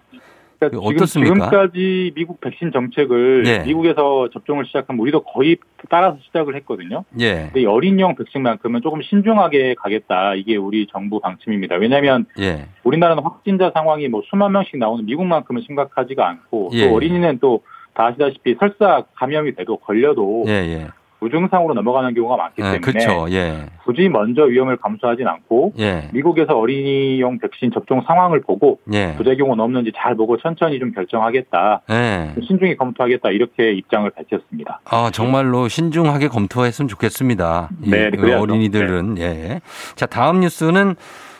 그러니까 0.59 0.71
지금, 0.71 0.97
어떻습니까? 0.97 1.35
지금까지 1.35 2.13
미국 2.15 2.41
백신 2.41 2.73
정책을 2.73 3.45
예. 3.47 3.59
미국에서 3.65 4.29
접종을 4.33 4.67
시작하면 4.67 5.01
우리도 5.01 5.23
거의 5.25 5.57
따라서 5.89 6.19
시작을 6.27 6.57
했거든요. 6.57 7.05
예. 7.21 7.45
근데 7.47 7.63
이 7.63 7.67
어린이용 7.67 8.17
백신만큼은 8.17 8.83
조금 8.83 9.03
신중하게 9.03 9.75
가겠다. 9.79 10.35
이게 10.35 10.57
우리 10.57 10.87
정부 10.91 11.21
방침입니다. 11.21 11.77
왜냐하면 11.77 12.27
예. 12.39 12.67
우리나라는 12.85 13.23
확진자 13.23 13.71
상황이 13.75 14.09
뭐 14.09 14.23
수만 14.29 14.53
명씩 14.53 14.79
나오는 14.79 15.05
미국만큼은 15.05 15.63
심각하지가 15.67 16.29
않고 16.29 16.71
예. 16.73 16.89
또 16.89 16.95
어린이는 16.95 17.39
또 17.39 17.61
다 17.97 18.09
아시다시피 18.09 18.57
설사 18.61 19.05
감염이 19.15 19.55
돼도 19.55 19.79
걸려도 19.79 20.45
예, 20.49 20.53
예. 20.53 20.89
무증상으로 21.21 21.75
넘어가는 21.75 22.15
경우가 22.15 22.37
많기 22.37 22.63
예, 22.63 22.79
때문에 22.79 22.81
그렇죠. 22.81 23.27
예. 23.31 23.67
굳이 23.85 24.09
먼저 24.09 24.43
위험을 24.43 24.77
감수하진 24.77 25.27
않고 25.27 25.73
예. 25.79 26.09
미국에서 26.13 26.59
어린이용 26.59 27.39
백신 27.39 27.71
접종 27.73 28.03
상황을 28.07 28.41
보고 28.41 28.79
예. 28.93 29.15
부작용은 29.17 29.59
없는지 29.59 29.93
잘 29.97 30.15
보고 30.15 30.37
천천히 30.37 30.79
좀 30.79 30.93
결정하겠다. 30.93 31.83
예. 31.91 32.31
좀 32.35 32.43
신중히 32.43 32.77
검토하겠다. 32.77 33.31
이렇게 33.31 33.73
입장을 33.73 34.09
밝혔습니다. 34.11 34.81
아, 34.85 35.11
정말로 35.13 35.69
신중하게 35.69 36.29
검토했으면 36.29 36.89
좋겠습니다. 36.89 37.71
이 37.83 37.91
네, 37.91 38.11
그. 38.11 38.37
어린이들은 38.37 39.19
예. 39.19 39.61
자, 39.95 40.07
다음 40.07 40.41
뉴스는 40.41 40.97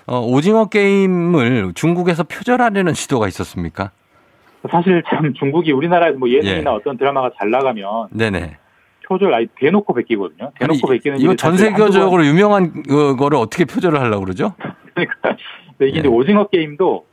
어, 0.07 0.21
오징어 0.21 0.67
게임을 0.67 1.73
중국에서 1.75 2.23
표절하려는 2.23 2.95
시도가 2.95 3.27
있었습니까? 3.29 3.91
사실 4.71 5.03
참 5.09 5.33
중국이 5.35 5.73
우리나라에서 5.73 6.19
뭐 6.19 6.29
예능이나 6.29 6.71
예. 6.71 6.75
어떤 6.75 6.97
드라마가 6.97 7.31
잘 7.39 7.51
나가면 7.51 8.09
네네. 8.11 8.57
표절 9.07 9.33
아예 9.35 9.47
대놓고 9.59 9.95
베끼거든요. 9.95 10.51
대놓고 10.59 10.89
베끼는 10.89 11.21
이거 11.21 11.37
전 11.37 11.57
세계적으로 11.57 12.25
유명한 12.27 12.83
그- 12.83 13.17
거를 13.17 13.39
어떻게 13.39 13.65
표절을 13.65 14.01
하려고 14.01 14.25
그러죠? 14.25 14.55
그러니까 14.95 15.37
이게 15.81 16.03
예. 16.05 16.07
오징어 16.09 16.47
게임도 16.49 17.07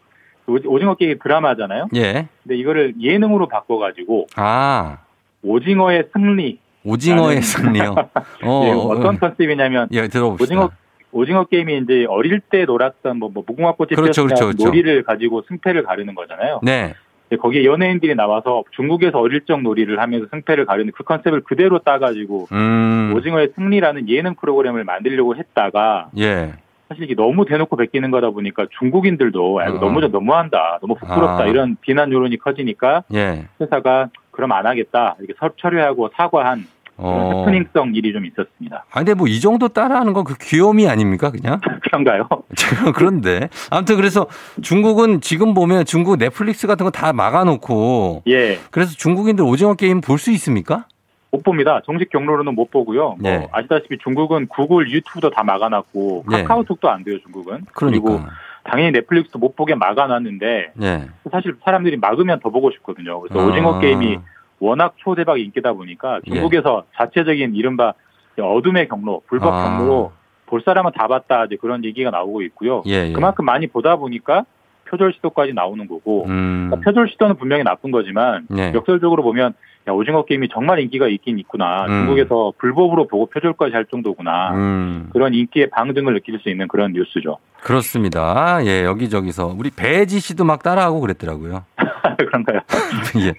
오- 0.48 0.58
오징어 0.74 0.96
게임 0.96 1.18
드라마잖아요. 1.22 1.88
예. 1.96 2.28
근데 2.44 2.58
이거를 2.58 2.96
예능으로 3.02 3.48
바꿔가지고 3.48 4.28
아, 4.36 4.98
오징어의 5.44 6.06
승리. 6.14 6.60
오징어의 6.86 7.42
승리요. 7.42 7.96
어, 8.44 8.62
예, 8.66 8.72
어, 8.72 8.78
어떤 8.90 9.20
컨셉이냐면 9.20 9.88
예, 9.92 10.08
들어봅시다. 10.08 10.44
오징어 10.44 10.70
오징어 11.12 11.46
게임이 11.46 11.78
이제 11.84 12.06
어릴 12.10 12.40
때 12.40 12.66
놀았던 12.66 13.18
뭐, 13.20 13.30
뭐 13.32 13.44
무궁화꽃이 13.46 13.90
그렇죠, 13.90 14.24
피었을 14.24 14.30
때 14.30 14.36
그렇죠, 14.36 14.46
그렇죠. 14.48 14.66
놀이를 14.66 15.04
가지고 15.04 15.44
승패를 15.48 15.84
가르는 15.84 16.16
거잖아요. 16.16 16.60
네. 16.64 16.96
근데 17.34 17.42
거기에 17.42 17.66
연예인들이 17.66 18.14
나와서 18.14 18.64
중국에서 18.76 19.20
어릴 19.20 19.42
적 19.46 19.62
놀이를 19.62 20.00
하면서 20.00 20.28
승패를 20.30 20.66
가르는 20.66 20.92
그 20.96 21.04
컨셉을 21.04 21.42
그대로 21.42 21.80
따가지고 21.80 22.48
음. 22.52 23.12
오징어의 23.16 23.54
승리라는 23.56 24.08
예능 24.10 24.36
프로그램을 24.36 24.84
만들려고 24.84 25.36
했다가 25.36 26.10
예. 26.20 26.54
사실 26.90 27.06
이게 27.06 27.16
너무 27.16 27.46
대놓고 27.46 27.76
베끼는 27.76 28.12
거다 28.12 28.30
보니까 28.30 28.68
중국인들도 28.78 29.62
야, 29.64 29.68
이거 29.70 29.78
어. 29.78 29.80
너무 29.80 30.00
좀 30.02 30.12
너무한다, 30.12 30.78
너무 30.82 30.94
부끄럽다 30.94 31.44
아. 31.44 31.48
이런 31.48 31.76
비난 31.82 32.12
여론이 32.12 32.38
커지니까 32.38 33.04
예. 33.16 33.46
회사가 33.60 34.10
그럼 34.30 34.52
안 34.52 34.68
하겠다 34.68 35.16
이렇게 35.18 35.34
서- 35.40 35.50
철회하고 35.58 36.12
사과한 36.16 36.66
어. 36.98 37.44
해프닝성 37.46 37.96
일이 37.96 38.14
좀 38.14 38.26
있었습니다. 38.26 38.86
아, 38.92 39.00
근데 39.00 39.14
뭐 39.14 39.28
이 39.28 39.40
정도 39.40 39.68
따라하는 39.68 40.14
건 40.14 40.24
그 40.24 40.36
귀요미 40.40 40.88
아닙니까, 40.88 41.32
그냥? 41.32 41.60
그런가요? 41.84 42.28
그런데. 42.96 43.50
아무튼 43.72 43.96
그래서 43.96 44.28
중국은 44.62 45.22
지금 45.22 45.54
보면 45.54 45.86
중국 45.86 46.18
넷플릭스 46.18 46.68
같은 46.68 46.84
거 46.86 46.92
다 46.92 47.12
막아놓고. 47.14 48.24
예. 48.28 48.60
그래서 48.72 48.94
중국인들 48.96 49.44
오징어 49.44 49.74
게임 49.74 50.00
볼 50.02 50.18
수 50.18 50.32
있습니까? 50.32 50.86
못 51.32 51.42
봅니다. 51.44 51.82
정식 51.86 52.10
경로로는 52.12 52.54
못 52.54 52.70
보고요. 52.70 53.16
뭐 53.20 53.30
예. 53.32 53.48
아시다시피 53.52 53.98
중국은 54.04 54.48
구글, 54.48 54.90
유튜브도 54.92 55.32
다 55.32 55.44
막아놨고 55.44 56.26
예. 56.32 56.44
카카오톡도 56.44 56.88
안 56.90 57.04
돼요. 57.04 57.18
중국은. 57.24 57.66
그러니까. 57.74 58.12
리고 58.12 58.22
당연히 58.64 58.92
넷플릭스도 58.92 59.40
못 59.40 59.56
보게 59.56 59.74
막아놨는데 59.76 60.74
예. 60.84 61.08
사실 61.32 61.56
사람들이 61.66 61.98
막으면 61.98 62.40
더 62.40 62.50
보고 62.52 62.70
싶거든요. 62.72 63.20
그래서 63.20 63.42
아. 63.42 63.48
오징어 63.48 63.80
게임이 63.80 64.20
워낙 64.64 64.94
초대박 64.98 65.40
인기다 65.40 65.74
보니까 65.74 66.22
예. 66.26 66.32
중국에서 66.32 66.86
자체적인 66.96 67.56
이른바 67.56 67.94
어둠의 68.40 68.88
경로, 68.88 69.22
불법 69.28 69.54
아. 69.54 69.78
경로로 69.78 70.14
볼 70.46 70.62
사람은 70.62 70.92
다 70.96 71.08
봤다 71.08 71.46
이제 71.46 71.58
그런 71.58 71.84
얘기가 71.84 72.10
나오고 72.10 72.42
있고요. 72.44 72.84
예, 72.88 73.10
예. 73.10 73.12
그만큼 73.12 73.46
많이 73.46 73.68
보다 73.68 73.98
보니까 73.98 74.46
표절 74.86 75.14
시도까지 75.14 75.54
나오는 75.54 75.86
거고 75.88 76.26
음. 76.28 76.70
그러니까 76.70 76.90
표절 76.90 77.10
시도는 77.10 77.36
분명히 77.36 77.64
나쁜 77.64 77.92
거지만 77.92 78.48
예. 78.58 78.72
역설적으로 78.74 79.22
보면 79.24 79.54
야, 79.88 79.92
오징어 79.92 80.24
게임이 80.24 80.50
정말 80.54 80.80
인기가 80.80 81.08
있긴 81.08 81.40
있구나. 81.40 81.86
음. 81.86 82.06
중국에서 82.06 82.54
불법으로 82.58 83.08
보고 83.08 83.26
표절까지 83.26 83.74
할 83.74 83.86
정도구나. 83.86 84.52
음. 84.54 85.10
그런 85.12 85.34
인기의 85.34 85.70
방증을 85.72 86.14
느낄 86.14 86.40
수 86.40 86.50
있는 86.50 86.68
그런 86.68 86.94
뉴스죠. 86.94 87.38
그렇습니다. 87.62 88.60
예, 88.66 88.84
여기저기서. 88.84 89.56
우리 89.58 89.70
배지 89.70 90.20
씨도 90.20 90.46
막 90.46 90.64
따라하고 90.64 91.02
그랬더라고요. 91.02 91.66
그런가요? 92.18 92.60
예. 93.26 93.34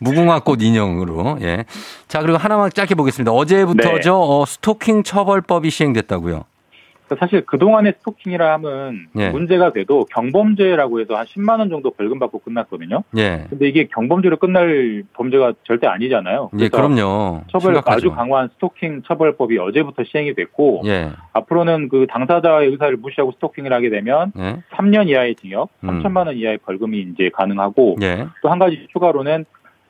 무궁화꽃 0.00 0.62
인형으로. 0.62 1.38
예. 1.42 1.64
자, 2.08 2.20
그리고 2.20 2.38
하나만 2.38 2.70
짧게 2.70 2.94
보겠습니다. 2.94 3.32
어제부터죠. 3.32 3.92
네. 3.94 4.08
어, 4.10 4.44
스토킹 4.46 5.02
처벌법이 5.02 5.70
시행됐다고요. 5.70 6.44
사실 7.18 7.44
그동안의 7.44 7.94
스토킹이라 7.98 8.54
하면 8.54 9.06
예. 9.16 9.30
문제가 9.30 9.72
돼도 9.72 10.06
경범죄라고 10.06 11.00
해서 11.00 11.16
한 11.16 11.26
10만 11.26 11.58
원 11.58 11.68
정도 11.68 11.90
벌금 11.90 12.18
받고 12.18 12.38
끝났거든요. 12.38 13.02
예. 13.16 13.46
근데 13.50 13.68
이게 13.68 13.86
경범죄로 13.92 14.38
끝날 14.38 15.04
범죄가 15.12 15.52
절대 15.64 15.86
아니잖아요. 15.86 16.50
예, 16.58 16.68
그럼요. 16.68 17.42
처벌 17.50 17.74
심각하죠. 17.74 17.96
아주 17.96 18.10
강화한 18.10 18.48
스토킹 18.54 19.02
처벌법이 19.06 19.58
어제부터 19.58 20.04
시행이 20.04 20.34
됐고 20.34 20.82
예. 20.86 21.10
앞으로는 21.34 21.88
그 21.88 22.06
당사자의 22.08 22.70
의사를 22.70 22.96
무시하고 22.96 23.32
스토킹을 23.32 23.72
하게 23.72 23.90
되면 23.90 24.32
예. 24.38 24.62
3년 24.72 25.08
이하의 25.08 25.34
징역, 25.36 25.68
음. 25.84 26.02
3천만 26.02 26.26
원 26.26 26.36
이하의 26.36 26.58
벌금이 26.58 27.00
이제 27.12 27.30
가능하고 27.34 27.96
예. 28.02 28.26
또한 28.42 28.58
가지 28.58 28.86
추가로는 28.92 29.44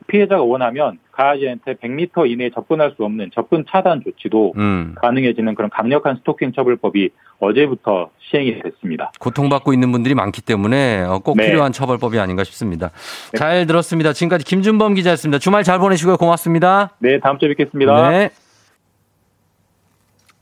피해자가 0.07 0.43
원하면 0.43 0.99
가해자한테 1.11 1.75
100m 1.75 2.29
이내에 2.29 2.49
접근할 2.51 2.93
수 2.95 3.03
없는 3.03 3.31
접근 3.33 3.65
차단 3.69 4.01
조치도 4.03 4.53
음. 4.57 4.95
가능해지는 5.01 5.55
그런 5.55 5.69
강력한 5.69 6.17
스토킹 6.17 6.53
처벌법이 6.53 7.09
어제부터 7.39 8.09
시행이 8.19 8.61
됐습니다. 8.61 9.11
고통받고 9.19 9.73
있는 9.73 9.91
분들이 9.91 10.13
많기 10.15 10.41
때문에 10.41 11.03
어, 11.03 11.19
꼭 11.19 11.37
네. 11.37 11.47
필요한 11.47 11.71
처벌법이 11.71 12.19
아닌가 12.19 12.43
싶습니다. 12.43 12.91
잘 13.35 13.65
들었습니다. 13.65 14.13
지금까지 14.13 14.45
김준범 14.45 14.95
기자였습니다. 14.95 15.39
주말 15.39 15.63
잘 15.63 15.79
보내시고요. 15.79 16.17
고맙습니다. 16.17 16.91
네, 16.99 17.19
다음 17.19 17.39
주에 17.39 17.49
뵙겠습니다. 17.49 18.09
네. 18.09 18.29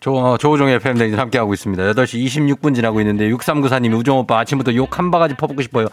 조, 0.04 0.18
어, 0.18 0.38
조우종의 0.38 0.76
FM댕진 0.76 1.18
함께하고 1.18 1.54
있습니다. 1.54 1.82
8시 1.94 2.26
26분 2.26 2.76
지나고 2.76 3.00
있는데 3.00 3.30
6394님이 3.30 3.98
우종 3.98 4.18
오빠 4.18 4.40
아침부터 4.40 4.76
욕 4.76 5.00
한 5.00 5.10
바가지 5.12 5.34
퍼붓고 5.36 5.62
싶어요. 5.62 5.88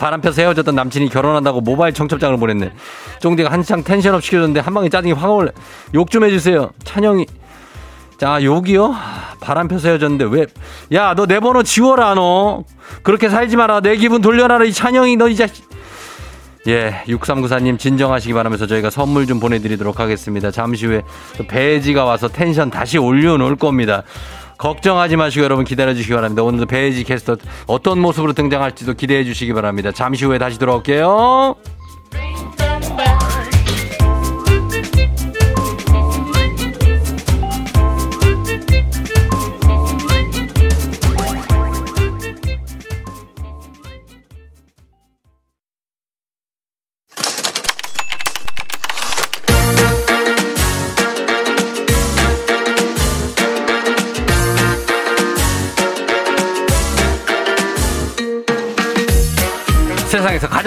바람 0.00 0.20
펴서 0.20 0.42
헤어졌던 0.42 0.74
남친이 0.74 1.08
결혼한다고 1.10 1.60
모바일 1.60 1.94
청첩장을 1.94 2.36
보냈네. 2.38 2.72
쫑디가 3.20 3.52
한창 3.52 3.84
tension 3.84 4.15
up 4.15 4.24
시켜줬는데 4.24 4.58
한 4.60 4.74
방에 4.74 4.88
짜증이 4.88 5.12
확 5.12 5.30
올래. 5.30 5.52
욕 5.94 6.10
좀 6.10 6.24
해주세요. 6.24 6.70
찬영이. 6.82 7.24
자, 8.18 8.42
욕이요? 8.42 8.96
바람 9.40 9.68
펴서 9.68 9.88
헤어졌는데 9.88 10.24
왜? 10.36 10.46
야, 10.92 11.14
너 11.14 11.24
내 11.26 11.38
번호 11.38 11.62
지워라, 11.62 12.14
너. 12.14 12.64
그렇게 13.04 13.28
살지 13.28 13.56
마라. 13.56 13.80
내 13.80 13.96
기분 13.96 14.20
돌려놔라, 14.22 14.64
이 14.64 14.72
찬영이, 14.72 15.16
너 15.16 15.28
이 15.28 15.36
자식. 15.36 15.64
예, 16.68 17.02
6394님 17.06 17.78
진정하시기 17.78 18.32
바라면서 18.34 18.66
저희가 18.66 18.90
선물 18.90 19.26
좀 19.26 19.40
보내드리도록 19.40 19.98
하겠습니다. 19.98 20.50
잠시 20.50 20.86
후에 20.86 21.02
또 21.36 21.46
배지가 21.46 22.04
와서 22.04 22.28
텐션 22.28 22.70
다시 22.70 22.98
올려놓을 22.98 23.56
겁니다. 23.56 24.04
걱정하지 24.58 25.16
마시고 25.16 25.44
여러분 25.44 25.64
기다려주시기 25.64 26.14
바랍니다. 26.14 26.44
오늘도 26.44 26.66
배지 26.66 27.02
캐스터 27.02 27.36
어떤 27.66 27.98
모습으로 27.98 28.32
등장할지도 28.32 28.94
기대해 28.94 29.24
주시기 29.24 29.52
바랍니다. 29.52 29.90
잠시 29.90 30.24
후에 30.24 30.38
다시 30.38 30.58
돌아올게요. 30.58 31.56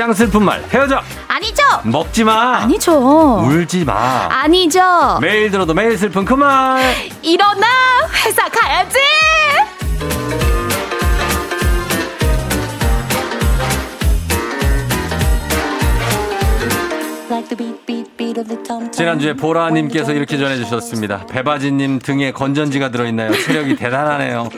가장 0.05 0.13
슬픈 0.13 0.43
말 0.43 0.63
헤어져 0.71 1.01
아니죠? 1.27 1.63
먹지 1.83 2.23
마 2.23 2.57
아니죠. 2.57 3.39
울지 3.39 3.85
마 3.85 4.27
아니죠. 4.29 5.17
매일 5.19 5.49
들어도 5.49 5.73
매일 5.73 5.97
슬픈 5.97 6.23
그 6.23 6.35
말 6.35 6.79
일어나 7.23 7.65
회사 8.23 8.47
가야지. 8.47 8.99
지난주에 18.91 19.33
보라님께서 19.33 20.13
이렇게 20.13 20.37
전해주셨습니다. 20.37 21.25
배바지님 21.27 21.99
등에 21.99 22.31
건전지가 22.31 22.89
들어있나요? 22.91 23.31
체력이 23.33 23.75
대단하네요. 23.77 24.49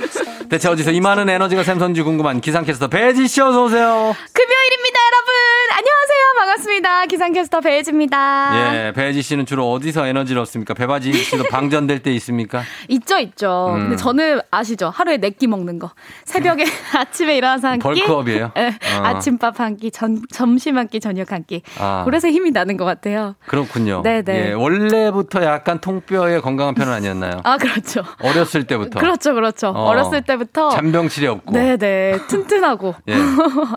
대체 0.49 0.69
어디서 0.69 0.91
이 0.91 0.99
많은 1.01 1.29
에너지가 1.29 1.63
샘선지 1.63 2.01
궁금한 2.03 2.41
기상캐스터 2.41 2.87
배지 2.87 3.27
씨 3.27 3.41
어서 3.41 3.63
오세요. 3.63 4.15
금요일입니다, 4.33 4.99
여러분. 5.11 5.26
안녕하세요. 5.69 6.23
반갑습니다. 6.37 7.05
기상캐스터 7.05 7.61
배혜지입니다. 7.61 8.87
예, 8.87 8.91
배지 8.93 9.21
씨는 9.21 9.45
주로 9.45 9.71
어디서 9.71 10.07
에너지를 10.07 10.41
얻습니까? 10.41 10.73
배바지 10.73 11.13
씨도 11.13 11.43
방전될 11.51 11.99
때 12.01 12.11
있습니까? 12.15 12.63
있죠, 12.87 13.17
있죠. 13.19 13.73
음. 13.75 13.81
근데 13.81 13.95
저는 13.95 14.39
아시죠? 14.49 14.89
하루에 14.89 15.17
네 15.17 15.29
끼 15.37 15.45
먹는 15.45 15.77
거. 15.77 15.91
새벽에 16.25 16.63
아침에 16.97 17.37
일어나서 17.37 17.67
한 17.67 17.79
끼. 17.79 17.83
벌크업이에요? 17.83 18.51
예, 18.57 18.67
어. 18.67 19.03
아침밥 19.03 19.59
한 19.59 19.77
끼, 19.77 19.91
전, 19.91 20.21
점심 20.31 20.77
한 20.77 20.87
끼, 20.87 20.99
저녁 20.99 21.31
한 21.31 21.43
끼. 21.43 21.61
아. 21.79 22.01
그래서 22.05 22.27
힘이 22.29 22.49
나는 22.51 22.75
것 22.77 22.85
같아요. 22.85 23.35
그렇군요. 23.45 24.01
네네. 24.03 24.49
예, 24.49 24.53
원래부터 24.53 25.43
약간 25.43 25.79
통뼈에 25.79 26.39
건강한 26.39 26.73
편은 26.73 26.91
아니었나요? 26.91 27.41
아, 27.43 27.57
그렇죠. 27.57 28.03
어렸을 28.23 28.63
때부터. 28.65 28.99
그렇죠, 28.99 29.33
그렇죠. 29.35 29.67
어. 29.69 29.89
어. 29.89 29.93
렸을 29.93 30.23
때부터. 30.23 30.69
잔병치레 30.71 31.27
없고. 31.27 31.51
네네. 31.53 32.19
튼튼하고. 32.27 32.95
예. 33.09 33.15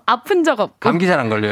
아픈 0.06 0.44
적 0.44 0.61
없고. 0.61 0.76
감기 0.80 1.06
잘 1.06 1.20
안 1.20 1.28
걸려요? 1.28 1.49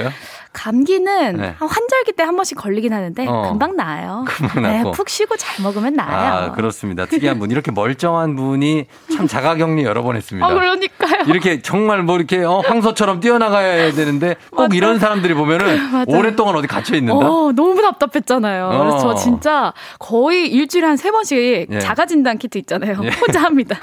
감기는 0.52 1.36
네. 1.36 1.54
한 1.58 1.68
환절기 1.68 2.12
때 2.12 2.22
한 2.28 2.36
번씩 2.36 2.58
걸리긴 2.58 2.92
하는데 2.92 3.26
어. 3.26 3.42
금방 3.48 3.76
나아요. 3.76 4.24
금방 4.28 4.62
네, 4.62 4.76
낫고. 4.78 4.90
푹 4.92 5.08
쉬고 5.08 5.36
잘 5.36 5.62
먹으면 5.62 5.94
나아요. 5.94 6.34
아, 6.46 6.52
그렇습니다. 6.52 7.06
특이한 7.06 7.38
분. 7.38 7.50
이렇게 7.50 7.70
멀쩡한 7.70 8.34
분이 8.36 8.86
참 9.14 9.26
자가격리 9.26 9.84
여러 9.84 10.02
번 10.02 10.16
했습니다. 10.16 10.46
아, 10.46 10.52
그러니까요. 10.52 11.22
이렇게 11.26 11.62
정말 11.62 12.02
뭐 12.02 12.16
이렇게 12.16 12.42
어, 12.44 12.60
황소처럼 12.66 13.20
뛰어나가야 13.20 13.92
되는데 13.92 14.36
꼭 14.50 14.74
이런 14.74 14.98
사람들이 14.98 15.32
보면은. 15.34 16.04
오랫동안 16.08 16.56
어디 16.56 16.66
갇혀 16.66 16.96
있는다. 16.96 17.26
어, 17.26 17.52
너무 17.52 17.80
답답했잖아요. 17.80 18.66
어. 18.66 18.78
그래서 18.78 18.98
저 18.98 19.14
진짜 19.14 19.72
거의 19.98 20.48
일주일에 20.50 20.86
한 20.86 20.96
세 20.98 21.10
번씩 21.12 21.68
예. 21.70 21.78
자가 21.78 22.04
진단 22.06 22.36
키트 22.38 22.58
있잖아요. 22.58 22.98
예. 23.04 23.08
혼자 23.20 23.40
합니다. 23.42 23.78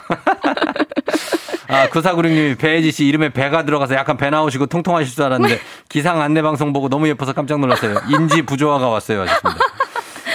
아, 1.67 1.87
구사구룡님이 1.89 2.55
배혜지 2.55 2.91
씨 2.91 3.05
이름에 3.05 3.29
배가 3.29 3.63
들어가서 3.65 3.95
약간 3.95 4.17
배 4.17 4.29
나오시고 4.29 4.67
통통하실 4.67 5.13
줄 5.15 5.23
알았는데 5.25 5.59
기상 5.89 6.21
안내 6.21 6.41
방송 6.41 6.73
보고 6.73 6.89
너무 6.89 7.07
예뻐서 7.07 7.33
깜짝 7.33 7.59
놀랐어요. 7.59 7.95
인지 8.09 8.41
부조화가 8.43 8.87
왔어요. 8.87 9.21
하셨습니다. 9.21 9.59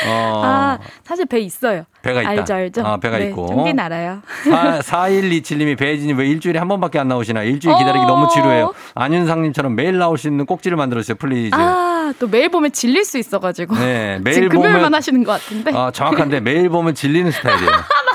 어, 0.07 0.43
아, 0.45 0.79
사실 1.05 1.27
배 1.27 1.41
있어요. 1.41 1.85
배가 2.01 2.23
있다. 2.23 2.31
알죠, 2.31 2.55
알죠. 2.55 2.83
아, 2.87 2.97
배가 2.97 3.19
네, 3.19 3.29
있고. 3.29 3.49
종긴 3.49 3.79
알아요. 3.79 4.23
4127님이 4.45 5.77
배혜지님 5.77 6.15
왜 6.15 6.27
일주일에 6.27 6.59
한 6.59 6.69
번밖에 6.69 6.99
안 6.99 7.09
나오시나? 7.09 7.43
일주일 7.43 7.77
기다리기 7.77 8.05
어. 8.05 8.07
너무 8.07 8.29
지루해요. 8.33 8.73
안윤상님처럼 8.95 9.75
매일 9.75 9.99
나올 9.99 10.17
수 10.17 10.27
있는 10.29 10.47
꼭지를 10.47 10.79
만들어주세요. 10.79 11.17
please. 11.17 11.55
아, 11.55 12.15
또 12.19 12.27
매일 12.29 12.49
보면 12.49 12.73
질릴 12.73 13.05
수 13.05 13.19
있어가지고. 13.19 13.77
네, 13.77 14.19
매일 14.25 14.35
지금 14.35 14.49
금요일만 14.49 14.91
보면- 14.91 14.95
하시는 14.95 15.23
것 15.23 15.33
같은데. 15.33 15.73
아, 15.75 15.91
정확한데 15.91 16.41
매일 16.41 16.71
보면 16.71 16.95
질리는 16.95 17.31
스타일이에요. 17.31 17.71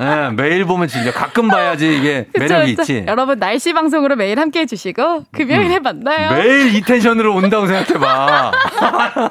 네, 0.00 0.30
매일 0.30 0.64
보면 0.64 0.88
질려. 0.88 1.12
가끔 1.12 1.48
봐야지 1.48 1.94
이게 1.96 2.26
그쵸, 2.32 2.54
매력이 2.54 2.74
그쵸? 2.76 2.92
있지. 2.94 3.04
여러분 3.06 3.38
날씨 3.38 3.72
방송으로 3.74 4.16
매일 4.16 4.40
함께 4.40 4.60
해주시고 4.60 5.24
금요일에 5.30 5.78
만나요. 5.78 6.30
매일 6.32 6.74
이 6.74 6.80
텐션으로 6.80 7.34
온다고 7.34 7.66
생각해봐. 7.66 8.52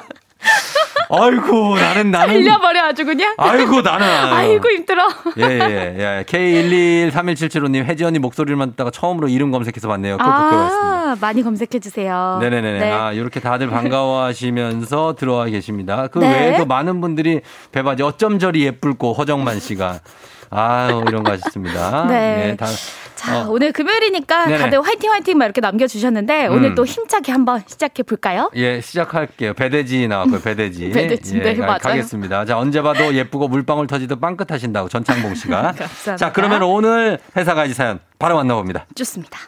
아이고, 1.12 1.76
나는, 1.76 2.12
나는. 2.12 2.34
살려버려 2.44 2.84
아주 2.84 3.04
그냥. 3.04 3.34
아이고, 3.36 3.82
나는. 3.82 4.06
아이고 4.06 4.70
힘들어. 4.70 5.08
예, 5.38 5.42
예, 5.42 5.96
예. 5.98 6.24
K1213177호님, 6.26 7.84
혜지 7.84 8.04
언니 8.04 8.20
목소리만 8.20 8.70
듣다가 8.70 8.90
처음으로 8.90 9.28
이름 9.28 9.50
검색해서 9.50 9.88
봤네요. 9.88 10.18
아, 10.20 11.16
많이 11.20 11.42
검색해 11.42 11.80
주세요. 11.80 12.38
네네네. 12.40 12.78
네. 12.78 12.92
아, 12.92 13.12
이렇게 13.12 13.40
다들 13.40 13.68
반가워하시면서 13.68 15.16
들어와 15.18 15.46
계십니다. 15.46 16.06
그 16.06 16.20
네. 16.20 16.30
외에도 16.32 16.64
많은 16.64 17.00
분들이 17.00 17.40
배바지 17.72 18.04
어쩜 18.04 18.38
저리 18.38 18.64
예쁠고 18.64 19.12
허정만 19.14 19.58
씨가 19.58 19.98
아유 20.50 21.04
이런 21.08 21.22
거 21.22 21.32
하셨습니다. 21.32 22.06
네. 22.10 22.50
예, 22.50 22.56
다, 22.56 22.66
자, 23.14 23.42
어, 23.42 23.50
오늘 23.50 23.72
금요일이니까 23.72 24.46
네네. 24.46 24.58
다들 24.58 24.82
화이팅 24.84 25.12
화이팅 25.12 25.38
막 25.38 25.44
이렇게 25.44 25.60
남겨주셨는데 25.60 26.48
음. 26.48 26.54
오늘 26.54 26.74
또 26.74 26.84
힘차게 26.84 27.32
한번 27.32 27.62
시작해 27.66 28.02
볼까요? 28.02 28.50
예, 28.56 28.80
시작할게요. 28.80 29.54
배대지 29.54 30.08
나왔고요, 30.08 30.40
배대지. 30.40 30.90
배대지, 30.92 31.38
예, 31.38 31.42
네, 31.42 31.56
가- 31.56 31.66
맞아요. 31.66 31.78
가겠습니다. 31.78 32.44
자, 32.46 32.58
언제 32.58 32.82
봐도 32.82 33.14
예쁘고 33.14 33.48
물방울 33.48 33.86
터지듯 33.86 34.20
빵긋하신다고 34.20 34.88
전창봉 34.88 35.34
씨가. 35.34 35.62
감사합니다. 35.78 36.16
자, 36.16 36.32
그러면 36.32 36.62
오늘 36.62 37.18
회사 37.36 37.54
가지 37.54 37.74
사연 37.74 38.00
바로 38.18 38.36
만나봅니다. 38.36 38.86
좋습니다. 38.94 39.38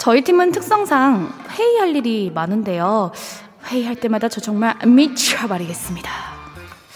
저희 0.00 0.22
팀은 0.22 0.50
특성상 0.52 1.30
회의할 1.50 1.94
일이 1.94 2.32
많은데요. 2.34 3.12
회의할 3.66 3.96
때마다 3.96 4.30
저 4.30 4.40
정말 4.40 4.74
미쳐버리겠습니다. 4.86 6.10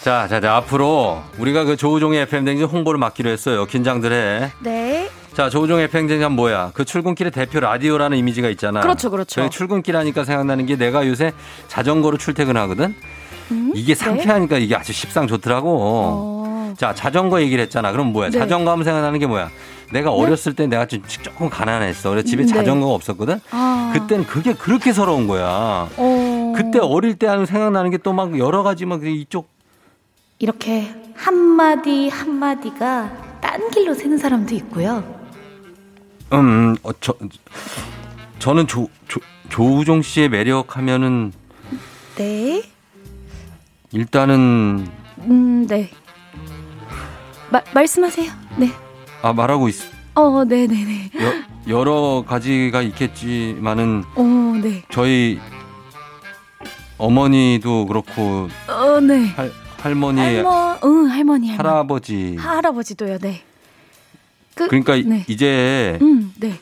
자, 0.01 0.27
자, 0.27 0.41
자, 0.41 0.55
앞으로 0.55 1.21
우리가 1.37 1.65
그 1.65 1.77
조우종의 1.77 2.21
FM 2.21 2.45
댕진 2.45 2.65
홍보를 2.65 2.99
맡기로 2.99 3.29
했어요. 3.29 3.67
긴장들 3.67 4.11
해. 4.11 4.51
네. 4.59 5.07
자, 5.35 5.51
조우종의 5.51 5.85
FM 5.85 6.07
댕진 6.07 6.23
하면 6.25 6.35
뭐야? 6.35 6.71
그 6.73 6.83
출근길의 6.83 7.31
대표 7.31 7.59
라디오라는 7.59 8.17
이미지가 8.17 8.49
있잖아. 8.49 8.81
그렇죠, 8.81 9.11
그렇죠. 9.11 9.35
저희 9.35 9.51
출근길 9.51 9.95
하니까 9.97 10.23
생각나는 10.23 10.65
게 10.65 10.75
내가 10.75 11.07
요새 11.07 11.31
자전거로 11.67 12.17
출퇴근하거든? 12.17 12.95
음? 13.51 13.71
이게 13.75 13.93
네. 13.93 14.03
상쾌하니까 14.03 14.57
이게 14.57 14.75
아주 14.75 14.93
십상 14.93 15.27
좋더라고. 15.27 16.73
자, 16.75 16.95
자전거 16.95 17.39
얘기를 17.41 17.63
했잖아. 17.63 17.91
그럼 17.91 18.07
뭐야? 18.13 18.31
네. 18.31 18.39
자전거 18.39 18.71
하면 18.71 18.83
생각나는 18.83 19.19
게 19.19 19.27
뭐야? 19.27 19.51
내가 19.91 20.11
어렸을 20.11 20.53
때 20.55 20.67
내가 20.67 20.85
좀 20.87 21.01
조금 21.07 21.49
가난했어. 21.49 22.09
그래서 22.09 22.27
집에 22.27 22.43
네. 22.43 22.47
자전거가 22.47 22.93
없었거든? 22.93 23.39
아. 23.51 23.91
그때는 23.93 24.25
그게 24.25 24.53
그렇게 24.53 24.91
서러운 24.93 25.27
거야. 25.27 25.89
어. 25.97 26.53
그때 26.55 26.79
어릴 26.79 27.15
때 27.15 27.27
하는 27.27 27.45
생각나는 27.45 27.91
게 27.91 27.97
또 27.97 28.13
막 28.13 28.37
여러 28.37 28.63
가지 28.63 28.85
막 28.85 29.05
이쪽 29.05 29.47
이렇게 30.39 30.93
한마디 31.15 32.09
한마디가 32.09 33.39
딴 33.41 33.69
길로 33.71 33.93
새는 33.93 34.17
사람도 34.17 34.53
있고요. 34.55 35.03
음, 36.33 36.75
어, 36.83 36.89
저, 36.99 37.13
저는 38.39 38.67
조, 38.67 38.89
조, 39.07 39.19
조우종 39.49 40.01
씨의 40.01 40.29
매력 40.29 40.75
하면은 40.77 41.31
네. 42.15 42.63
일단은, 43.91 44.87
음, 45.19 45.67
네. 45.67 45.89
마, 47.51 47.61
말씀하세요. 47.73 48.31
네. 48.57 48.71
아, 49.25 49.33
말하고 49.33 49.69
있, 49.69 49.77
어, 50.13 50.43
네 50.45 50.67
네네. 50.67 51.09
여, 51.67 51.79
여러 51.79 52.23
가지가 52.27 52.83
있겠지만은 52.83 54.03
어, 54.13 54.23
네. 54.61 54.83
저희 54.91 55.39
어머니도 56.99 57.87
그렇고 57.87 58.49
어, 58.67 58.99
네. 58.99 59.25
할, 59.29 59.51
할머니, 59.79 60.21
할머, 60.21 60.77
응, 60.83 61.09
할머니, 61.09 61.49
할머니. 61.49 61.57
할아버지. 61.57 62.35
할아버지도요, 62.37 63.17
네. 63.17 63.41
그, 64.53 64.67
그러니까 64.67 64.93
네. 64.97 65.25
이제 65.27 65.97
음, 66.03 66.31
네. 66.39 66.59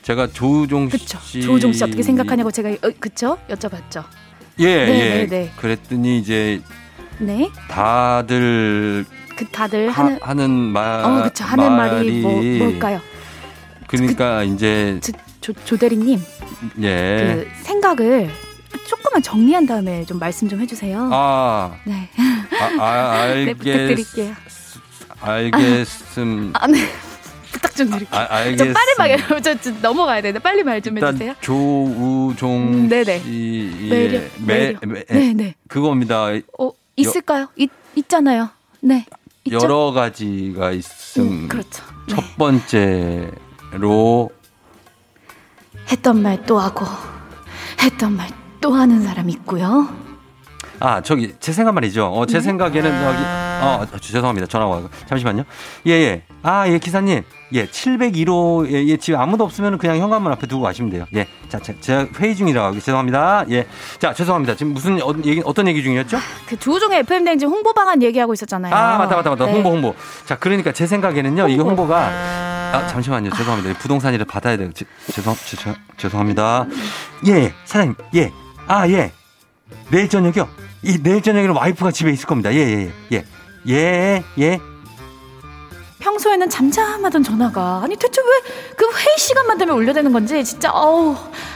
제가 0.00 0.28
조우종 0.28 0.88
그쵸. 0.88 1.18
씨. 1.22 1.42
조우종 1.42 1.74
씨 1.74 1.84
어떻게 1.84 2.02
생각하냐고 2.02 2.50
제가, 2.50 2.70
어, 2.70 2.90
그쵸? 2.98 3.36
여쭤봤죠. 3.50 4.04
예, 4.60 4.86
네, 4.86 4.88
예. 4.88 5.08
네, 5.14 5.26
네. 5.26 5.52
그랬더니 5.58 6.18
이제 6.18 6.62
네. 7.18 7.50
다들 7.68 9.04
그 9.40 9.46
다들 9.46 9.88
하, 9.88 10.04
하는, 10.04 10.18
하 10.20 10.34
는 10.34 10.50
말. 10.50 11.02
어, 11.04 11.22
그쵸. 11.22 11.44
하는 11.44 11.72
말이 11.72 12.20
뭐, 12.20 12.42
뭘까요? 12.68 13.00
그러니까 13.86 14.42
이제 14.42 15.00
조, 15.02 15.12
조, 15.40 15.52
조 15.64 15.76
대리님, 15.78 16.20
예. 16.82 17.44
그 17.46 17.48
생각을 17.64 18.30
조금만 18.86 19.22
정리한 19.22 19.64
다음에 19.66 20.04
좀 20.04 20.18
말씀 20.18 20.46
좀 20.48 20.60
해주세요. 20.60 21.08
아, 21.10 21.74
네. 21.84 22.08
아, 22.78 22.84
아 22.84 23.26
네, 23.26 23.32
알겠, 23.32 23.58
부탁드릴게요. 23.58 24.34
알겠음. 25.22 26.50
아, 26.54 26.66
네. 26.66 26.78
부탁 27.52 27.74
좀 27.74 27.88
드릴게요. 27.90 28.20
아, 28.20 28.26
알겠. 28.28 28.58
좀 28.58 28.72
빨리 28.74 28.94
말, 28.98 29.42
저, 29.42 29.54
저 29.58 29.70
넘어가야 29.80 30.20
되는데 30.20 30.38
빨리 30.42 30.62
말 30.62 30.80
좀 30.82 30.98
해주세요. 30.98 31.34
조우종 31.40 32.74
음, 32.74 32.88
네네. 32.88 33.20
씨의 33.20 33.88
매력, 33.88 34.22
매, 34.38 34.54
매력. 34.58 34.86
매- 34.86 35.04
네, 35.08 35.32
네. 35.32 35.54
그겁니다. 35.66 36.26
어, 36.58 36.70
있을까요? 36.96 37.48
있, 37.56 37.70
있잖아요. 37.96 38.50
네. 38.82 39.04
있죠? 39.44 39.58
여러 39.62 39.92
가지가 39.92 40.72
있음. 40.72 41.22
음, 41.44 41.48
그렇죠. 41.48 41.82
첫 42.08 42.36
번째로 42.36 44.30
했던 45.90 46.22
말 46.22 46.44
또 46.46 46.58
하고 46.58 46.84
했던 47.82 48.16
말 48.16 48.28
또 48.60 48.74
하는 48.74 49.02
사람 49.02 49.30
있고요. 49.30 49.88
아, 50.80 51.00
저기, 51.00 51.34
제 51.40 51.50
생각 51.50 51.72
말이죠. 51.72 52.04
어, 52.12 52.26
제 52.26 52.42
생각에는 52.42 52.90
저기, 52.90 53.22
어, 53.64 53.86
저- 53.90 53.98
죄송합니다. 53.98 54.46
전화 54.48 54.66
와. 54.66 54.82
잠시만요. 55.08 55.44
예, 55.86 55.90
예. 55.92 56.22
아, 56.42 56.66
예, 56.68 56.78
기사님. 56.78 57.22
예, 57.52 57.66
701호, 57.66 58.66
예, 58.70 58.84
예, 58.86 58.96
집에 58.96 59.16
아무도 59.16 59.44
없으면 59.44 59.76
그냥 59.76 59.98
현관문 59.98 60.30
앞에 60.32 60.46
두고 60.46 60.62
가시면 60.62 60.90
돼요. 60.90 61.04
예. 61.14 61.26
자, 61.48 61.58
제, 61.58 61.78
제가 61.80 62.06
회의 62.18 62.34
중이라 62.36 62.72
죄송합니다. 62.72 63.44
예. 63.50 63.66
자, 63.98 64.14
죄송합니다. 64.14 64.54
지금 64.54 64.72
무슨, 64.72 65.02
어, 65.02 65.12
얘기, 65.24 65.42
어떤 65.44 65.66
얘기 65.68 65.82
중이었죠? 65.82 66.16
그 66.46 66.56
조종의 66.58 67.00
FM 67.00 67.24
댕진 67.24 67.48
홍보 67.48 67.72
방안 67.74 68.00
얘기하고 68.02 68.32
있었잖아요. 68.34 68.74
아, 68.74 68.98
맞다, 68.98 69.16
맞다, 69.16 69.30
맞다. 69.30 69.46
네. 69.46 69.52
홍보, 69.52 69.70
홍보. 69.70 69.94
자, 70.26 70.36
그러니까 70.38 70.72
제 70.72 70.86
생각에는요, 70.86 71.48
이게 71.48 71.60
홍보가, 71.60 71.98
아, 71.98 72.86
잠시만요. 72.88 73.30
죄송합니다. 73.30 73.78
부동산이라 73.78 74.24
받아야 74.26 74.56
돼요. 74.56 74.70
제- 74.72 74.86
죄송, 75.12 75.34
죄송, 75.34 75.74
죄송합니다. 75.96 76.66
예, 77.26 77.32
예, 77.32 77.54
사장님, 77.64 77.96
예. 78.14 78.32
아, 78.68 78.88
예. 78.88 79.12
내일 79.90 80.08
저녁이요? 80.08 80.48
이 80.84 81.02
내일 81.02 81.20
저녁에는 81.20 81.54
와이프가 81.54 81.90
집에 81.90 82.10
있을 82.12 82.26
겁니다. 82.26 82.54
예, 82.54 82.58
예, 82.58 82.92
예. 83.12 83.24
예, 83.68 83.74
예, 83.74 84.22
예. 84.38 84.58
평소에는 86.00 86.48
잠잠하던 86.48 87.22
전화가 87.22 87.80
아니 87.84 87.96
대체 87.96 88.20
왜 88.22 88.40
그 88.76 88.86
회의 88.96 89.18
시간만 89.18 89.58
되면 89.58 89.76
울려대는 89.76 90.10
건지 90.12 90.42
진짜 90.42 90.70
어우 90.72 91.14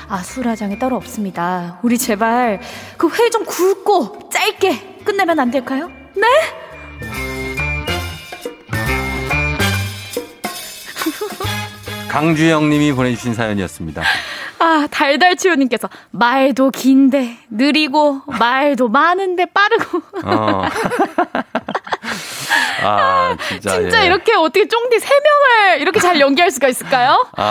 아수라장이 0.08 0.78
따로 0.78 0.96
없습니다. 0.96 1.78
우리 1.82 1.96
제발 1.96 2.60
그 2.98 3.08
회의 3.08 3.30
좀 3.30 3.44
굵고 3.46 4.28
짧게 4.30 5.00
끝내면 5.04 5.40
안 5.40 5.50
될까요? 5.50 5.90
네? 6.14 6.26
강주영 12.08 12.68
님이 12.70 12.92
보내주신 12.92 13.34
사연이었습니다. 13.34 14.02
아 14.60 14.86
달달치우님께서 14.90 15.88
말도 16.12 16.70
긴데 16.70 17.38
느리고 17.50 18.20
말도 18.38 18.88
많은데 18.88 19.46
빠르고 19.46 20.02
어. 20.24 20.62
아, 22.86 23.36
진짜. 23.48 23.70
진짜 23.80 24.02
예. 24.02 24.06
이렇게 24.06 24.34
어떻게 24.34 24.66
쫑디 24.68 24.98
세 25.00 25.08
명을 25.14 25.80
이렇게 25.80 26.00
잘 26.00 26.20
연기할 26.20 26.50
수가 26.50 26.68
있을까요? 26.68 27.24
아, 27.36 27.42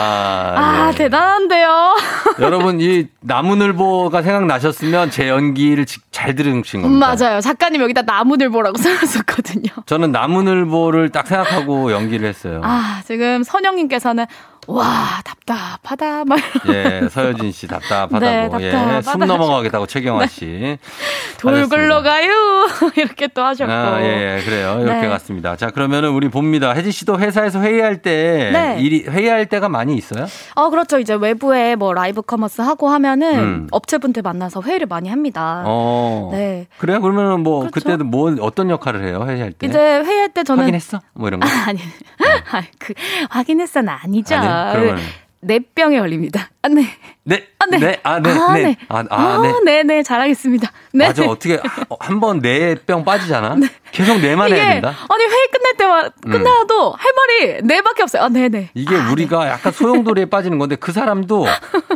아 0.56 0.90
예. 0.92 0.96
대단한데요. 0.96 1.96
여러분, 2.40 2.80
이 2.80 3.06
나무늘보가 3.20 4.22
생각나셨으면 4.22 5.10
제 5.10 5.28
연기를 5.28 5.86
지- 5.86 6.00
잘 6.10 6.34
들으신 6.34 6.82
겁니다. 6.82 7.14
맞아요. 7.18 7.40
작가님 7.40 7.80
여기다 7.82 8.02
나무늘보라고 8.02 8.76
써놨었거든요. 8.82 9.70
저는 9.86 10.12
나무늘보를 10.12 11.10
딱 11.10 11.26
생각하고 11.26 11.92
연기를 11.92 12.28
했어요. 12.28 12.60
아, 12.64 13.02
지금 13.06 13.42
선영님께서는 13.42 14.26
와 14.66 15.20
답답하다 15.24 16.24
말 16.26 16.38
예, 16.68 17.08
서여진 17.10 17.52
씨 17.52 17.66
답답하다고. 17.66 18.18
네, 18.20 18.48
예, 18.62 18.70
답답하다. 18.70 19.02
숨 19.02 19.20
넘어가겠다고 19.26 19.86
최경화 19.86 20.26
씨. 20.26 20.78
돌 21.38 21.68
굴러 21.68 22.02
가요 22.02 22.32
이렇게 22.96 23.26
또 23.28 23.42
하셨고 23.42 23.70
아, 23.72 24.00
예, 24.02 24.38
예, 24.38 24.42
그래요. 24.44 24.78
이렇게 24.80 25.02
네. 25.02 25.08
갔습니다. 25.08 25.56
자, 25.56 25.70
그러면은 25.70 26.10
우리 26.10 26.28
봅니다. 26.28 26.72
혜지 26.72 26.92
씨도 26.92 27.18
회사에서 27.18 27.60
회의할 27.60 28.00
때 28.02 28.50
네. 28.52 28.76
일이 28.80 29.04
회의할 29.08 29.46
때가 29.46 29.68
많이 29.68 29.94
있어요? 29.96 30.26
어 30.54 30.70
그렇죠 30.70 30.98
이제 30.98 31.14
외부에 31.14 31.74
뭐 31.76 31.92
live 31.92 32.22
commerce 32.22 32.62
하고 32.62 32.88
하면은 32.88 33.38
음. 33.38 33.66
업체분들 33.70 34.22
만나서 34.22 34.62
회의를 34.62 34.86
많이 34.86 35.08
합니다. 35.08 35.62
어. 35.66 36.30
네. 36.32 36.66
그래요? 36.78 37.00
그러면은 37.00 37.40
뭐 37.42 37.60
그렇죠. 37.60 37.72
그때도 37.74 38.04
뭐 38.04 38.34
어떤 38.40 38.70
역할을 38.70 39.04
해요? 39.06 39.24
회의할 39.28 39.52
때? 39.52 39.66
이제 39.66 39.78
회의할 39.78 40.30
때 40.30 40.42
저는 40.42 40.62
확인했어? 40.62 41.00
뭐 41.12 41.28
이런 41.28 41.40
거? 41.40 41.46
아니 41.66 41.80
아, 42.52 42.62
그 42.78 42.94
확인했어는 43.30 43.88
아니죠. 43.88 44.34
아니 44.36 44.53
요? 44.54 44.72
그러면 44.72 44.98
내 45.40 45.58
병에 45.60 45.98
걸립니다. 45.98 46.48
아, 46.62 46.68
네. 46.68 46.86
네. 47.24 47.46
아, 47.58 47.66
네. 47.66 47.78
네. 47.78 48.00
아, 48.02 48.18
네. 48.18 48.30
아, 48.30 48.52
네. 48.54 48.62
네. 48.62 48.76
아, 48.88 49.04
아, 49.10 49.40
네. 49.42 49.52
네, 49.64 49.82
네, 49.82 50.02
잘하겠습니다. 50.02 50.72
네. 50.94 51.06
맞아. 51.06 51.24
어떻게 51.26 51.60
한번내병 52.00 53.04
빠지잖아. 53.04 53.56
계속 53.92 54.20
내만 54.20 54.48
이게 54.48 54.58
해야 54.60 54.72
된다. 54.72 54.94
아니 55.08 55.24
회의 55.24 55.48
끝날 55.52 55.76
때만 55.76 56.10
음. 56.26 56.30
끝나도 56.30 56.92
할 56.92 57.12
말이 57.14 57.62
네밖에 57.62 58.02
없어요. 58.02 58.22
아, 58.22 58.28
네, 58.30 58.48
네. 58.48 58.70
이게 58.74 58.96
우리가 58.96 59.48
약간 59.48 59.70
소용돌이에 59.72 60.26
빠지는 60.26 60.58
건데 60.58 60.76
그 60.76 60.92
사람도 60.92 61.46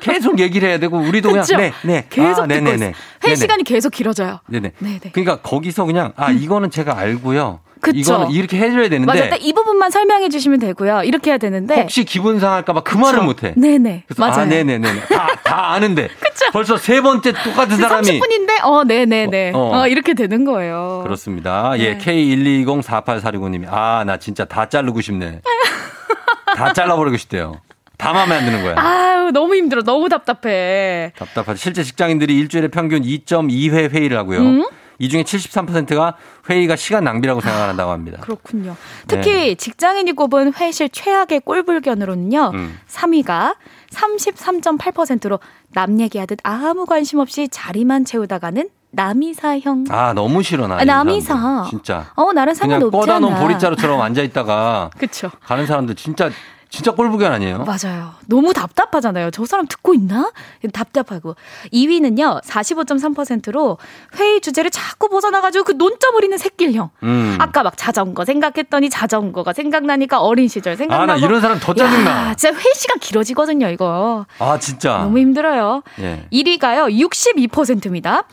계속 0.03 0.39
얘기를 0.39 0.69
해야 0.69 0.79
되고 0.79 0.99
우리도 0.99 1.31
그냥 1.31 1.43
그쵸? 1.43 1.57
네, 1.57 1.73
네. 1.83 2.07
계속 2.11 2.43
아, 2.43 2.47
네네네. 2.47 2.85
회의 2.85 2.95
네네. 3.23 3.37
시간이 3.37 3.65
계속 3.65 3.91
길어져요. 3.91 4.41
네네. 4.49 4.73
네네. 4.79 5.01
그러니까 5.13 5.37
거기서 5.41 5.87
그냥 5.87 6.13
아 6.17 6.31
이거는 6.31 6.71
제가 6.71 6.99
알고요. 6.99 7.61
그쵸. 7.81 7.99
이거는 7.99 8.31
이렇게 8.31 8.59
해줘야 8.59 8.89
되는데 8.89 9.13
맞아요. 9.13 9.31
딱이 9.31 9.53
부분만 9.53 9.91
설명해 9.91 10.29
주시면 10.29 10.59
되고요. 10.61 11.03
이렇게 11.05 11.31
해야 11.31 11.39
되는데. 11.39 11.81
혹시 11.81 12.05
기분 12.05 12.41
상할까봐 12.41 12.83
그 12.83 12.97
말을 12.97 13.23
못해. 13.23 13.55
네네. 13.57 14.05
그래서 14.07 14.23
맞아요. 14.23 14.43
아, 14.43 14.45
네네네. 14.45 14.89
다, 15.09 15.29
다 15.45 15.73
아는데. 15.73 16.09
벌써 16.53 16.77
세 16.77 17.01
번째 17.01 17.33
똑같은 17.33 17.77
사람이. 17.77 18.21
30분인데, 18.21 18.65
어, 18.65 18.85
네네네. 18.85 19.53
어, 19.55 19.59
어, 19.59 19.79
어. 19.81 19.87
이렇게 19.89 20.15
되는 20.15 20.45
거예요. 20.45 21.01
그렇습니다. 21.05 21.75
예, 21.79 21.97
네. 21.97 21.99
K1204846님이 21.99 23.67
아, 23.71 24.05
나 24.07 24.17
진짜 24.19 24.45
다 24.45 24.69
자르고 24.69 25.01
싶네. 25.01 25.41
다 26.57 26.73
잘라버리고 26.73 27.17
싶대요. 27.17 27.61
다 27.99 28.13
마음에 28.13 28.37
안 28.37 28.45
드는 28.45 28.63
거야. 28.63 28.75
아유, 28.79 29.31
너무 29.33 29.55
힘들어. 29.57 29.83
너무 29.83 30.09
답답해. 30.09 31.13
답답하죠. 31.19 31.59
실제 31.59 31.83
직장인들이 31.83 32.37
일주일에 32.39 32.69
평균 32.69 33.03
2.2회 33.03 33.91
회의를 33.91 34.17
하고요. 34.17 34.39
음? 34.39 34.65
이 34.99 35.09
중에 35.09 35.23
73%가 35.23 36.15
회의가 36.51 36.77
시간 36.77 37.05
낭비라고 37.05 37.41
생각한다고 37.41 37.91
합니다. 37.93 38.19
그렇군요. 38.21 38.77
특히 39.07 39.55
직장인이 39.57 40.13
꼽은 40.13 40.55
회실 40.55 40.89
최악의 40.89 41.41
꼴불견으로는요. 41.41 42.51
네. 42.53 42.59
음. 42.59 42.79
3위가 42.89 43.55
33.8%로 43.93 45.39
남 45.73 46.01
얘기하듯 46.01 46.39
아무 46.43 46.85
관심 46.87 47.19
없이 47.21 47.49
자리만 47.49 48.05
채우다가는 48.05 48.69
남이사형. 48.91 49.85
아, 49.91 50.15
너무 50.15 50.43
싫어, 50.43 50.67
나. 50.67 50.77
아, 50.79 50.85
남이사. 50.85 51.35
사람들. 51.37 51.71
진짜. 51.71 52.07
어, 52.17 52.33
나랑 52.33 52.55
그냥 52.55 52.81
상관없지 52.81 52.91
뻗어 52.91 53.19
놓은 53.21 53.33
않아. 53.35 53.43
보리자루처럼 53.43 54.01
앉아 54.01 54.23
있다가 54.23 54.91
그쵸. 54.99 55.31
가는 55.45 55.67
사람들 55.67 55.95
진짜, 55.95 56.31
진짜 56.71 56.91
꼴불견 56.93 57.33
아니에요? 57.33 57.65
맞아요. 57.65 58.13
너무 58.27 58.53
답답하잖아요. 58.53 59.31
저 59.31 59.45
사람 59.47 59.67
듣고 59.67 59.95
있나? 59.95 60.33
답답하고. 60.73 61.35
2위는요, 61.73 62.43
45.3%로 62.45 63.79
회의 64.17 64.41
주제를 64.41 64.71
자꾸 64.71 65.09
벗어나가지고 65.09 65.65
그 65.65 65.73
논점 65.73 66.13
부리는 66.13 66.37
새끼형. 66.37 66.91
음. 67.03 67.37
아까 67.41 67.63
막 67.63 67.75
자전거 67.77 68.25
생각했더니 68.25 68.91
자전거가 68.91 69.55
생각나니까 69.55 70.21
어린 70.21 70.49
시절 70.49 70.77
생각나고. 70.77 71.13
아, 71.13 71.17
나 71.17 71.17
이런 71.17 71.41
사람 71.41 71.59
더 71.59 71.73
짜증나. 71.73 72.11
야, 72.31 72.35
진짜 72.35 72.55
회의 72.55 72.75
시간 72.75 72.99
길어지거든요, 72.99 73.69
이거. 73.69 74.27
아, 74.39 74.59
진짜. 74.59 74.99
너무 74.99 75.19
힘들어요. 75.19 75.83
예. 76.01 76.27
1위가요, 76.33 76.93
62%입니다. 76.93 78.25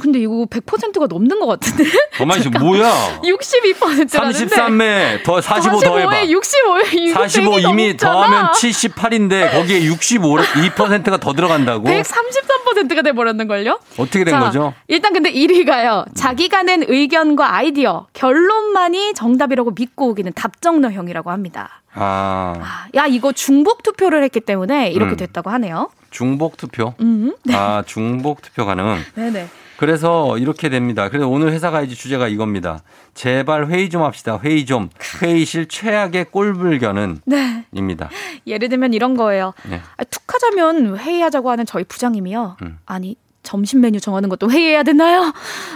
근데 0.00 0.18
이거 0.20 0.46
100%가 0.50 1.06
넘는 1.06 1.38
것 1.40 1.46
같은데? 1.46 1.84
가만히 2.12 2.40
있어, 2.40 2.50
뭐야? 2.50 3.20
62%라는데. 3.22 4.46
33매 4.46 5.22
더 5.24 5.40
45 5.40 5.80
더해봐. 5.80 6.10
45에 6.10 6.40
65에 6.40 7.12
45 7.12 7.58
이미 7.60 7.96
더하면 7.96 8.50
78인데 8.52 9.52
거기에 9.52 9.80
65%가 9.80 11.16
더 11.18 11.32
들어간다고? 11.32 11.84
133%가 11.88 13.02
돼버렸는걸요? 13.02 13.78
어떻게 13.98 14.24
된 14.24 14.32
자, 14.34 14.40
거죠? 14.40 14.74
일단 14.88 15.12
근데 15.12 15.32
1위가요. 15.32 16.06
자기가 16.14 16.62
낸 16.62 16.84
의견과 16.86 17.54
아이디어, 17.54 18.06
결론만이 18.12 19.14
정답이라고 19.14 19.72
믿고 19.72 20.08
오기는 20.10 20.32
답정너형이라고 20.34 21.30
합니다. 21.30 21.82
아, 21.94 22.86
야, 22.96 23.06
이거 23.06 23.32
중복 23.32 23.82
투표를 23.82 24.24
했기 24.24 24.40
때문에 24.40 24.90
이렇게 24.90 25.12
음. 25.12 25.16
됐다고 25.16 25.50
하네요. 25.50 25.90
중복 26.18 26.56
투표? 26.56 26.94
음. 27.00 27.34
아, 27.52 27.82
중복 27.86 28.40
투표 28.40 28.64
가능. 28.64 28.98
네네. 29.16 29.48
그래서 29.76 30.38
이렇게 30.38 30.68
됩니다. 30.68 31.08
그래서 31.08 31.26
오늘 31.26 31.50
회사 31.50 31.72
가이즈 31.72 31.96
주제가 31.96 32.28
이겁니다. 32.28 32.84
제발 33.14 33.66
회의 33.66 33.90
좀 33.90 34.02
합시다. 34.04 34.38
회의 34.44 34.64
좀. 34.64 34.90
회의실 35.20 35.66
최악의 35.66 36.26
꼴불견은 36.30 37.22
네. 37.24 37.66
입니다. 37.72 38.10
예를 38.46 38.68
들면 38.68 38.94
이런 38.94 39.16
거예요. 39.16 39.54
네. 39.68 39.80
아, 39.96 40.04
툭 40.04 40.22
하자면 40.32 40.98
회의하자고 40.98 41.50
하는 41.50 41.66
저희 41.66 41.82
부장님이요. 41.82 42.58
음. 42.62 42.78
아니, 42.86 43.16
점심 43.42 43.80
메뉴 43.80 43.98
정하는 43.98 44.28
것도 44.28 44.52
회의해야 44.52 44.84
되나요? 44.84 45.32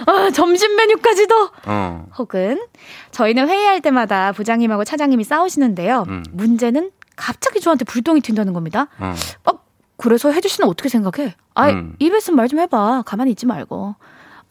아, 0.07 0.31
점심 0.33 0.77
메뉴까지도? 0.77 1.51
어. 1.67 2.07
혹은 2.17 2.61
저희는 3.11 3.49
회의할 3.49 3.81
때마다 3.81 4.31
부장님하고 4.31 4.85
차장님이 4.85 5.25
싸우시는데요. 5.25 6.05
음. 6.07 6.23
문제는 6.31 6.93
갑자기 7.17 7.61
저한테 7.61 7.85
불똥이 7.85 8.21
튄다는 8.21 8.55
겁니다. 8.55 8.87
어. 9.01 9.13
어, 9.47 9.68
그래서 9.99 10.31
혜주 10.33 10.49
씨는 10.49 10.69
어떻게 10.69 10.89
생각해? 10.89 11.35
아, 11.55 11.69
음. 11.71 11.95
입에 11.99 12.19
쓴 12.21 12.35
말 12.35 12.49
좀 12.49 12.61
해봐. 12.61 13.03
가만히 13.05 13.33
있지 13.33 13.45
말고. 13.47 13.95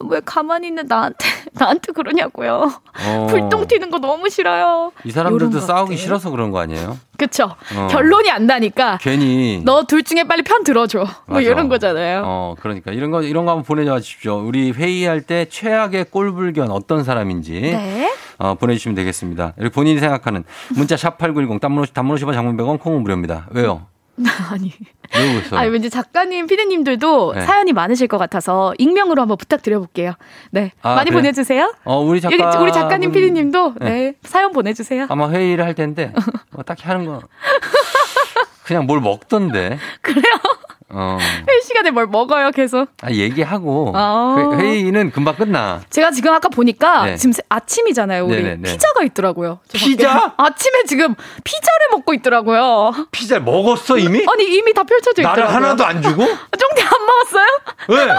왜 0.00 0.20
가만히 0.24 0.68
있는 0.68 0.86
나한테 0.86 1.26
나한테 1.58 1.90
그러냐고요. 1.92 2.70
어. 3.04 3.26
불똥 3.28 3.66
튀는 3.66 3.90
거 3.90 3.98
너무 3.98 4.28
싫어요. 4.30 4.92
이 5.04 5.10
사람들도 5.10 5.58
싸우기 5.58 5.90
것들. 5.94 5.96
싫어서 5.96 6.30
그런 6.30 6.52
거 6.52 6.60
아니에요? 6.60 6.96
그쵸? 7.16 7.56
어. 7.76 7.88
결론이 7.90 8.30
안 8.30 8.46
나니까 8.46 8.98
괜히. 9.00 9.60
너 9.64 9.82
둘 9.82 10.04
중에 10.04 10.22
빨리 10.22 10.42
편 10.42 10.62
들어줘. 10.62 10.98
뭐 11.00 11.08
맞아. 11.26 11.40
이런 11.40 11.68
거잖아요. 11.68 12.22
어, 12.24 12.54
그러니까 12.60 12.92
이런 12.92 13.10
거 13.10 13.22
이런 13.22 13.44
거 13.44 13.50
한번 13.50 13.64
보내줘 13.64 13.98
주십시오. 13.98 14.36
우리 14.36 14.70
회의할 14.70 15.22
때 15.22 15.46
최악의 15.46 16.06
꼴불견 16.12 16.70
어떤 16.70 17.02
사람인지 17.02 17.60
네. 17.60 18.08
어, 18.38 18.54
보내주시면 18.54 18.94
되겠습니다. 18.94 19.54
이렇게 19.58 19.74
본인이 19.74 19.98
생각하는 19.98 20.44
문자 20.76 20.96
샵 20.96 21.18
#8910 21.18 21.60
단문 21.60 21.82
50 21.82 21.92
단문 21.94 22.16
50원 22.16 22.34
장문 22.34 22.56
100원 22.56 22.78
콩은 22.78 23.02
무료입니다. 23.02 23.48
왜요? 23.50 23.86
아니. 24.50 24.72
왜 25.16 25.36
웃어요? 25.38 25.60
아니, 25.60 25.70
왠지 25.70 25.88
작가님, 25.90 26.46
피디님들도 26.46 27.32
네. 27.34 27.40
사연이 27.42 27.72
많으실 27.72 28.08
것 28.08 28.18
같아서 28.18 28.74
익명으로 28.78 29.22
한번 29.22 29.36
부탁드려볼게요. 29.38 30.12
네. 30.50 30.72
아, 30.82 30.94
많이 30.96 31.10
그래요? 31.10 31.22
보내주세요. 31.22 31.74
어, 31.84 32.00
우리 32.00 32.20
작가. 32.20 32.60
우리 32.60 32.72
작가님, 32.72 33.12
피디님도 33.12 33.74
네. 33.80 33.88
네. 33.88 34.12
사연 34.22 34.52
보내주세요. 34.52 35.06
아마 35.08 35.30
회의를 35.30 35.64
할 35.64 35.74
텐데, 35.74 36.12
뭐 36.52 36.62
딱히 36.62 36.84
하는 36.84 37.06
거. 37.06 37.20
그냥 38.64 38.86
뭘 38.86 39.00
먹던데. 39.00 39.78
그래요? 40.02 40.22
어. 40.90 41.18
회의 41.20 41.62
시간에 41.62 41.90
뭘 41.90 42.06
먹어요, 42.06 42.50
계속. 42.50 42.88
아, 43.02 43.10
얘기하고. 43.10 43.92
아. 43.94 44.56
회, 44.58 44.62
회의는 44.62 45.10
금방 45.10 45.36
끝나. 45.36 45.82
제가 45.90 46.10
지금 46.10 46.32
아까 46.32 46.48
보니까 46.48 47.04
네. 47.04 47.16
지금 47.16 47.34
아침이잖아요, 47.48 48.24
우리. 48.24 48.36
네네네. 48.36 48.62
피자가 48.62 49.04
있더라고요. 49.04 49.60
피자? 49.72 50.32
아침에 50.38 50.84
지금 50.86 51.14
피자를 51.44 51.88
먹고 51.92 52.14
있더라고요. 52.14 52.92
피자 53.12 53.38
먹었어, 53.38 53.98
이미? 53.98 54.24
아니, 54.26 54.44
이미 54.44 54.72
다 54.72 54.82
펼쳐져 54.82 55.22
있더라고요. 55.22 55.44
나를 55.44 55.54
하나도 55.54 55.84
안 55.84 56.02
주고? 56.02 56.24
쫑디 56.24 56.82
안 56.82 57.06
먹었어요? 57.06 57.46
왜? 57.88 58.14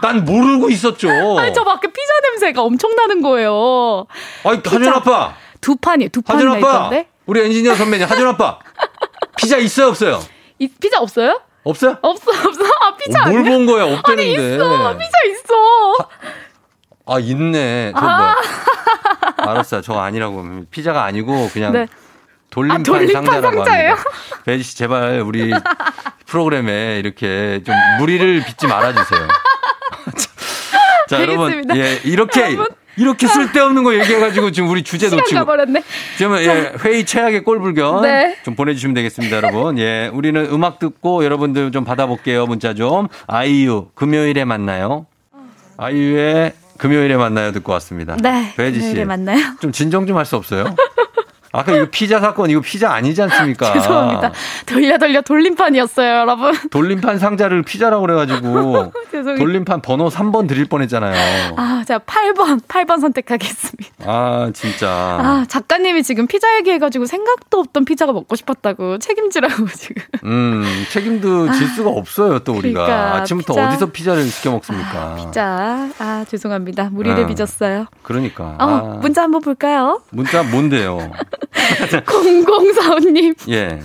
난 0.00 0.24
모르고 0.24 0.70
있었죠. 0.70 1.08
아니, 1.38 1.52
저 1.52 1.64
밖에 1.64 1.88
피자 1.88 2.12
냄새가 2.30 2.62
엄청 2.62 2.94
나는 2.96 3.20
거예요. 3.20 4.06
아니, 4.44 4.60
하준 4.64 4.88
아빠. 4.88 5.34
두 5.60 5.76
판이, 5.76 6.08
두 6.08 6.22
아빠. 6.26 6.56
있던데? 6.56 7.08
우리 7.26 7.40
엔지니어 7.42 7.74
선배님, 7.74 8.06
하준 8.08 8.26
아빠. 8.28 8.58
피자 9.36 9.58
있어요, 9.58 9.88
없어요? 9.88 10.20
이 10.58 10.66
피자 10.68 10.98
없어요? 10.98 11.42
없어요? 11.68 11.98
없어, 12.00 12.30
없어. 12.30 12.64
아, 12.80 12.96
피자 12.96 13.24
뭘 13.26 13.40
아니야? 13.40 13.52
본 13.52 13.66
거야? 13.66 13.84
아니, 13.84 13.94
없다는데. 13.96 14.54
있어. 14.54 14.98
피자 14.98 15.12
있어. 15.30 16.08
아, 17.06 17.18
있네. 17.18 17.92
저 17.94 18.06
아. 18.06 18.16
뭐야. 18.16 18.36
알았어요. 19.50 19.82
저거 19.82 20.00
아니라고. 20.00 20.64
피자가 20.70 21.04
아니고 21.04 21.50
그냥 21.52 21.72
네. 21.72 21.86
돌림판, 22.50 22.80
아, 22.80 22.82
돌림판 22.84 23.24
상자라고 23.24 23.64
상자예요? 23.64 23.90
합니다. 23.92 24.10
배지 24.44 24.62
씨 24.64 24.76
제발 24.78 25.20
우리 25.20 25.52
프로그램에 26.26 26.98
이렇게 26.98 27.62
좀 27.64 27.74
무리를 27.98 28.44
빚지 28.46 28.66
말아 28.66 28.94
주세요. 28.94 29.28
자, 31.08 31.20
여러분, 31.20 31.52
알겠습니다. 31.52 31.76
예, 31.76 32.00
이렇게 32.04 32.40
여러분. 32.54 32.66
이렇게 32.98 33.26
쓸데없는 33.26 33.84
거 33.84 33.94
얘기해가지고 33.94 34.50
지금 34.50 34.68
우리 34.68 34.82
주제 34.82 35.08
놓치고 35.08 35.40
가버렸네. 35.40 35.82
지금 36.18 36.36
예, 36.38 36.72
회의 36.84 37.04
최악의 37.06 37.44
꼴불견 37.44 38.02
네. 38.02 38.36
좀 38.42 38.54
보내주시면 38.56 38.94
되겠습니다, 38.94 39.36
여러분. 39.36 39.78
예, 39.78 40.10
우리는 40.12 40.44
음악 40.50 40.78
듣고 40.78 41.24
여러분들 41.24 41.70
좀 41.72 41.84
받아볼게요, 41.84 42.46
문자 42.46 42.74
좀. 42.74 43.08
아이유 43.26 43.88
금요일에 43.94 44.44
만나요. 44.44 45.06
아이유의 45.76 46.52
금요일에 46.78 47.16
만나요 47.16 47.52
듣고 47.52 47.72
왔습니다. 47.72 48.16
네. 48.20 48.52
배지 48.56 48.78
씨, 48.80 48.86
금요일에 48.88 49.04
만나요. 49.04 49.38
좀 49.60 49.72
진정 49.72 50.06
좀 50.06 50.16
할 50.16 50.24
수 50.24 50.36
없어요? 50.36 50.74
아까 51.52 51.72
이거 51.74 51.86
피자 51.90 52.20
사건 52.20 52.50
이거 52.50 52.60
피자 52.60 52.92
아니지 52.92 53.22
않습니까? 53.22 53.72
죄송합니다. 53.74 54.32
돌려 54.66 54.98
돌려 54.98 55.20
돌림판이었어요, 55.22 56.20
여러분. 56.20 56.52
돌림판 56.70 57.18
상자를 57.18 57.62
피자라고 57.62 58.02
그래가지고. 58.02 58.92
돌림판 59.38 59.80
번호 59.82 60.08
3번 60.08 60.46
드릴 60.46 60.66
뻔했잖아요. 60.66 61.54
아, 61.56 61.82
제가 61.86 62.00
8번, 62.00 62.60
8번 62.62 63.00
선택하겠습니다. 63.00 64.04
아 64.04 64.50
진짜. 64.54 64.88
아, 64.88 65.44
작가님이 65.48 66.02
지금 66.02 66.26
피자 66.26 66.56
얘기해가지고 66.58 67.06
생각도 67.06 67.58
없던 67.60 67.84
피자가 67.84 68.12
먹고 68.12 68.36
싶었다고 68.36 68.98
책임지라고 68.98 69.66
지금. 69.74 70.02
음, 70.24 70.64
책임도 70.90 71.52
질 71.52 71.66
수가 71.68 71.90
없어요, 71.90 72.38
또 72.40 72.52
우리가. 72.54 72.84
그러니까, 72.84 73.14
아침부터 73.16 73.54
피자. 73.54 73.68
어디서 73.68 73.86
피자를 73.86 74.24
시켜 74.24 74.50
먹습니까? 74.52 75.30
자, 75.32 75.88
아, 75.98 76.24
죄송합니다. 76.28 76.90
무리를 76.90 77.24
아. 77.24 77.26
빚었어요. 77.26 77.86
그러니까. 78.02 78.44
어, 78.44 78.56
아, 78.58 78.80
문자 79.00 79.22
한번 79.22 79.40
볼까요? 79.40 80.00
문자 80.10 80.42
뭔데요? 80.42 81.10
0045님. 82.06 83.34
예. 83.50 83.80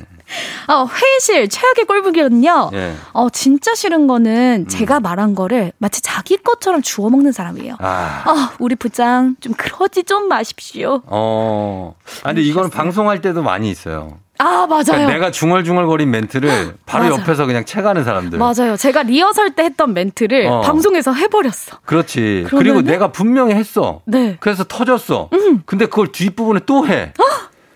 어, 0.68 0.86
회의실 0.88 1.48
최악의 1.50 1.86
꼴보기는요. 1.86 2.72
예. 2.74 2.78
음. 2.78 3.00
어, 3.14 3.30
진짜 3.30 3.76
싫은 3.76 4.08
거는 4.08 4.68
제가 4.68 5.00
말한 5.00 5.36
거를 5.36 5.74
마치 5.78 6.02
자기 6.02 6.38
것처럼 6.38 6.82
주워 6.82 7.10
먹는 7.12 7.32
사람이에요. 7.32 7.76
아. 7.80 8.24
아, 8.26 8.52
우리 8.60 8.76
부장 8.76 9.36
좀 9.42 9.54
그러지 9.54 10.04
좀 10.06 10.28
마십시오. 10.28 11.02
어. 11.06 11.96
아, 12.24 12.30
근데 12.30 12.42
이거는 12.42 12.70
방송할 12.72 13.22
때도 13.22 13.44
많이 13.44 13.70
있어요. 13.70 14.18
아, 14.40 14.66
맞아요. 14.68 14.84
그러니까 14.86 15.14
내가 15.14 15.32
중얼중얼거린 15.32 16.10
멘트를 16.10 16.76
바로 16.88 17.10
맞아. 17.10 17.22
옆에서 17.22 17.46
그냥 17.46 17.64
채가는 17.66 18.04
사람들. 18.04 18.40
맞아요. 18.40 18.76
제가 18.76 19.04
리허설 19.04 19.52
때 19.52 19.64
했던 19.64 19.94
멘트를 19.94 20.48
어. 20.48 20.62
방송에서 20.62 21.14
해버렸어. 21.14 21.78
그렇지. 21.86 22.46
그러면은- 22.48 22.58
그리고 22.58 22.82
내가 22.82 23.12
분명히 23.12 23.54
했어. 23.54 24.02
네. 24.06 24.38
그래서 24.40 24.64
터졌어. 24.64 25.30
근데 25.68 25.86
그걸 25.86 26.08
뒷부분에 26.12 26.62
또 26.66 26.88
해. 26.88 27.14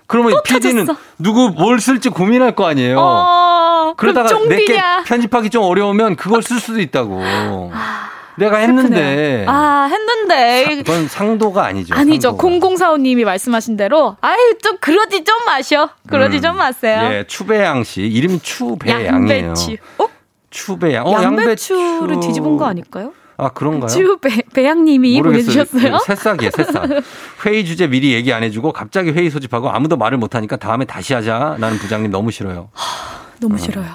그러면 0.07 0.31
또 0.31 0.41
PD는 0.41 0.85
터졌어. 0.85 0.99
누구 1.19 1.49
뭘 1.49 1.79
쓸지 1.79 2.09
고민할 2.09 2.55
거 2.55 2.65
아니에요. 2.65 2.97
어, 2.99 3.93
그러다가 3.97 4.29
내게. 4.47 4.79
편집하기 5.05 5.49
좀 5.49 5.63
어려우면 5.63 6.15
그걸 6.15 6.41
쓸 6.41 6.59
수도 6.59 6.79
있다고. 6.79 7.21
내가 8.37 8.57
했는데. 8.57 9.45
아, 9.47 9.89
했는데. 9.91 10.83
그건 10.83 11.07
상도가 11.07 11.65
아니죠. 11.65 11.95
아니죠. 11.95 12.37
0045님이 12.37 13.25
말씀하신 13.25 13.77
대로, 13.77 14.15
아유, 14.21 14.37
좀 14.61 14.77
그러지 14.79 15.23
좀 15.23 15.35
마셔. 15.45 15.89
그러지 16.07 16.37
음. 16.37 16.41
좀 16.41 16.57
마세요. 16.57 17.01
예, 17.11 17.25
추배양 17.27 17.83
씨. 17.83 18.01
이름이 18.03 18.39
추배양이에요. 18.41 19.07
양배추. 19.11 19.77
어? 19.97 20.05
추배양. 20.51 21.07
어, 21.07 21.21
양배추를 21.21 22.01
양배추. 22.13 22.27
뒤집은 22.27 22.57
거 22.57 22.65
아닐까요? 22.65 23.11
아, 23.37 23.49
그런가요? 23.49 23.89
주 23.89 24.17
배, 24.19 24.41
배양님이 24.53 25.21
보내주셨어요. 25.21 25.99
새싹이에요, 26.05 26.51
새싹. 26.55 26.89
회의 27.45 27.65
주제 27.65 27.87
미리 27.87 28.13
얘기 28.13 28.33
안 28.33 28.43
해주고 28.43 28.73
갑자기 28.73 29.11
회의 29.11 29.29
소집하고 29.29 29.69
아무도 29.69 29.95
말을 29.95 30.17
못하니까 30.17 30.55
다음에 30.57 30.85
다시 30.85 31.13
하자. 31.13 31.57
나는 31.59 31.77
부장님 31.77 32.09
너무 32.11 32.31
싫어요. 32.31 32.69
너무 33.39 33.57
싫어요. 33.57 33.85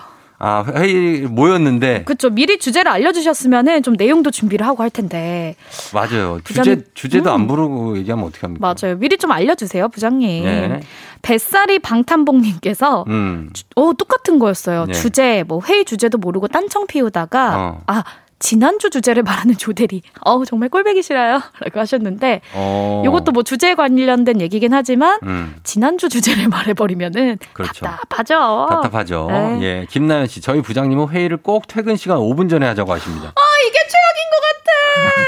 아, 0.45 0.65
회의 0.75 1.21
모였는데. 1.21 2.03
그쵸. 2.03 2.29
미리 2.29 2.59
주제를 2.59 2.91
알려주셨으면은 2.91 3.85
좀 3.85 3.95
내용도 3.97 4.33
준비를 4.33 4.67
하고 4.67 4.83
할 4.83 4.91
텐데. 4.91 5.55
맞아요. 5.95 6.41
주제, 6.43 6.61
부장님, 6.61 6.85
주제도 6.95 7.31
음. 7.31 7.35
안 7.35 7.47
부르고 7.47 7.97
얘기하면 7.99 8.25
어떡합니까? 8.27 8.75
맞아요. 8.75 8.99
미리 8.99 9.19
좀 9.19 9.31
알려주세요, 9.31 9.89
부장님. 9.89 10.45
네. 10.45 10.81
뱃살이 11.23 11.79
방탄복님께서 11.79 13.05
음. 13.07 13.51
어 13.77 13.93
똑같은 13.97 14.41
거였어요. 14.41 14.87
네. 14.87 14.93
주제 14.93 15.45
뭐 15.47 15.61
회의 15.65 15.85
주제도 15.85 16.19
모르고 16.19 16.49
딴청 16.49 16.89
피우다가 16.89 17.57
어. 17.57 17.83
아 17.87 18.03
지난주 18.43 18.91
주제를 18.91 19.23
말하는 19.23 19.57
조대리. 19.57 20.03
어우 20.25 20.45
정말 20.45 20.69
꼴배기 20.69 21.03
싫어요 21.03 21.41
라고 21.61 21.79
하셨는데 21.81 22.41
어. 22.55 23.03
이것도 23.07 23.31
뭐 23.31 23.45
주제에 23.45 23.75
관련된 23.75 24.41
얘기긴 24.41 24.75
하지만 24.75 25.21
음. 25.23 25.55
지난주 25.63 26.09
주제를 26.09 26.49
말해버리면은 26.51 27.39
그렇죠. 27.53 27.87
답답하죠. 27.87 28.67
답답하죠. 28.69 29.29
네. 29.31 29.59
예. 29.63 29.87
김나연 29.89 30.27
씨, 30.27 30.41
저희 30.41 30.61
부장님은 30.61 31.09
회의를 31.09 31.37
꼭 31.37 31.69
퇴근 31.69 31.97
시간 31.97 32.19
5분 32.19 32.51
전에 32.51 32.67
하자고 32.67 32.93
하십니다. 32.93 33.29
아 33.29 33.41
이게 33.69 33.79
최악인 33.89 34.23
것 34.33 35.15
같아. 35.15 35.23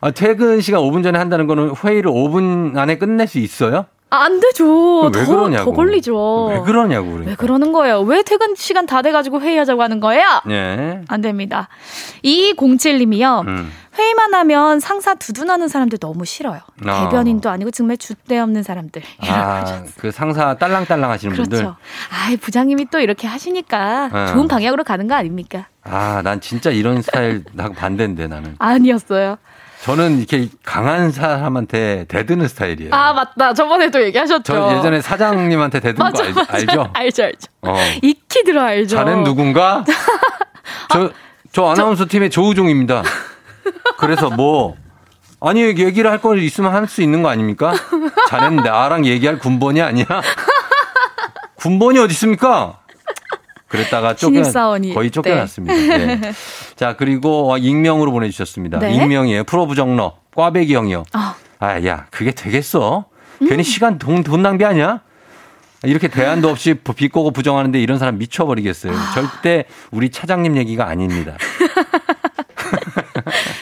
아, 0.02 0.10
퇴근 0.12 0.60
시간 0.60 0.80
5분 0.82 1.02
전에 1.02 1.18
한다는 1.18 1.46
거는 1.46 1.74
회의를 1.84 2.10
5분 2.10 2.78
안에 2.78 2.96
끝낼 2.96 3.26
수 3.26 3.38
있어요? 3.38 3.86
아, 4.10 4.24
안 4.24 4.40
되죠. 4.40 5.02
왜 5.02 5.10
더, 5.12 5.26
그러냐고. 5.26 5.70
더 5.70 5.76
걸리죠. 5.76 6.46
왜 6.46 6.60
그러냐고. 6.60 7.06
그러니까. 7.06 7.30
왜 7.30 7.36
그러는 7.36 7.72
거예요? 7.72 8.00
왜 8.00 8.22
퇴근 8.22 8.54
시간 8.56 8.86
다 8.86 9.02
돼가지고 9.02 9.40
회의하자고 9.40 9.82
하는 9.82 10.00
거예요? 10.00 10.24
예. 10.50 11.00
안 11.08 11.20
됩니다. 11.20 11.68
2207님이요. 12.24 13.46
음. 13.46 13.72
회의만 13.98 14.34
하면 14.34 14.80
상사 14.80 15.14
두둔하는 15.14 15.68
사람들 15.68 15.98
너무 15.98 16.24
싫어요. 16.24 16.60
아. 16.86 17.08
대변인도 17.08 17.50
아니고 17.50 17.70
정말 17.70 17.96
줏대 17.96 18.38
없는 18.38 18.62
사람들. 18.62 19.02
아, 19.28 19.82
그 19.98 20.10
상사 20.10 20.54
딸랑딸랑 20.54 21.10
하시는 21.10 21.34
분들. 21.34 21.58
그렇죠. 21.58 21.76
아이, 22.10 22.36
부장님이 22.36 22.86
또 22.90 23.00
이렇게 23.00 23.26
하시니까 23.26 24.08
네. 24.12 24.32
좋은 24.32 24.48
방향으로 24.48 24.84
가는 24.84 25.06
거 25.06 25.14
아닙니까? 25.14 25.66
아, 25.82 26.20
난 26.22 26.40
진짜 26.40 26.70
이런 26.70 27.02
스타일 27.02 27.44
하고 27.58 27.74
반대인데 27.74 28.28
나는. 28.28 28.54
아니었어요. 28.58 29.38
저는 29.84 30.18
이렇게 30.18 30.48
강한 30.62 31.10
사람한테 31.10 32.04
대드는 32.08 32.48
스타일이에요. 32.48 32.90
아, 32.94 33.12
맞다. 33.14 33.54
저번에도 33.54 34.02
얘기하셨죠. 34.02 34.42
저 34.42 34.76
예전에 34.76 35.00
사장님한테 35.00 35.80
대드는 35.80 36.04
맞아, 36.04 36.22
거 36.22 36.28
알, 36.28 36.34
맞아. 36.34 36.52
알죠? 36.54 36.90
알죠, 36.92 37.22
알죠. 37.24 37.46
어. 37.62 37.76
익히 38.02 38.44
들어 38.44 38.62
알죠. 38.62 38.96
자넨 38.96 39.24
누군가? 39.24 39.84
저, 40.92 41.10
저 41.52 41.66
아나운서 41.70 42.06
팀의 42.06 42.28
조우종입니다. 42.30 43.02
그래서 43.96 44.28
뭐, 44.28 44.76
아니, 45.40 45.62
얘기를 45.62 46.10
할 46.10 46.18
거 46.20 46.36
있으면 46.36 46.74
할 46.74 46.86
수 46.86 47.00
있는 47.00 47.22
거 47.22 47.30
아닙니까? 47.30 47.72
자넨 48.28 48.56
나랑 48.56 49.06
얘기할 49.06 49.38
군번이 49.38 49.80
아니야? 49.80 50.04
군번이 51.56 51.98
어디 51.98 52.12
있습니까? 52.12 52.79
그랬다가 53.70 54.14
쫓겨. 54.16 54.42
거의 54.92 55.10
쫓겨났습니다. 55.10 55.74
네. 55.74 56.32
자, 56.76 56.96
그리고 56.96 57.56
익명으로 57.56 58.10
보내주셨습니다. 58.12 58.80
네. 58.80 58.92
익명이에요. 58.94 59.44
프로 59.44 59.66
부정러, 59.66 60.16
꽈배기 60.34 60.74
형이요. 60.74 61.04
아. 61.12 61.36
아, 61.60 61.84
야, 61.86 62.06
그게 62.10 62.32
되겠어? 62.32 63.06
음. 63.40 63.48
괜히 63.48 63.62
시간, 63.62 63.98
돈, 63.98 64.22
돈 64.22 64.42
낭비 64.42 64.64
아니야? 64.64 65.00
이렇게 65.84 66.08
대안도 66.08 66.48
없이 66.50 66.74
비꼬고 66.74 67.30
부정하는데 67.30 67.80
이런 67.80 67.98
사람 67.98 68.18
미쳐버리겠어요. 68.18 68.92
아. 68.92 69.12
절대 69.14 69.64
우리 69.90 70.10
차장님 70.10 70.56
얘기가 70.58 70.86
아닙니다. 70.86 71.36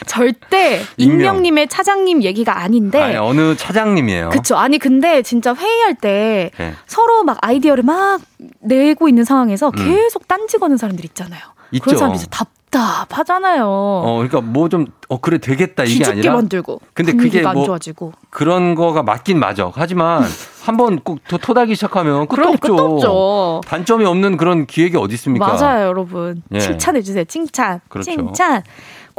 절대 0.09 0.81
익명. 0.97 1.19
익명님의 1.19 1.67
차장님 1.67 2.23
얘기가 2.23 2.59
아닌데. 2.59 2.99
아니, 2.99 3.15
어느 3.15 3.55
차장님이에요. 3.55 4.29
그쵸. 4.29 4.55
아니, 4.57 4.79
근데 4.79 5.21
진짜 5.21 5.53
회의할 5.53 5.93
때 5.93 6.49
네. 6.57 6.73
서로 6.87 7.23
막 7.23 7.37
아이디어를 7.41 7.83
막 7.83 8.19
내고 8.59 9.07
있는 9.07 9.23
상황에서 9.23 9.67
음. 9.67 9.71
계속 9.85 10.27
딴지 10.27 10.57
거는 10.57 10.77
사람들 10.77 11.05
있잖아요. 11.05 11.39
있죠. 11.73 11.83
그런 11.83 11.97
사람들 11.99 12.19
진짜 12.19 12.45
답답하잖아요. 12.71 13.63
어, 13.67 14.13
그러니까 14.17 14.41
뭐 14.41 14.67
좀, 14.69 14.87
어, 15.09 15.19
그래, 15.19 15.37
되겠다. 15.37 15.83
이게 15.83 15.93
기죽게 15.99 16.11
아니라. 16.11 16.33
만들고 16.33 16.81
근데 16.95 17.13
그게 17.13 17.41
뭐안 17.41 17.63
좋아지고 17.63 18.13
그런 18.31 18.73
거가 18.73 19.03
맞긴 19.03 19.37
맞아. 19.39 19.71
하지만 19.75 20.23
한번 20.63 20.99
꼭 21.01 21.19
도- 21.27 21.37
토닥이 21.37 21.75
시작하면 21.75 22.21
끝도 22.27 22.35
그러니 22.35 22.53
없죠. 22.55 22.75
끝도 22.75 22.93
없죠. 22.95 23.61
단점이 23.69 24.05
없는 24.05 24.37
그런 24.37 24.65
기획이 24.65 24.97
어디 24.97 25.13
있습니까? 25.15 25.47
맞아요, 25.53 25.87
여러분. 25.87 26.41
예. 26.53 26.59
칭찬해 26.59 27.01
주세요. 27.03 27.23
칭찬. 27.25 27.81
그렇죠. 27.89 28.09
칭찬. 28.11 28.63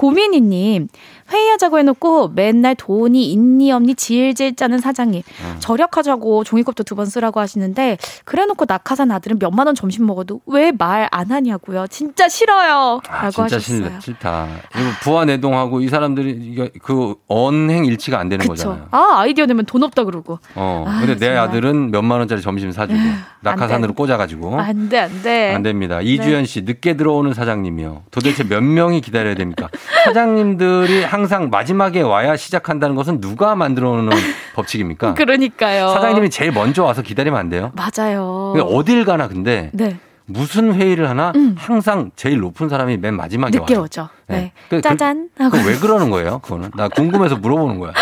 고민이님 0.01 0.88
회의하자고 1.32 1.78
해놓고 1.78 2.28
맨날 2.34 2.74
돈이 2.74 3.30
있니 3.32 3.72
없니 3.72 3.94
질질 3.94 4.56
짜는 4.56 4.78
사장님 4.78 5.22
어. 5.44 5.56
절약하자고 5.60 6.44
종이컵도 6.44 6.84
두 6.84 6.94
번 6.94 7.06
쓰라고 7.06 7.40
하시는데 7.40 7.96
그래놓고 8.24 8.64
낙하산 8.68 9.10
아들은 9.12 9.38
몇만 9.38 9.66
원 9.66 9.74
점심 9.74 10.06
먹어도 10.06 10.40
왜 10.46 10.72
말 10.72 11.08
안 11.12 11.30
하냐고요 11.30 11.86
진짜 11.88 12.28
싫어요 12.28 13.00
아, 13.08 13.22
라고 13.22 13.30
진짜 13.48 13.56
하셨어요 13.56 13.60
싫다. 13.84 14.00
싫다. 14.00 14.46
이거 14.76 14.84
부하 15.02 15.24
내동하고 15.24 15.80
이 15.80 15.88
사람들이 15.88 16.70
그 16.82 17.14
언행 17.28 17.84
일치가 17.84 18.18
안 18.18 18.28
되는 18.28 18.42
그쵸 18.46 18.52
거잖아요. 18.70 18.88
아 18.90 19.20
아이디어 19.20 19.46
내면 19.46 19.64
돈 19.66 19.82
없다 19.82 20.04
그러고 20.04 20.38
어. 20.54 20.84
아, 20.86 20.98
근데 21.00 21.14
내 21.14 21.26
정말. 21.26 21.38
아들은 21.44 21.90
몇만 21.90 22.18
원짜리 22.18 22.42
점심 22.42 22.70
사주고 22.72 22.98
낙하산으로 23.40 23.92
돼. 23.92 23.96
꽂아가지고 23.96 24.58
안돼 24.60 24.98
안돼 24.98 25.54
안 25.54 25.62
됩니다. 25.62 26.00
이주연 26.00 26.44
씨 26.46 26.62
늦게 26.62 26.96
들어오는 26.96 27.32
사장님이요. 27.34 28.02
도대체 28.10 28.44
몇 28.44 28.62
명이 28.62 29.00
기다려야 29.00 29.34
됩니까? 29.34 29.68
사장님들이 30.04 31.04
항상 31.20 31.50
마지막에 31.50 32.00
와야 32.00 32.34
시작한다는 32.34 32.96
것은 32.96 33.20
누가 33.20 33.54
만들어 33.54 33.90
놓은 33.90 34.08
법칙입니까? 34.56 35.14
그러니까요 35.14 35.88
사장님이 35.88 36.30
제일 36.30 36.50
먼저 36.50 36.82
와서 36.84 37.02
기다리면 37.02 37.38
안 37.38 37.50
돼요? 37.50 37.72
맞아요 37.74 38.54
어딜 38.54 39.04
가나 39.04 39.28
근데 39.28 39.70
네 39.74 39.98
무슨 40.24 40.72
회의를 40.72 41.10
하나 41.10 41.32
항상 41.56 42.10
제일 42.16 42.38
높은 42.40 42.68
사람이 42.70 42.96
맨 42.96 43.14
마지막에 43.16 43.58
늦게 43.58 43.74
와요. 43.74 43.84
오죠 43.84 44.08
네. 44.28 44.36
네, 44.36 44.52
그- 44.70 44.80
짜잔 44.80 45.28
그, 45.36 45.42
하고 45.42 45.56
그거 45.58 45.68
왜 45.68 45.76
그러는 45.76 46.08
거예요? 46.08 46.38
그거는 46.38 46.70
나 46.74 46.88
궁금해서 46.88 47.36
물어보는 47.36 47.80
거야. 47.80 47.92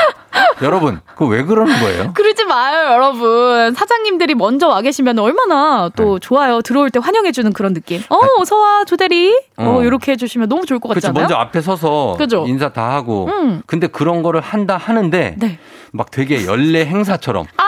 여러분, 0.63 1.01
그거 1.07 1.27
왜 1.27 1.43
그러는 1.45 1.79
거예요? 1.81 2.13
그러지 2.17 2.45
마요, 2.45 2.93
여러분. 2.93 3.75
사장님들이 3.75 4.35
먼저 4.35 4.69
와 4.69 4.81
계시면 4.81 5.19
얼마나 5.19 5.91
또 5.97 6.19
좋아요. 6.19 6.61
들어올 6.63 6.91
때 6.91 7.01
환영해주는 7.03 7.53
그런 7.53 7.75
느낌. 7.75 8.03
어, 8.09 8.19
어서와, 8.41 8.85
조대리. 8.85 9.35
어, 9.57 9.65
어. 9.79 9.83
이렇게 9.85 10.13
해주시면 10.13 10.49
너무 10.49 10.67
좋을 10.67 10.81
것 10.81 10.89
같지. 10.95 11.07
않아요? 11.07 11.23
먼저 11.23 11.35
앞에 11.37 11.61
서서 11.61 12.17
그죠? 12.19 12.45
인사 12.47 12.69
다 12.71 12.91
하고. 12.95 13.27
음. 13.27 13.63
근데 13.67 13.87
그런 13.87 14.23
거를 14.23 14.41
한다 14.41 14.77
하는데 14.77 15.35
네. 15.39 15.59
막 15.93 16.11
되게 16.11 16.45
연례 16.47 16.85
행사처럼 16.87 17.47
아! 17.57 17.65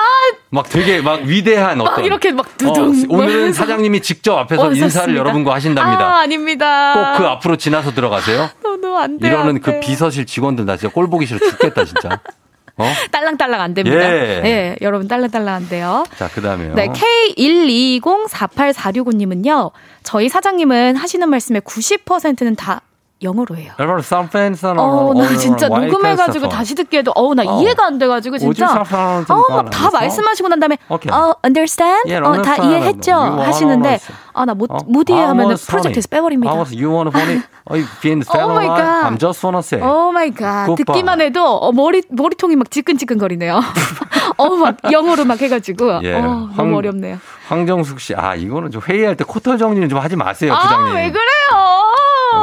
막 0.52 0.68
되게 0.68 1.00
막 1.00 1.22
위대한 1.22 1.78
막 1.78 1.84
어떤 1.92 2.04
이렇게 2.04 2.32
막 2.32 2.46
어, 2.46 2.50
두둥. 2.56 3.04
오늘은 3.08 3.34
하면서. 3.34 3.52
사장님이 3.62 4.02
직접 4.02 4.36
앞에서 4.38 4.66
어, 4.68 4.72
인사를. 4.72 5.16
여러분과 5.16 5.54
하신답니다. 5.54 6.04
아, 6.04 6.18
아닙니다. 6.20 6.92
꼭 7.14 7.20
그 7.22 7.28
앞으로 7.28 7.56
지나서 7.56 7.92
들어가세요. 7.92 8.48
너도 8.62 8.96
안 8.98 9.18
돼. 9.18 9.28
이러는 9.28 9.56
안그 9.56 9.70
돼. 9.72 9.80
비서실 9.80 10.26
직원들 10.26 10.64
나 10.66 10.76
진짜 10.76 10.92
꼴 10.92 11.08
보기 11.08 11.26
싫어 11.26 11.38
죽겠다 11.38 11.84
진짜. 11.84 12.20
어? 12.80 12.86
딸랑딸랑 13.10 13.60
안 13.60 13.74
됩니다. 13.74 14.00
예. 14.00 14.40
예, 14.44 14.76
여러분 14.80 15.08
딸랑딸랑 15.08 15.54
안 15.54 15.68
돼요. 15.68 16.04
자 16.16 16.28
그다음에요. 16.28 16.74
네, 16.74 16.88
K1204846님은요, 16.88 19.72
저희 20.02 20.28
사장님은 20.28 20.96
하시는 20.96 21.28
말씀의 21.28 21.60
90%는 21.62 22.56
다 22.56 22.82
영어로 23.22 23.56
해요. 23.56 23.72
여러분 23.78 24.02
쌈팬선 24.02 24.78
어, 24.78 25.12
나 25.14 25.36
진짜 25.36 25.68
녹음해가지고 25.68 26.48
다시 26.48 26.74
듣기에도, 26.74 27.12
어우, 27.14 27.34
나 27.34 27.42
어. 27.46 27.60
이해가 27.60 27.86
안 27.86 27.98
돼가지고, 27.98 28.38
진짜. 28.38 28.82
어, 29.28 29.52
막다 29.52 29.90
말씀하시고 29.90 30.48
난 30.48 30.58
다음에. 30.60 30.78
어, 30.88 30.98
understand? 31.44 32.10
예, 32.10 32.16
어, 32.16 32.40
다. 32.42 32.56
이해했죠? 32.56 33.12
하시는데. 33.12 34.00
아, 34.32 34.44
나 34.44 34.54
못, 34.54 34.70
어? 34.70 34.78
못 34.86 35.08
이해하면 35.10 35.56
프로젝트에서. 35.56 36.08
빼버립니다. 36.08 36.52
You? 36.72 37.10
Oh, 37.70 37.76
you 37.76 37.86
being 38.00 38.24
Oh 38.34 38.50
my 38.50 38.66
God. 38.66 39.06
I'm 39.06 39.16
just 39.18 39.44
wanna 39.46 39.60
say. 39.60 39.80
Oh 39.80 40.10
my 40.10 40.32
God. 40.32 40.66
Goodbye. 40.66 40.84
듣기만 40.86 41.20
해도 41.20 41.44
어, 41.44 41.70
머리 41.70 42.02
머리통이 42.10 42.56
막 42.56 42.68
지끈지끈거리네요. 42.68 43.60
어, 44.38 44.48
막 44.56 44.76
영어로 44.90 45.24
막 45.24 45.40
해가지고. 45.40 46.00
예. 46.02 46.14
어, 46.14 46.20
황- 46.20 46.56
너무 46.56 46.78
어렵네요. 46.78 47.18
황정숙 47.48 48.00
씨, 48.00 48.14
아 48.16 48.34
이거는 48.34 48.70
좀 48.72 48.82
회의할 48.88 49.16
때 49.16 49.22
코털 49.24 49.58
정리는 49.58 49.88
좀 49.88 49.98
하지 50.00 50.16
마세요, 50.16 50.52
아, 50.54 50.62
부장님. 50.62 50.94
왜 50.96 51.10
그래요? 51.10 51.89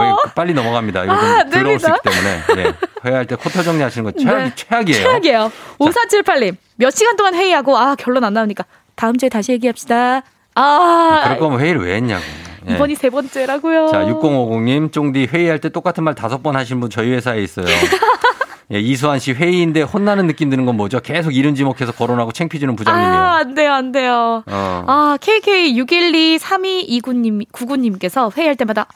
왜 0.02 0.14
빨리 0.36 0.54
넘어갑니다. 0.54 1.04
이거 1.06 1.16
좀 1.20 1.26
아, 1.26 1.40
안 1.40 1.50
더러울 1.50 1.80
수. 1.80 1.88
있기 1.88 2.00
때문에 2.10 2.42
예. 2.58 2.74
회의할 3.06 3.26
때 3.26 3.36
코털 3.36 3.64
정리하시는 3.64 4.04
거 4.04 4.12
최악, 4.20 4.38
네. 4.38 4.52
최악이에요. 4.56 5.02
최악이에요. 5.04 5.52
5478님. 5.80 6.56
몇 6.78 6.90
시간 6.92 7.16
동안 7.16 7.34
회의하고, 7.36 7.78
아, 7.78 7.96
결론 7.96 8.24
안 8.24 8.34
나오니까. 8.34 8.66
다음 8.96 9.18
주에 9.18 9.30
다시 9.30 9.52
얘기합시다. 9.54 10.22
아, 10.56 11.22
그럴 11.26 11.40
거면 11.40 11.60
회의를 11.60 11.86
왜 11.86 11.96
했냐고. 11.96 12.24
예. 12.70 12.74
이번이 12.76 12.96
세 12.96 13.10
번째라고요. 13.10 13.88
자, 13.88 14.06
6050님, 14.06 14.92
쫑디 14.92 15.28
회의할 15.32 15.60
때 15.60 15.70
똑같은 15.70 16.04
말 16.04 16.16
다섯 16.16 16.44
번 16.44 16.56
하신 16.56 16.80
분 16.80 16.90
저희 16.90 17.12
회사에 17.12 17.42
있어요. 17.42 17.66
예, 18.74 18.80
이수환 18.80 19.20
씨 19.20 19.32
회의인데 19.32 19.82
혼나는 19.84 20.28
느낌 20.28 20.50
드는 20.50 20.66
건 20.66 20.76
뭐죠? 20.76 21.00
계속 21.00 21.34
이른 21.34 21.56
지목해서 21.56 21.94
거론하고 21.94 22.34
창피 22.34 22.60
주는 22.60 22.76
부장님이에요. 22.76 23.14
아, 23.14 23.38
안 23.38 23.54
돼요, 23.54 23.72
안 23.72 23.92
돼요. 23.94 24.44
어. 24.46 24.84
아, 24.88 25.18
KK6123229님, 25.22 27.50
99님께서 27.52 28.36
회의할 28.36 28.56
때마다 28.58 28.88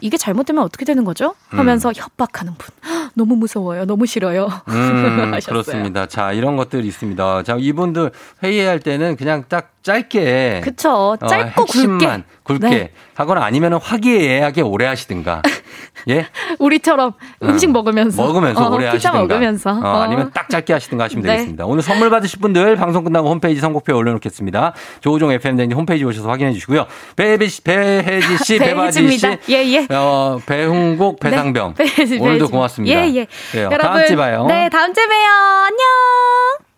이게 0.00 0.16
잘못되면 0.16 0.62
어떻게 0.62 0.84
되는 0.84 1.04
거죠? 1.04 1.34
하면서 1.48 1.92
협박하는 1.94 2.54
분. 2.54 2.68
헉, 2.84 3.10
너무 3.14 3.36
무서워요. 3.36 3.84
너무 3.84 4.06
싫어요. 4.06 4.48
음. 4.68 5.32
그렇습니다. 5.46 6.06
자, 6.06 6.32
이런 6.32 6.56
것들이 6.56 6.86
있습니다. 6.88 7.42
자, 7.42 7.56
이분들 7.58 8.10
회의할 8.42 8.80
때는 8.80 9.16
그냥 9.16 9.44
딱 9.48 9.72
짧게. 9.82 10.62
그쵸. 10.64 11.16
어, 11.20 11.26
짧고 11.26 11.62
핵심만 11.62 12.24
굵게. 12.58 12.68
네. 12.68 12.90
하거나 13.14 13.44
아니면 13.44 13.74
화기애애하게 13.74 14.62
오래 14.62 14.86
하시든가. 14.86 15.42
예? 16.08 16.26
우리처럼 16.58 17.12
음식 17.42 17.70
먹으면서. 17.70 18.22
먹으면서 18.22 18.64
어, 18.66 18.74
오래 18.74 18.90
피자 18.92 19.10
하시든가. 19.10 19.34
먹으면서. 19.34 19.70
어, 19.70 19.80
어. 19.82 20.02
아니면 20.02 20.30
딱 20.34 20.48
짧게 20.48 20.72
하시든가 20.72 21.04
하시면 21.04 21.22
네. 21.24 21.32
되겠습니다. 21.32 21.66
오늘 21.66 21.82
선물 21.82 22.10
받으실 22.10 22.40
분들 22.40 22.76
방송 22.76 23.04
끝나고 23.04 23.28
홈페이지 23.28 23.60
선곡표에 23.60 23.94
올려놓겠습니다. 23.94 24.72
조우종 25.00 25.32
FM 25.32 25.56
댕진 25.56 25.76
홈페이지 25.76 26.04
오셔서 26.04 26.28
확인해 26.28 26.52
주시고요. 26.52 26.86
배혜지 27.16 27.48
씨, 27.48 27.62
배혜지 27.62 28.38
씨, 28.44 28.58
배바지 28.60 29.18
씨. 29.18 29.26
예, 29.50 29.64
예. 29.66 29.86
어, 29.90 30.38
배흥국, 30.46 31.20
배상병. 31.20 31.74
네, 31.76 31.84
배혜지, 31.84 32.14
오늘도 32.18 32.38
배혜지. 32.38 32.52
고맙습니다. 32.52 32.96
예, 33.06 33.14
예. 33.14 33.26
그래요. 33.50 33.66
여러분. 33.70 33.78
다음 33.78 34.06
주에 34.06 34.16
봐요. 34.16 34.46
네, 34.46 34.68
다음 34.70 34.94
주에 34.94 35.06
봬요. 35.06 35.28
안녕. 35.66 36.69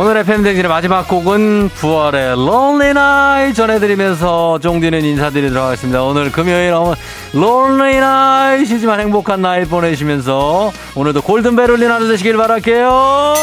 오늘 0.00 0.16
FM 0.18 0.44
댕진의 0.44 0.68
마지막 0.68 1.08
곡은 1.08 1.70
9월의 1.70 2.34
Lonely 2.34 2.90
Night 2.90 3.54
전해드리면서 3.54 4.60
종디는 4.60 5.04
인사드리도록 5.04 5.64
하겠습니다. 5.64 6.04
오늘 6.04 6.30
금요일 6.30 6.72
Lonely 7.34 7.96
Night이지만 7.96 9.00
행복한 9.00 9.42
나잇 9.42 9.68
보내시면서 9.68 10.70
오늘도 10.94 11.22
골든벨 11.22 11.72
울린 11.72 11.90
하루 11.90 12.06
되시길 12.06 12.36
바랄게요. 12.36 13.34